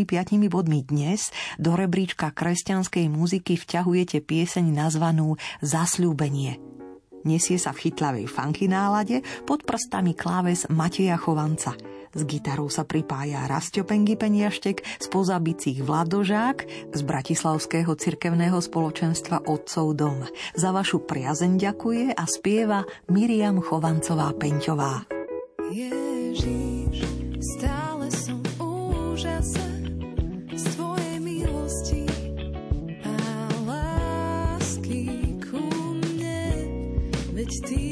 bodmi 0.51 0.83
dnes 0.83 1.31
do 1.57 1.79
rebríčka 1.79 2.35
kresťanskej 2.35 3.07
muziky 3.09 3.55
vťahujete 3.55 4.19
pieseň 4.21 4.67
nazvanú 4.75 5.39
Zasľúbenie. 5.63 6.78
Nesie 7.27 7.59
sa 7.59 7.75
v 7.75 7.89
chytlavej 7.89 8.27
funky 8.31 8.71
nálade 8.71 9.25
pod 9.49 9.65
prstami 9.65 10.13
kláves 10.13 10.69
Mateja 10.71 11.17
Chovanca– 11.17 11.75
s 12.15 12.25
gitarou 12.25 12.73
sa 12.73 12.89
pripája 12.89 13.45
Rastio 13.45 13.85
Pengi 13.85 14.17
Peniaštek, 14.17 14.81
z 14.81 15.07
pozabicích 15.13 15.85
Vladožák, 15.85 16.59
z 16.91 17.01
Bratislavského 17.05 17.93
cirkevného 17.93 18.59
spoločenstva 18.59 19.45
Otcov 19.45 19.93
dom. 19.93 20.25
Za 20.57 20.73
vašu 20.73 21.05
priazeň 21.05 21.61
ďakuje 21.61 22.05
a 22.17 22.25
spieva 22.25 22.83
Miriam 23.13 23.61
Chovancová 23.61 24.33
Penťová. 24.35 25.05
Ježiš, 25.69 27.05
stále 27.39 27.88
veď 37.63 37.88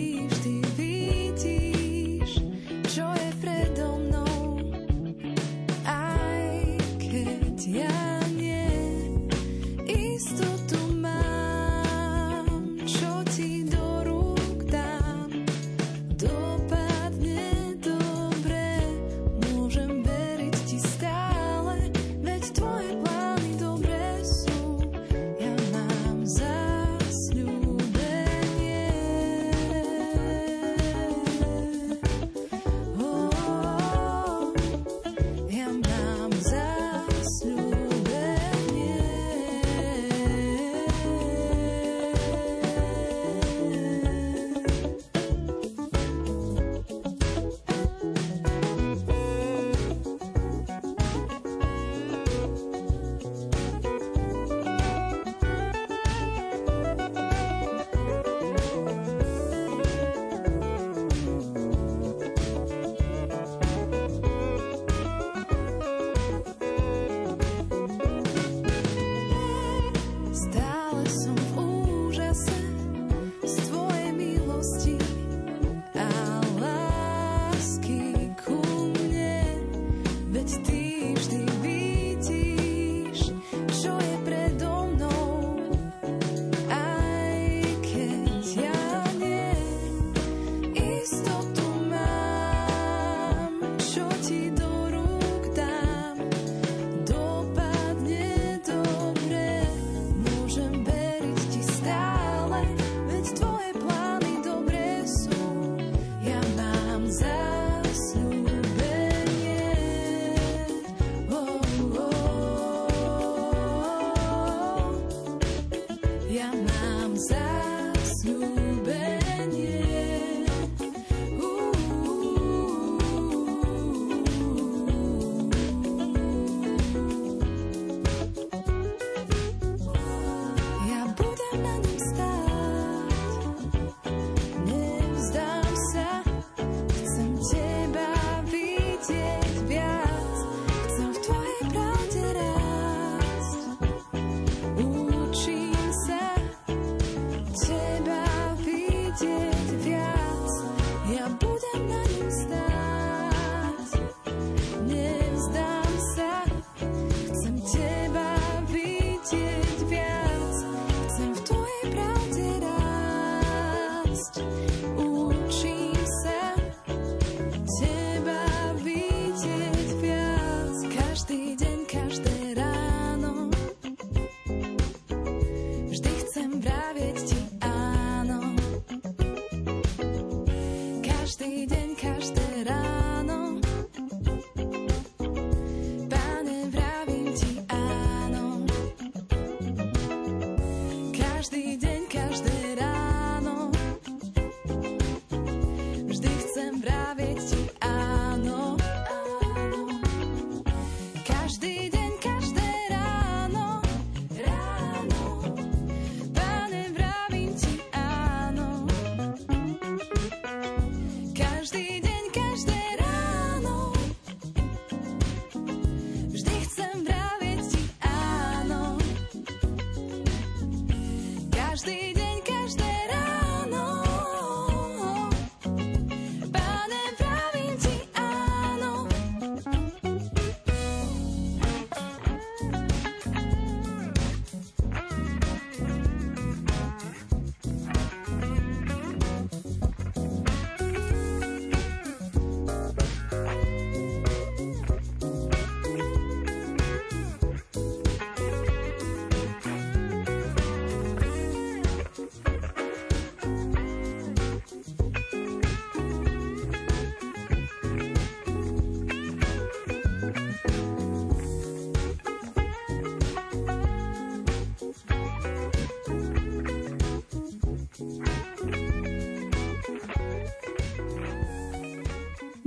ja 116.37 116.53
mám 116.53 117.17
zasľúbenie. 117.17 119.96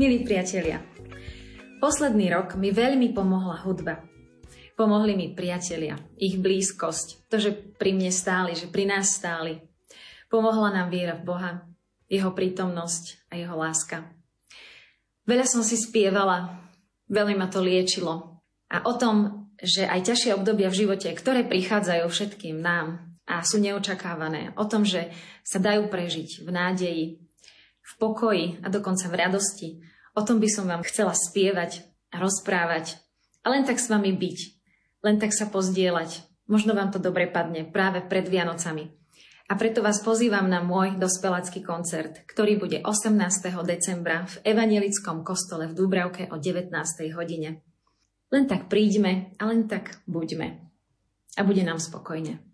Milí 0.09 0.25
priatelia, 0.25 0.81
posledný 1.77 2.33
rok 2.33 2.57
mi 2.57 2.73
veľmi 2.73 3.13
pomohla 3.13 3.61
hudba. 3.61 4.01
Pomohli 4.73 5.13
mi 5.13 5.37
priatelia, 5.37 6.01
ich 6.17 6.41
blízkosť, 6.41 7.29
to, 7.29 7.37
že 7.37 7.53
pri 7.77 7.93
mne 7.93 8.09
stáli, 8.09 8.57
že 8.57 8.73
pri 8.73 8.89
nás 8.89 9.13
stáli. 9.13 9.61
Pomohla 10.25 10.73
nám 10.73 10.89
viera 10.89 11.13
v 11.13 11.29
Boha, 11.29 11.51
jeho 12.09 12.33
prítomnosť 12.33 13.29
a 13.29 13.37
jeho 13.37 13.53
láska. 13.53 14.09
Veľa 15.29 15.45
som 15.45 15.61
si 15.61 15.77
spievala, 15.77 16.57
veľmi 17.05 17.37
ma 17.37 17.45
to 17.45 17.61
liečilo. 17.61 18.41
A 18.65 18.89
o 18.89 18.97
tom, 18.97 19.45
že 19.61 19.85
aj 19.85 20.09
ťažšie 20.09 20.33
obdobia 20.33 20.73
v 20.73 20.89
živote, 20.89 21.13
ktoré 21.13 21.45
prichádzajú 21.45 22.09
všetkým 22.09 22.57
nám 22.57 23.13
a 23.29 23.45
sú 23.45 23.61
neočakávané, 23.61 24.57
o 24.57 24.65
tom, 24.65 24.89
že 24.89 25.13
sa 25.45 25.61
dajú 25.61 25.85
prežiť 25.85 26.41
v 26.41 26.49
nádeji, 26.49 27.05
v 27.85 27.93
pokoji 28.01 28.57
a 28.65 28.73
dokonca 28.73 29.05
v 29.05 29.13
radosti, 29.13 29.69
O 30.17 30.21
tom 30.25 30.41
by 30.41 30.49
som 30.49 30.65
vám 30.65 30.85
chcela 30.85 31.13
spievať 31.13 31.85
rozprávať 32.13 32.97
a 33.45 33.53
len 33.53 33.63
tak 33.65 33.77
s 33.77 33.89
vami 33.89 34.13
byť, 34.13 34.39
len 35.05 35.21
tak 35.21 35.31
sa 35.31 35.45
pozdieľať. 35.47 36.25
Možno 36.49 36.73
vám 36.73 36.89
to 36.89 36.97
dobre 36.97 37.29
padne 37.29 37.69
práve 37.69 38.01
pred 38.01 38.25
Vianocami. 38.25 38.89
A 39.49 39.57
preto 39.57 39.81
vás 39.81 40.01
pozývam 40.05 40.45
na 40.45 40.61
môj 40.61 40.97
dospelácky 41.01 41.65
koncert, 41.65 42.21
ktorý 42.29 42.61
bude 42.61 42.77
18. 42.85 43.17
decembra 43.65 44.25
v 44.29 44.35
Evangelickom 44.45 45.25
kostole 45.25 45.69
v 45.69 45.73
Dúbravke 45.73 46.29
o 46.29 46.37
19. 46.37 46.69
hodine. 47.17 47.65
Len 48.29 48.45
tak 48.45 48.69
príďme 48.69 49.33
a 49.41 49.49
len 49.49 49.65
tak 49.65 50.05
buďme. 50.05 50.69
A 51.37 51.41
bude 51.41 51.65
nám 51.65 51.81
spokojne. 51.81 52.48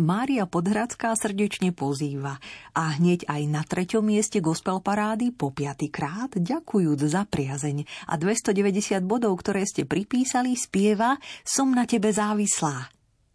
Mária 0.00 0.48
Podhradská 0.48 1.12
srdečne 1.12 1.76
pozýva 1.76 2.40
a 2.72 2.96
hneď 2.96 3.28
aj 3.28 3.42
na 3.46 3.60
treťom 3.60 4.00
mieste 4.00 4.40
gospel 4.40 4.80
parády 4.80 5.30
po 5.30 5.52
piatýkrát 5.52 6.34
ďakujúc 6.40 7.00
za 7.04 7.28
priazeň 7.28 7.84
a 8.08 8.16
290 8.16 9.04
bodov, 9.04 9.36
ktoré 9.44 9.68
ste 9.68 9.84
pripísali, 9.84 10.56
spieva 10.56 11.20
Som 11.44 11.76
na 11.76 11.84
tebe 11.84 12.08
závislá. 12.08 12.88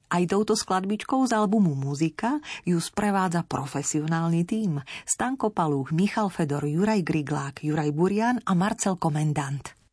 Aj 0.05 0.23
touto 0.25 0.57
skladbičkou 0.57 1.25
z 1.25 1.37
albumu 1.37 1.77
Muzika 1.77 2.41
ju 2.65 2.77
sprevádza 2.77 3.45
profesionálny 3.45 4.45
tím 4.45 4.81
Stanko 5.05 5.53
Palúch, 5.53 5.93
Michal 5.93 6.33
Fedor, 6.33 6.65
Juraj 6.65 7.01
Griglák, 7.05 7.61
Juraj 7.61 7.93
Burian 7.93 8.37
a 8.41 8.57
Marcel 8.57 8.97
Komendant. 8.97 9.84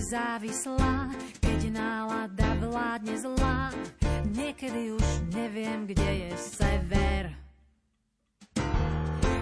Závislá, 0.00 1.12
keď 1.44 1.60
nálada 1.68 2.48
vládne 2.64 3.14
zlá. 3.20 3.68
Niekedy 4.32 4.96
už 4.96 5.08
neviem, 5.36 5.84
kde 5.84 6.10
je 6.26 6.32
sever. 6.40 7.24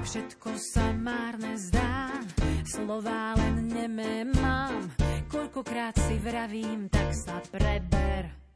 Všetko 0.09 0.57
sa 0.57 0.89
márne 0.97 1.53
zdá, 1.61 2.17
slová 2.65 3.37
len 3.37 3.69
nemé 3.69 4.25
mám. 4.25 4.89
Koľkokrát 5.29 5.93
si 6.01 6.17
vravím, 6.17 6.89
tak 6.89 7.13
sa 7.13 7.45
preber. 7.53 8.48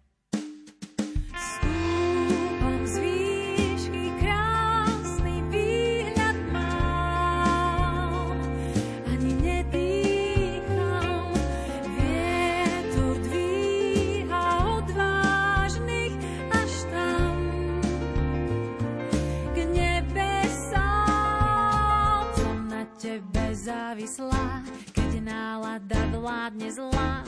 Závislá, 23.63 24.67
keď 24.91 25.23
nálada 25.23 26.01
vládne 26.11 26.69
zlá, 26.75 27.23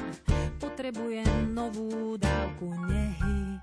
potrebujem 0.59 1.55
novú 1.55 2.19
dávku 2.19 2.75
nehy. 2.91 3.63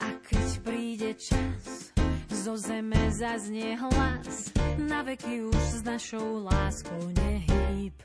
A 0.00 0.08
keď 0.24 0.46
príde 0.64 1.10
čas, 1.20 1.92
zo 2.32 2.56
zeme 2.56 3.12
zaznie 3.12 3.76
hlas, 3.76 4.48
na 4.80 5.04
veky 5.04 5.44
už 5.44 5.60
s 5.60 5.80
našou 5.84 6.40
láskou 6.40 7.12
nehýb. 7.12 7.96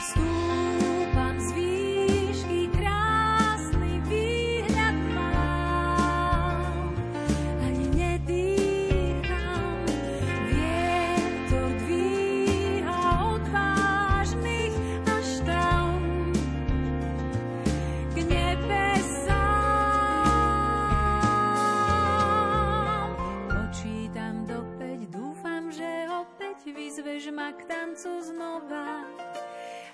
Stúpam 0.00 0.83
ma 27.30 27.54
k 27.54 27.62
tancu 27.70 28.10
znova 28.26 29.06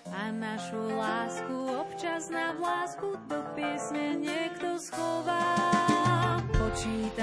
a 0.09 0.33
našu 0.33 0.89
lásku 0.97 1.53
občas 1.77 2.33
na 2.33 2.57
vlásku 2.57 3.13
do 3.29 3.45
piesne 3.53 4.17
niekto 4.17 4.81
schová. 4.81 5.53
Počítam 6.49 7.20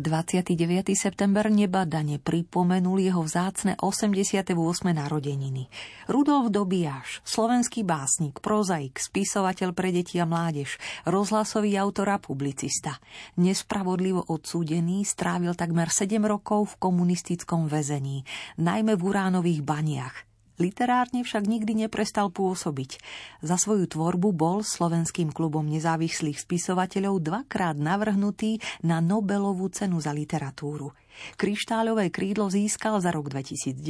29. 0.00 0.56
september 0.96 1.52
nebadane 1.52 2.16
pripomenul 2.16 3.04
jeho 3.04 3.20
vzácne 3.20 3.76
88. 3.76 4.56
narodeniny. 4.96 5.68
Rudolf 6.08 6.48
Dobiaš, 6.48 7.20
slovenský 7.20 7.84
básnik, 7.84 8.40
prozaik, 8.40 8.96
spisovateľ 8.96 9.76
pre 9.76 9.92
deti 9.92 10.16
a 10.16 10.24
mládež, 10.24 10.80
rozhlasový 11.04 11.76
autor 11.76 12.16
a 12.16 12.18
publicista. 12.18 12.96
Nespravodlivo 13.36 14.24
odsúdený 14.32 15.04
strávil 15.04 15.52
takmer 15.52 15.92
7 15.92 16.16
rokov 16.24 16.74
v 16.76 16.88
komunistickom 16.88 17.68
väzení, 17.68 18.24
najmä 18.56 18.96
v 18.96 19.02
uránových 19.04 19.60
baniach. 19.60 20.29
Literárne 20.60 21.24
však 21.24 21.48
nikdy 21.48 21.88
neprestal 21.88 22.28
pôsobiť. 22.28 23.00
Za 23.40 23.56
svoju 23.56 23.88
tvorbu 23.88 24.36
bol 24.36 24.60
Slovenským 24.60 25.32
klubom 25.32 25.64
nezávislých 25.64 26.36
spisovateľov 26.36 27.24
dvakrát 27.24 27.80
navrhnutý 27.80 28.60
na 28.84 29.00
Nobelovú 29.00 29.72
cenu 29.72 30.04
za 30.04 30.12
literatúru. 30.12 30.92
Kryštáľové 31.40 32.12
krídlo 32.12 32.52
získal 32.52 33.00
za 33.00 33.08
rok 33.08 33.32
2019 33.32 33.80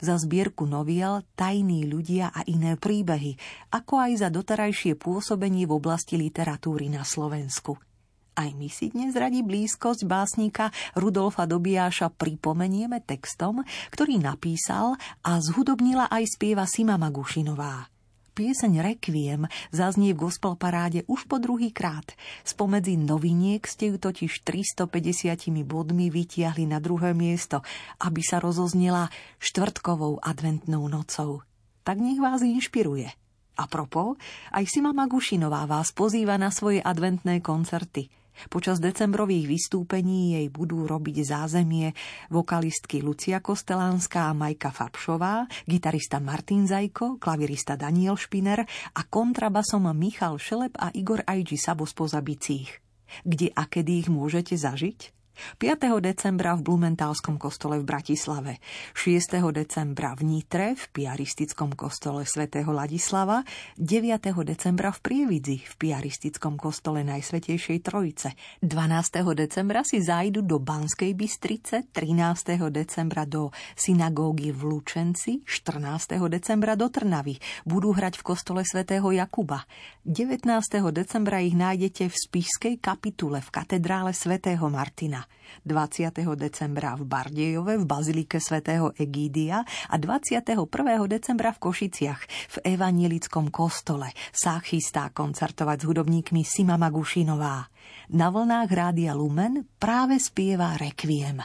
za 0.00 0.14
zbierku 0.16 0.64
noviel 0.64 1.20
Tajní 1.36 1.84
ľudia 1.84 2.32
a 2.32 2.40
iné 2.48 2.80
príbehy, 2.80 3.36
ako 3.68 4.08
aj 4.08 4.12
za 4.24 4.28
doterajšie 4.32 4.96
pôsobenie 4.96 5.68
v 5.68 5.76
oblasti 5.76 6.16
literatúry 6.16 6.88
na 6.88 7.04
Slovensku. 7.04 7.76
Aj 8.34 8.50
my 8.50 8.66
si 8.66 8.90
dnes 8.90 9.14
radi 9.14 9.46
blízkosť 9.46 10.10
básnika 10.10 10.74
Rudolfa 10.98 11.46
Dobiáša 11.46 12.10
pripomenieme 12.10 12.98
textom, 12.98 13.62
ktorý 13.94 14.18
napísal 14.18 14.98
a 15.22 15.38
zhudobnila 15.38 16.10
aj 16.10 16.34
spieva 16.34 16.66
Sima 16.66 16.98
Magušinová. 16.98 17.86
Pieseň 18.34 18.82
Requiem 18.82 19.46
zaznie 19.70 20.10
v 20.10 20.26
gospel 20.26 20.58
paráde 20.58 21.06
už 21.06 21.30
po 21.30 21.38
druhý 21.38 21.70
krát. 21.70 22.18
Spomedzi 22.42 22.98
noviniek 22.98 23.62
ste 23.70 23.94
ju 23.94 24.02
totiž 24.02 24.42
350 24.42 25.62
bodmi 25.62 26.10
vytiahli 26.10 26.66
na 26.66 26.82
druhé 26.82 27.14
miesto, 27.14 27.62
aby 28.02 28.18
sa 28.18 28.42
rozoznela 28.42 29.14
štvrtkovou 29.38 30.18
adventnou 30.18 30.90
nocou. 30.90 31.46
Tak 31.86 32.02
nech 32.02 32.18
vás 32.18 32.42
inšpiruje. 32.42 33.14
A 33.54 33.70
propo, 33.70 34.18
aj 34.50 34.66
Sima 34.66 34.90
Magušinová 34.90 35.70
vás 35.70 35.94
pozýva 35.94 36.34
na 36.34 36.50
svoje 36.50 36.82
adventné 36.82 37.38
koncerty– 37.38 38.10
Počas 38.52 38.82
decembrových 38.82 39.46
vystúpení 39.48 40.36
jej 40.36 40.46
budú 40.50 40.84
robiť 40.84 41.24
zázemie 41.24 41.94
vokalistky 42.28 43.00
Lucia 43.00 43.40
Kostelánska 43.40 44.30
a 44.30 44.36
Majka 44.36 44.74
Fabšová, 44.74 45.48
gitarista 45.64 46.20
Martin 46.20 46.68
Zajko, 46.68 47.16
klavirista 47.16 47.78
Daniel 47.78 48.18
Špiner 48.18 48.62
a 48.94 49.00
kontrabasom 49.06 49.88
Michal 49.96 50.36
Šelep 50.36 50.76
a 50.76 50.92
Igor 50.92 51.24
Ajči 51.24 51.56
Sabo 51.56 51.88
spoza 51.88 52.20
bicích. 52.20 52.82
Kde 53.22 53.54
a 53.54 53.64
kedy 53.70 54.06
ich 54.06 54.08
môžete 54.10 54.58
zažiť? 54.58 55.23
5. 55.58 55.98
decembra 55.98 56.54
v 56.54 56.62
Blumentálskom 56.62 57.42
kostole 57.42 57.82
v 57.82 57.84
Bratislave, 57.84 58.62
6. 58.94 59.42
decembra 59.50 60.14
v 60.14 60.22
Nitre 60.22 60.78
v 60.78 60.84
piaristickom 60.94 61.74
kostole 61.74 62.22
svätého 62.22 62.70
Ladislava, 62.70 63.42
9. 63.74 64.30
decembra 64.46 64.94
v 64.94 64.98
Prievidzi 65.02 65.58
v 65.58 65.74
piaristickom 65.74 66.54
kostole 66.54 67.02
Najsvetejšej 67.02 67.78
Trojice, 67.82 68.38
12. 68.62 69.34
decembra 69.34 69.82
si 69.82 69.98
zájdu 69.98 70.46
do 70.46 70.62
Banskej 70.62 71.18
Bystrice, 71.18 71.90
13. 71.90 72.70
decembra 72.70 73.26
do 73.26 73.50
synagógy 73.74 74.54
v 74.54 74.60
Lučenci, 74.70 75.42
14. 75.42 76.14
decembra 76.30 76.78
do 76.78 76.86
Trnavy, 76.86 77.42
budú 77.66 77.90
hrať 77.90 78.22
v 78.22 78.26
kostole 78.26 78.62
svätého 78.62 79.10
Jakuba, 79.10 79.66
19. 80.06 80.46
decembra 80.94 81.42
ich 81.42 81.58
nájdete 81.58 82.06
v 82.06 82.14
Spišskej 82.14 82.74
kapitule 82.78 83.42
v 83.42 83.50
katedrále 83.50 84.12
svätého 84.14 84.68
Martina. 84.70 85.23
20. 85.62 86.10
decembra 86.36 86.98
v 86.98 87.06
Bardejove 87.06 87.80
v 87.80 87.84
Bazilike 87.86 88.42
svätého 88.42 88.92
Egídia 88.98 89.64
a 89.64 89.96
21. 89.96 90.56
decembra 91.06 91.54
v 91.54 91.62
Košiciach 91.62 92.20
v 92.26 92.56
Evanielickom 92.74 93.48
kostole 93.48 94.12
sa 94.34 94.58
chystá 94.60 95.08
koncertovať 95.14 95.82
s 95.82 95.88
hudobníkmi 95.88 96.42
Sima 96.42 96.74
Magušinová. 96.76 97.70
Na 98.12 98.28
vlnách 98.28 98.68
Rádia 98.68 99.16
Lumen 99.16 99.64
práve 99.80 100.20
spieva 100.20 100.76
Requiem. 100.76 101.40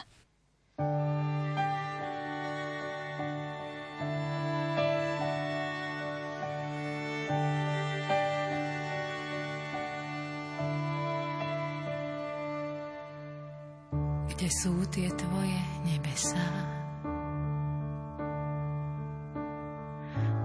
Kde 14.40 14.56
sú 14.56 14.72
tie 14.88 15.04
tvoje 15.20 15.60
nebesá. 15.84 16.48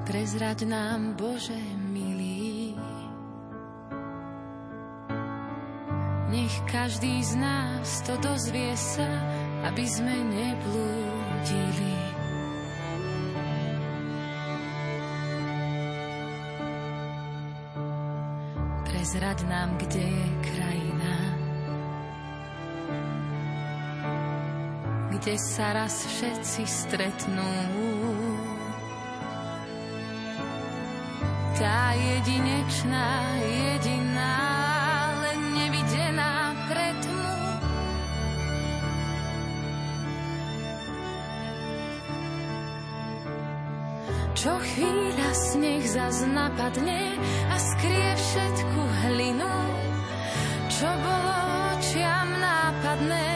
Prezrať 0.04 0.68
nám, 0.68 1.16
Bože 1.16 1.56
milý, 1.96 2.76
nech 6.28 6.56
každý 6.68 7.24
z 7.24 7.40
nás 7.40 8.04
to 8.04 8.20
dozvie 8.20 8.76
sa, 8.76 9.08
aby 9.72 9.88
sme 9.88 10.12
neblúdili. 10.28 11.96
Prezrať 18.92 19.40
nám, 19.48 19.80
kde 19.80 20.04
je 20.04 20.28
krajina, 20.52 20.95
kde 25.16 25.40
sa 25.40 25.72
raz 25.72 26.04
všetci 26.04 26.64
stretnú. 26.68 27.52
Tá 31.56 31.96
jedinečná, 31.96 33.08
jediná, 33.40 34.36
len 35.24 35.40
nevidená 35.56 36.52
pre 36.68 36.88
tmu. 37.00 37.38
Čo 44.36 44.52
chvíľa 44.60 45.32
sneh 45.32 45.84
zas 45.88 46.28
napadne 46.28 47.16
a 47.48 47.56
skrie 47.56 48.10
všetku 48.20 48.82
hlinu, 49.08 49.56
čo 50.68 50.90
bolo 50.92 51.36
očiam 51.72 52.30
nápadné, 52.36 53.35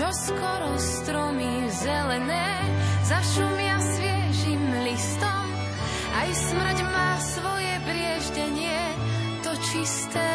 čo 0.00 0.08
skoro 0.16 0.80
stromy 0.80 1.68
zelené 1.68 2.48
zašumia 3.04 3.76
sviežim 3.84 4.62
listom. 4.88 5.44
Aj 6.16 6.30
smrť 6.32 6.78
má 6.88 7.20
svoje 7.20 7.74
brieždenie, 7.84 8.80
to 9.44 9.52
čisté 9.60 10.29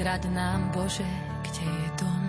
prezrad 0.00 0.24
nám, 0.32 0.72
Bože, 0.72 1.04
kde 1.44 1.60
je 1.60 1.88
dom. 2.00 2.24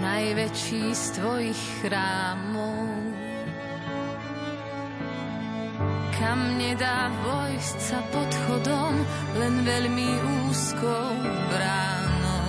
Najväčší 0.00 0.88
z 0.96 1.04
Tvojich 1.20 1.62
chrámov, 1.84 3.12
kam 6.16 6.56
nedá 6.56 7.12
vojsť 7.12 7.76
sa 7.76 8.00
pod 8.08 8.30
chodom, 8.48 9.04
len 9.36 9.54
veľmi 9.68 10.08
úzkou 10.48 11.08
bránou. 11.52 12.48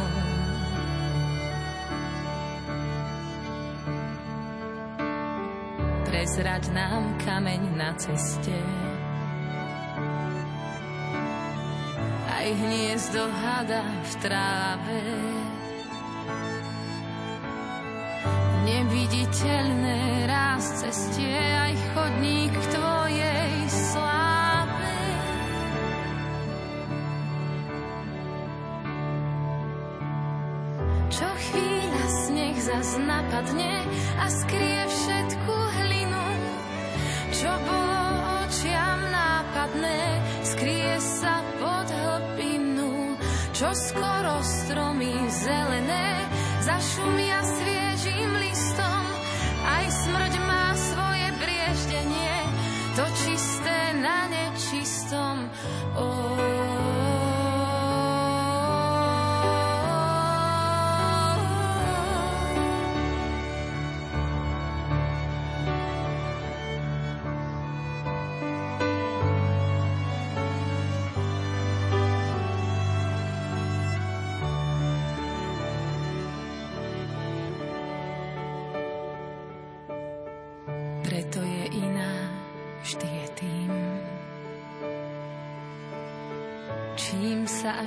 Prezrad 6.07 6.64
nám 6.72 7.11
kameň 7.27 7.61
na 7.76 7.91
ceste, 7.99 8.56
hniezdo 12.58 13.30
hada 13.30 13.86
v 13.86 14.12
tráve. 14.26 15.02
Neviditeľné 18.68 20.28
ráz 20.28 20.66
cestie, 20.84 21.38
aj 21.38 21.74
chodník 21.96 22.52
k 22.52 22.66
tvojej 22.76 23.52
sláve. 23.72 25.00
Čo 31.08 31.30
chvíľa 31.32 32.06
sneh 32.28 32.58
zas 32.60 32.90
napadne 33.00 33.88
a 34.20 34.26
skrie 34.28 34.86
čo 43.58 43.74
skoro 43.74 44.38
stromy 44.46 45.18
zelené 45.34 46.30
zašumia 46.62 47.42
sviežím 47.42 48.30
listom, 48.38 49.02
aj 49.66 49.86
smrť 50.06 50.34
má 50.46 50.78
svoje 50.78 51.28
brieždenie, 51.42 52.38
to 52.94 53.06
čisté 53.18 53.57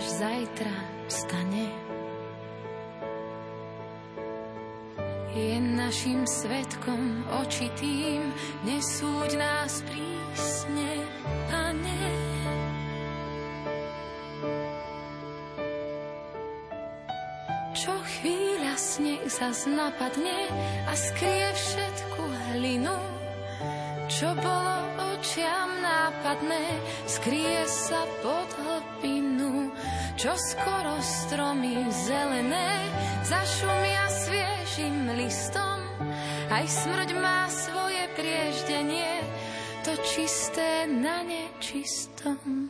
až 0.01 0.09
zajtra 0.17 0.77
stane. 1.13 1.69
Je 5.37 5.61
našim 5.61 6.25
svetkom 6.25 7.29
očitým, 7.45 8.25
nesúď 8.65 9.37
nás 9.37 9.85
prísne, 9.85 11.05
Pane. 11.53 12.05
Čo 17.77 17.93
chvíľa 18.01 18.75
sneh 18.81 19.21
zas 19.29 19.69
napadne 19.69 20.49
a 20.89 20.97
skrie 20.97 21.45
všetku 21.53 22.23
hlinu, 22.57 22.97
čo 24.09 24.33
bolo 24.33 24.77
očiam 25.13 25.69
nápadné, 25.85 26.65
skrie 27.05 27.69
sa 27.69 28.01
pod 28.25 28.60
čo 30.21 30.37
skoro 30.37 31.01
stromy 31.01 31.81
zelené 31.89 32.85
zašumia 33.25 34.05
sviežim 34.13 35.17
listom, 35.17 35.81
aj 36.53 36.69
smrť 36.69 37.17
má 37.17 37.49
svoje 37.49 38.05
prieždenie, 38.21 39.25
to 39.81 39.97
čisté 40.05 40.85
na 40.93 41.25
nečistom. 41.25 42.69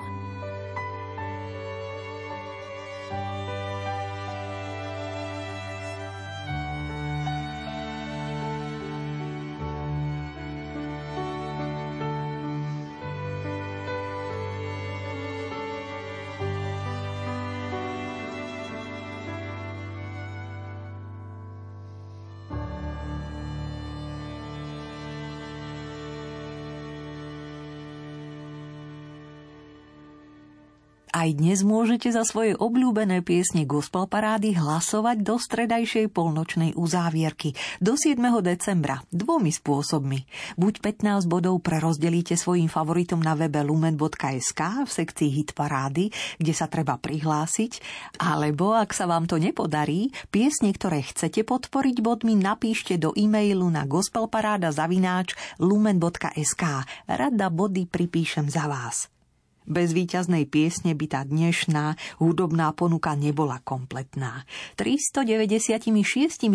Aj 31.30 31.38
dnes 31.38 31.62
môžete 31.62 32.10
za 32.10 32.26
svoje 32.26 32.58
obľúbené 32.58 33.22
piesne 33.22 33.62
Gospel 33.62 34.10
Parády 34.10 34.50
hlasovať 34.58 35.22
do 35.22 35.38
stredajšej 35.38 36.10
polnočnej 36.10 36.74
uzávierky 36.74 37.54
do 37.78 37.94
7. 37.94 38.18
decembra 38.42 39.06
dvomi 39.14 39.54
spôsobmi. 39.54 40.26
Buď 40.58 40.82
15 40.82 41.30
bodov 41.30 41.62
prerozdelíte 41.62 42.34
svojim 42.34 42.66
favoritom 42.66 43.22
na 43.22 43.38
webe 43.38 43.62
lumen.sk 43.62 44.60
v 44.82 44.90
sekcii 44.90 45.30
Hit 45.30 45.54
Parády, 45.54 46.10
kde 46.42 46.50
sa 46.50 46.66
treba 46.66 46.98
prihlásiť, 46.98 47.78
alebo 48.18 48.74
ak 48.74 48.90
sa 48.90 49.06
vám 49.06 49.30
to 49.30 49.38
nepodarí, 49.38 50.10
piesne, 50.34 50.74
ktoré 50.74 51.06
chcete 51.06 51.46
podporiť 51.46 52.02
bodmi, 52.02 52.34
napíšte 52.34 52.98
do 52.98 53.14
e-mailu 53.14 53.70
na 53.70 53.86
gospelparáda 53.86 54.74
zavináč 54.74 55.38
lumen.sk. 55.62 56.64
Rada 57.06 57.46
body 57.54 57.86
pripíšem 57.86 58.50
za 58.50 58.66
vás. 58.66 59.19
Bez 59.68 59.92
víťaznej 59.92 60.48
piesne 60.48 60.96
by 60.96 61.06
tá 61.10 61.20
dnešná 61.24 61.94
hudobná 62.16 62.72
ponuka 62.72 63.12
nebola 63.12 63.60
kompletná. 63.60 64.48
396 64.80 65.92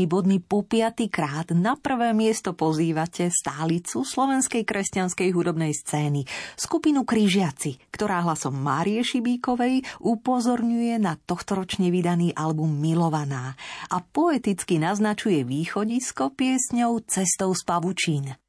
bodmi 0.09 0.41
po 0.41 0.65
krát 1.09 1.53
na 1.53 1.77
prvé 1.77 2.17
miesto 2.17 2.57
pozývate 2.57 3.29
stálicu 3.29 4.01
slovenskej 4.01 4.65
kresťanskej 4.65 5.29
hudobnej 5.31 5.73
scény, 5.77 6.25
skupinu 6.57 7.05
Krížiaci, 7.05 7.77
ktorá 7.93 8.25
hlasom 8.25 8.57
Márie 8.57 9.05
Šibíkovej 9.05 9.85
upozorňuje 10.01 10.97
na 10.97 11.15
tohtoročne 11.15 11.93
vydaný 11.93 12.33
album 12.33 12.73
Milovaná 12.73 13.53
a 13.93 14.01
poeticky 14.01 14.81
naznačuje 14.81 15.45
východisko 15.45 16.33
piesňou 16.33 17.05
Cestou 17.05 17.53
z 17.53 17.61
pavučín. 17.63 18.44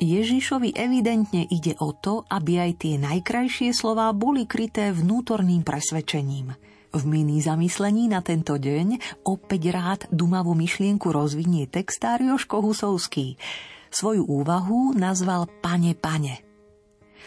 Ježišovi 0.00 0.72
evidentne 0.72 1.44
ide 1.44 1.76
o 1.76 1.92
to, 1.92 2.24
aby 2.32 2.56
aj 2.56 2.72
tie 2.80 2.96
najkrajšie 2.96 3.76
slová 3.76 4.08
boli 4.16 4.48
kryté 4.48 4.96
vnútorným 4.96 5.60
presvedčením. 5.60 6.56
V 6.90 7.02
mini 7.06 7.38
zamyslení 7.38 8.10
na 8.10 8.24
tento 8.24 8.58
deň 8.58 9.20
opäť 9.22 9.62
rád 9.70 10.00
dumavú 10.10 10.56
myšlienku 10.58 11.12
rozvinie 11.12 11.68
textár 11.68 12.18
Joško 12.18 12.64
Husovský. 12.64 13.38
Svoju 13.92 14.26
úvahu 14.26 14.96
nazval 14.96 15.46
Pane 15.60 15.94
Pane. 15.94 16.49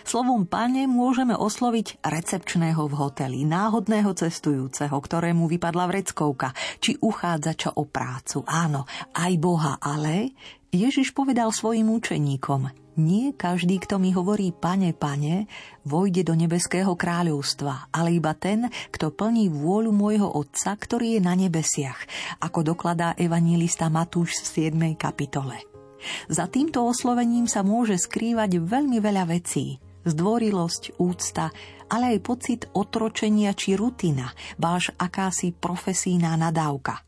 Slovom 0.01 0.49
pane 0.49 0.89
môžeme 0.89 1.37
osloviť 1.37 2.01
recepčného 2.01 2.89
v 2.89 2.93
hoteli, 2.97 3.45
náhodného 3.45 4.17
cestujúceho, 4.17 4.97
ktorému 4.97 5.45
vypadla 5.45 5.85
vreckovka, 5.85 6.57
či 6.81 6.97
uchádzača 6.97 7.77
o 7.77 7.85
prácu. 7.85 8.41
Áno, 8.49 8.89
aj 9.13 9.33
Boha, 9.37 9.77
ale 9.77 10.33
Ježiš 10.73 11.13
povedal 11.13 11.53
svojim 11.53 11.85
učeníkom, 11.93 12.73
nie 12.93 13.33
každý, 13.33 13.81
kto 13.81 13.97
mi 13.97 14.13
hovorí 14.13 14.53
pane, 14.53 14.93
pane, 14.93 15.49
vojde 15.81 16.21
do 16.21 16.37
nebeského 16.37 16.93
kráľovstva, 16.93 17.89
ale 17.89 18.21
iba 18.21 18.37
ten, 18.37 18.69
kto 18.93 19.09
plní 19.09 19.49
vôľu 19.49 19.89
môjho 19.89 20.29
Otca, 20.29 20.77
ktorý 20.77 21.17
je 21.17 21.21
na 21.25 21.33
nebesiach, 21.33 21.97
ako 22.37 22.61
dokladá 22.61 23.17
evanílista 23.17 23.89
Matúš 23.89 24.45
v 24.45 24.69
7. 24.69 24.93
kapitole. 24.93 25.72
Za 26.27 26.47
týmto 26.51 26.83
oslovením 26.83 27.47
sa 27.47 27.63
môže 27.63 27.99
skrývať 27.99 28.59
veľmi 28.59 28.97
veľa 28.99 29.23
vecí 29.29 29.79
zdvorilosť, 30.03 30.99
úcta, 30.99 31.49
ale 31.87 32.15
aj 32.15 32.19
pocit 32.23 32.61
otročenia 32.75 33.55
či 33.55 33.75
rutina, 33.79 34.31
báš 34.59 34.91
akási 34.99 35.55
profesíná 35.55 36.35
nadávka. 36.35 37.03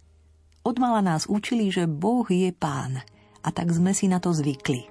Odmala 0.66 1.04
nás 1.04 1.30
učili, 1.30 1.70
že 1.70 1.86
Boh 1.86 2.26
je 2.26 2.50
pán 2.56 3.04
a 3.46 3.48
tak 3.54 3.70
sme 3.70 3.94
si 3.94 4.10
na 4.10 4.18
to 4.18 4.34
zvykli. 4.34 4.90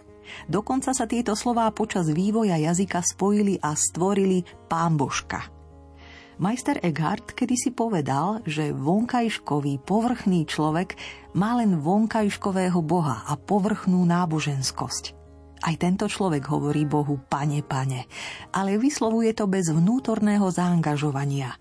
Dokonca 0.49 0.97
sa 0.97 1.05
tieto 1.05 1.37
slová 1.37 1.69
počas 1.75 2.09
vývoja 2.09 2.57
jazyka 2.57 3.05
spojili 3.05 3.61
a 3.61 3.77
stvorili 3.77 4.47
pán 4.71 4.97
Božka. 4.97 5.54
Majster 6.35 6.83
Eckhart 6.83 7.31
kedysi 7.39 7.71
povedal, 7.71 8.43
že 8.43 8.75
vonkajškový 8.75 9.87
povrchný 9.87 10.43
človek 10.51 10.99
má 11.39 11.63
len 11.63 11.79
vonkajškového 11.79 12.83
boha 12.83 13.23
a 13.23 13.39
povrchnú 13.39 14.03
náboženskosť. 14.03 15.15
Aj 15.65 15.75
tento 15.79 16.11
človek 16.11 16.45
hovorí 16.51 16.85
Bohu 16.85 17.23
pane, 17.25 17.63
pane, 17.63 18.11
ale 18.51 18.77
vyslovuje 18.77 19.33
to 19.33 19.47
bez 19.47 19.71
vnútorného 19.71 20.51
zaangažovania. 20.51 21.57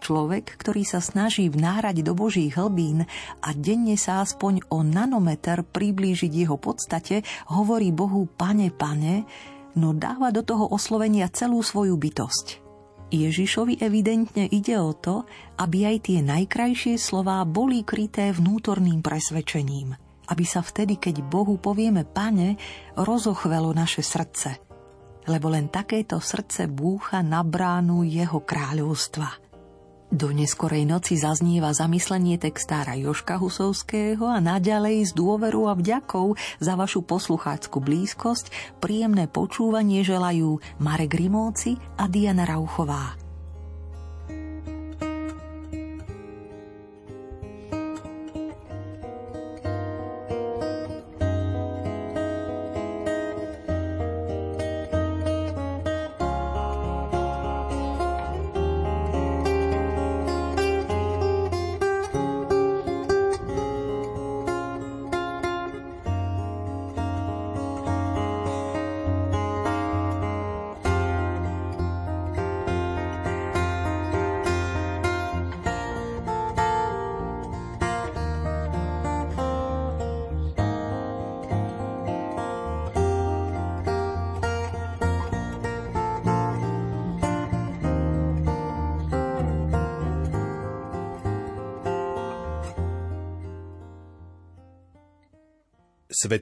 Človek, 0.00 0.56
ktorý 0.56 0.86
sa 0.88 1.04
snaží 1.04 1.52
vnárať 1.52 2.00
do 2.00 2.16
Božích 2.16 2.56
hlbín 2.56 3.04
a 3.44 3.48
denne 3.52 3.98
sa 4.00 4.24
aspoň 4.24 4.64
o 4.72 4.80
nanometer 4.80 5.60
priblížiť 5.66 6.32
jeho 6.32 6.56
podstate, 6.56 7.20
hovorí 7.52 7.92
Bohu 7.92 8.24
pane, 8.24 8.72
pane, 8.72 9.28
no 9.76 9.92
dáva 9.92 10.32
do 10.32 10.40
toho 10.40 10.72
oslovenia 10.72 11.28
celú 11.28 11.60
svoju 11.60 12.00
bytosť. 12.00 12.69
Ježišovi 13.10 13.82
evidentne 13.82 14.46
ide 14.48 14.78
o 14.78 14.94
to, 14.94 15.26
aby 15.58 15.90
aj 15.90 15.96
tie 16.08 16.18
najkrajšie 16.22 16.96
slová 16.96 17.42
boli 17.44 17.82
kryté 17.82 18.30
vnútorným 18.32 19.02
presvedčením– 19.02 19.94
aby 20.30 20.44
sa 20.46 20.62
vtedy, 20.62 20.96
keď 20.96 21.26
Bohu 21.26 21.58
povieme 21.58 22.06
Pane, 22.06 22.54
rozochvelo 22.94 23.74
naše 23.74 24.00
srdce. 24.00 24.62
Lebo 25.26 25.50
len 25.50 25.68
takéto 25.68 26.22
srdce 26.22 26.70
búcha 26.70 27.20
na 27.20 27.42
bránu 27.42 28.06
jeho 28.06 28.40
kráľovstva. 28.40 29.49
Do 30.10 30.34
neskorej 30.34 30.90
noci 30.90 31.14
zaznieva 31.14 31.70
zamyslenie 31.70 32.34
textára 32.34 32.98
Joška 32.98 33.38
Husovského 33.38 34.26
a 34.26 34.42
naďalej 34.42 35.06
s 35.06 35.10
dôverou 35.14 35.70
a 35.70 35.78
vďakou 35.78 36.34
za 36.58 36.74
vašu 36.74 37.06
poslucháckú 37.06 37.78
blízkosť 37.78 38.50
príjemné 38.82 39.30
počúvanie 39.30 40.02
želajú 40.02 40.58
Marek 40.82 41.14
Rimovci 41.14 41.78
a 41.94 42.10
Diana 42.10 42.42
Rauchová. 42.42 43.29
sefydlu 96.30 96.40